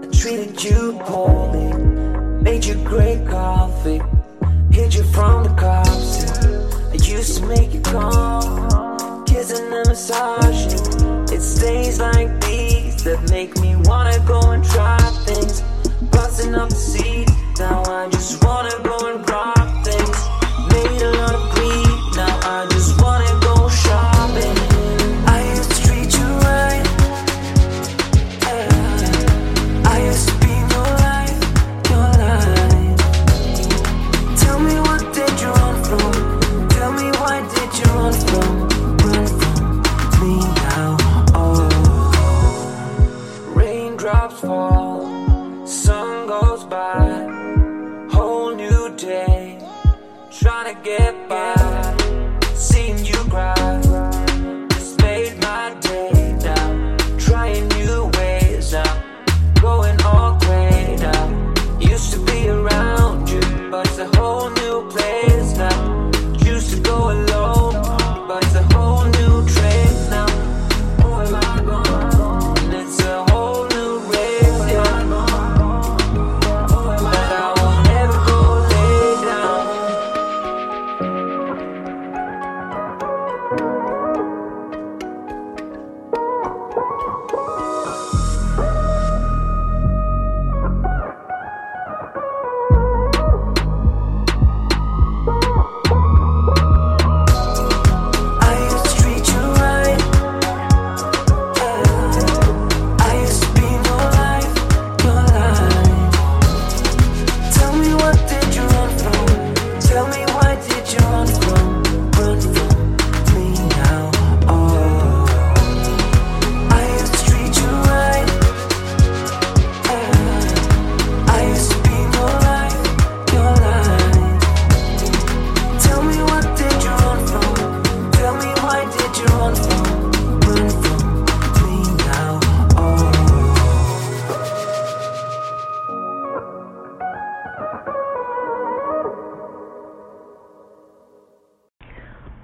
I 0.01 0.07
treated 0.17 0.63
you 0.63 0.97
poorly, 1.03 1.73
made 2.41 2.63
you 2.63 2.75
great 2.85 3.27
coffee, 3.27 4.01
hid 4.71 4.93
you 4.93 5.03
from 5.03 5.43
the 5.43 5.53
cops. 5.59 6.23
I 6.89 6.93
used 6.93 7.39
to 7.39 7.45
make 7.47 7.73
you 7.73 7.81
calm 7.81 9.25
kissing 9.25 9.73
and 9.73 9.87
massaging. 9.89 10.79
It's 11.35 11.59
days 11.59 11.99
like 11.99 12.29
these 12.45 13.03
that 13.03 13.29
make 13.29 13.59
me 13.59 13.75
wanna 13.75 14.19
go 14.25 14.39
and 14.51 14.63
try 14.63 14.97
things. 15.25 15.61
Busting 16.13 16.55
up 16.55 16.69
the 16.69 16.75
seat, 16.75 17.29
now 17.59 17.83
I 17.83 18.07
just 18.09 18.41
wanna 18.41 18.71
go 18.85 18.97
and 19.09 19.25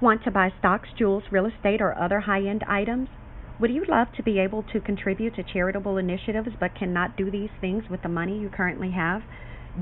Want 0.00 0.22
to 0.24 0.30
buy 0.30 0.52
stocks, 0.60 0.88
jewels, 0.96 1.24
real 1.32 1.46
estate, 1.46 1.82
or 1.82 1.98
other 1.98 2.20
high 2.20 2.46
end 2.46 2.64
items? 2.68 3.08
Would 3.60 3.72
you 3.72 3.84
love 3.88 4.06
to 4.16 4.22
be 4.22 4.38
able 4.38 4.62
to 4.72 4.80
contribute 4.80 5.34
to 5.34 5.42
charitable 5.42 5.96
initiatives 5.96 6.50
but 6.60 6.76
cannot 6.78 7.16
do 7.16 7.30
these 7.30 7.50
things 7.60 7.82
with 7.90 8.02
the 8.02 8.08
money 8.08 8.38
you 8.38 8.48
currently 8.48 8.92
have? 8.92 9.22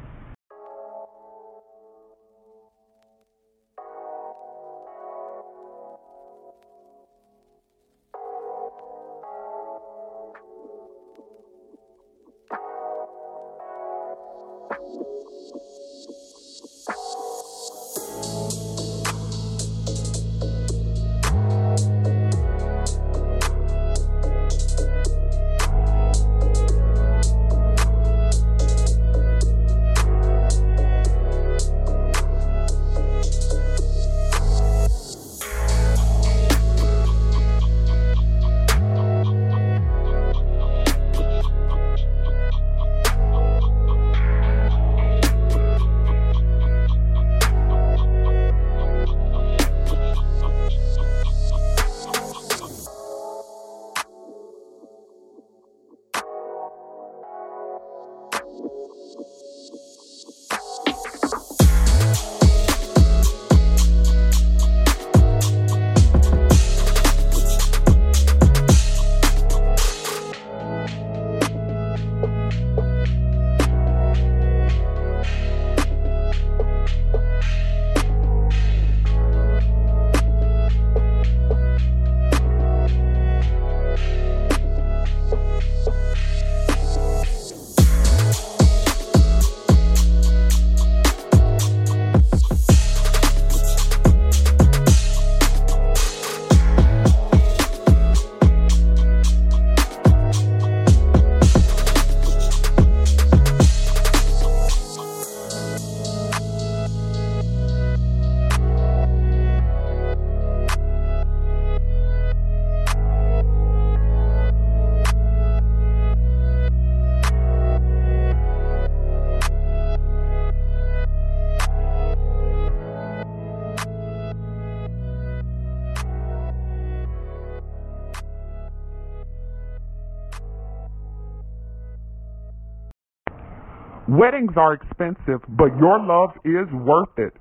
Weddings 134.12 134.52
are 134.60 134.74
expensive, 134.74 135.40
but 135.56 135.72
your 135.80 135.96
love 135.96 136.36
is 136.44 136.68
worth 136.84 137.16
it. 137.16 137.32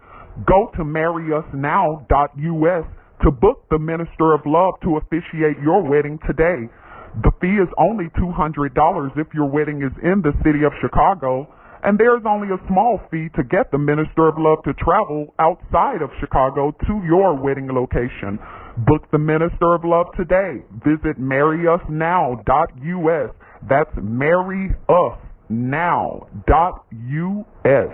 Go 0.47 0.71
to 0.77 0.87
marryusnow.us 0.87 2.85
to 3.23 3.31
book 3.31 3.65
the 3.69 3.77
Minister 3.77 4.31
of 4.31 4.39
Love 4.45 4.75
to 4.83 4.95
officiate 4.95 5.59
your 5.61 5.83
wedding 5.83 6.17
today. 6.25 6.71
The 7.27 7.31
fee 7.41 7.59
is 7.59 7.67
only 7.77 8.05
$200 8.15 9.17
if 9.17 9.27
your 9.33 9.49
wedding 9.51 9.83
is 9.83 9.91
in 10.01 10.21
the 10.23 10.31
city 10.45 10.63
of 10.63 10.71
Chicago, 10.79 11.45
and 11.83 11.99
there's 11.99 12.23
only 12.25 12.47
a 12.55 12.67
small 12.69 13.01
fee 13.11 13.27
to 13.35 13.43
get 13.43 13.69
the 13.71 13.77
Minister 13.77 14.29
of 14.29 14.35
Love 14.37 14.63
to 14.63 14.71
travel 14.75 15.35
outside 15.39 16.01
of 16.01 16.09
Chicago 16.21 16.71
to 16.87 17.01
your 17.03 17.35
wedding 17.35 17.67
location. 17.67 18.39
Book 18.87 19.11
the 19.11 19.19
Minister 19.19 19.75
of 19.75 19.83
Love 19.83 20.07
today. 20.15 20.63
Visit 20.87 21.19
marryusnow.us. 21.19 23.35
That's 23.67 23.91
marryusnow.us. 25.51 27.91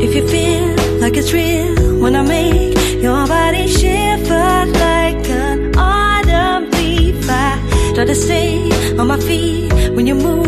If 0.00 0.14
you 0.14 0.26
feel 0.28 1.00
like 1.00 1.16
it's 1.16 1.32
real 1.32 1.98
when 2.00 2.14
I 2.16 2.22
make 2.22 2.74
your 3.02 3.26
body 3.26 3.66
shiver 3.68 4.66
like 4.66 5.28
an 5.28 5.76
autumn 5.76 6.70
leaf, 6.70 7.28
I 7.28 7.58
try 7.94 8.04
to 8.04 8.14
stay 8.14 8.70
on 8.96 9.08
my 9.08 9.18
feet 9.20 9.72
when 9.94 10.06
you 10.06 10.14
move 10.14 10.47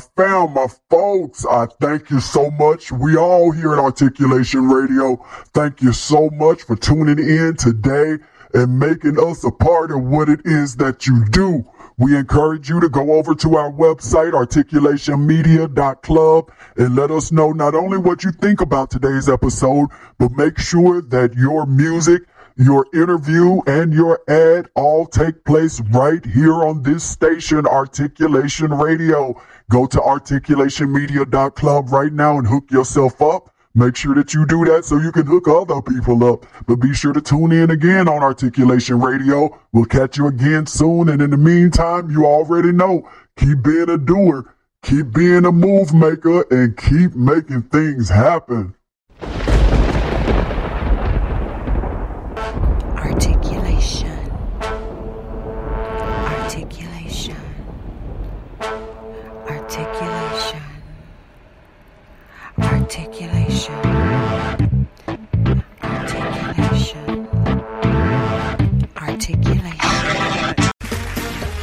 people, 0.00 0.12
found 0.16 0.54
my 0.54 0.66
folks, 0.90 1.46
I 1.46 1.66
thank 1.80 2.10
you 2.10 2.20
so 2.20 2.50
much. 2.52 2.92
We 2.92 3.16
all 3.16 3.50
here 3.52 3.72
at 3.72 3.78
Articulation 3.78 4.68
Radio, 4.68 5.16
thank 5.52 5.80
you 5.82 5.92
so 5.92 6.30
much 6.30 6.62
for 6.62 6.76
tuning 6.76 7.18
in 7.18 7.56
today 7.56 8.18
and 8.54 8.78
making 8.78 9.18
us 9.18 9.44
a 9.44 9.50
part 9.50 9.90
of 9.90 10.02
what 10.02 10.28
it 10.28 10.40
is 10.44 10.76
that 10.76 11.06
you 11.06 11.24
do. 11.26 11.64
We 11.96 12.16
encourage 12.16 12.68
you 12.68 12.80
to 12.80 12.88
go 12.88 13.12
over 13.12 13.36
to 13.36 13.56
our 13.56 13.70
website, 13.70 14.32
articulationmedia.club, 14.32 16.52
and 16.76 16.96
let 16.96 17.12
us 17.12 17.30
know 17.30 17.52
not 17.52 17.74
only 17.74 17.98
what 17.98 18.24
you 18.24 18.32
think 18.32 18.60
about 18.60 18.90
today's 18.90 19.28
episode, 19.28 19.90
but 20.18 20.32
make 20.32 20.58
sure 20.58 21.00
that 21.02 21.34
your 21.34 21.66
music 21.66 22.22
your 22.56 22.86
interview 22.94 23.60
and 23.66 23.92
your 23.92 24.20
ad 24.28 24.68
all 24.74 25.06
take 25.06 25.44
place 25.44 25.80
right 25.92 26.24
here 26.24 26.64
on 26.64 26.82
this 26.82 27.02
station, 27.02 27.66
Articulation 27.66 28.72
Radio. 28.72 29.40
Go 29.70 29.86
to 29.86 29.98
articulationmedia.club 29.98 31.90
right 31.90 32.12
now 32.12 32.38
and 32.38 32.46
hook 32.46 32.70
yourself 32.70 33.20
up. 33.22 33.50
Make 33.76 33.96
sure 33.96 34.14
that 34.14 34.32
you 34.32 34.46
do 34.46 34.64
that 34.66 34.84
so 34.84 34.98
you 34.98 35.10
can 35.10 35.26
hook 35.26 35.48
other 35.48 35.82
people 35.82 36.22
up. 36.24 36.46
But 36.66 36.76
be 36.76 36.94
sure 36.94 37.12
to 37.12 37.20
tune 37.20 37.50
in 37.50 37.70
again 37.70 38.08
on 38.08 38.22
Articulation 38.22 39.00
Radio. 39.00 39.58
We'll 39.72 39.86
catch 39.86 40.16
you 40.16 40.28
again 40.28 40.66
soon. 40.66 41.08
And 41.08 41.20
in 41.20 41.30
the 41.30 41.36
meantime, 41.36 42.08
you 42.10 42.24
already 42.24 42.70
know, 42.70 43.08
keep 43.36 43.62
being 43.64 43.90
a 43.90 43.98
doer, 43.98 44.54
keep 44.82 45.12
being 45.12 45.44
a 45.44 45.50
move 45.50 45.92
maker, 45.92 46.42
and 46.52 46.76
keep 46.76 47.16
making 47.16 47.62
things 47.62 48.10
happen. 48.10 48.76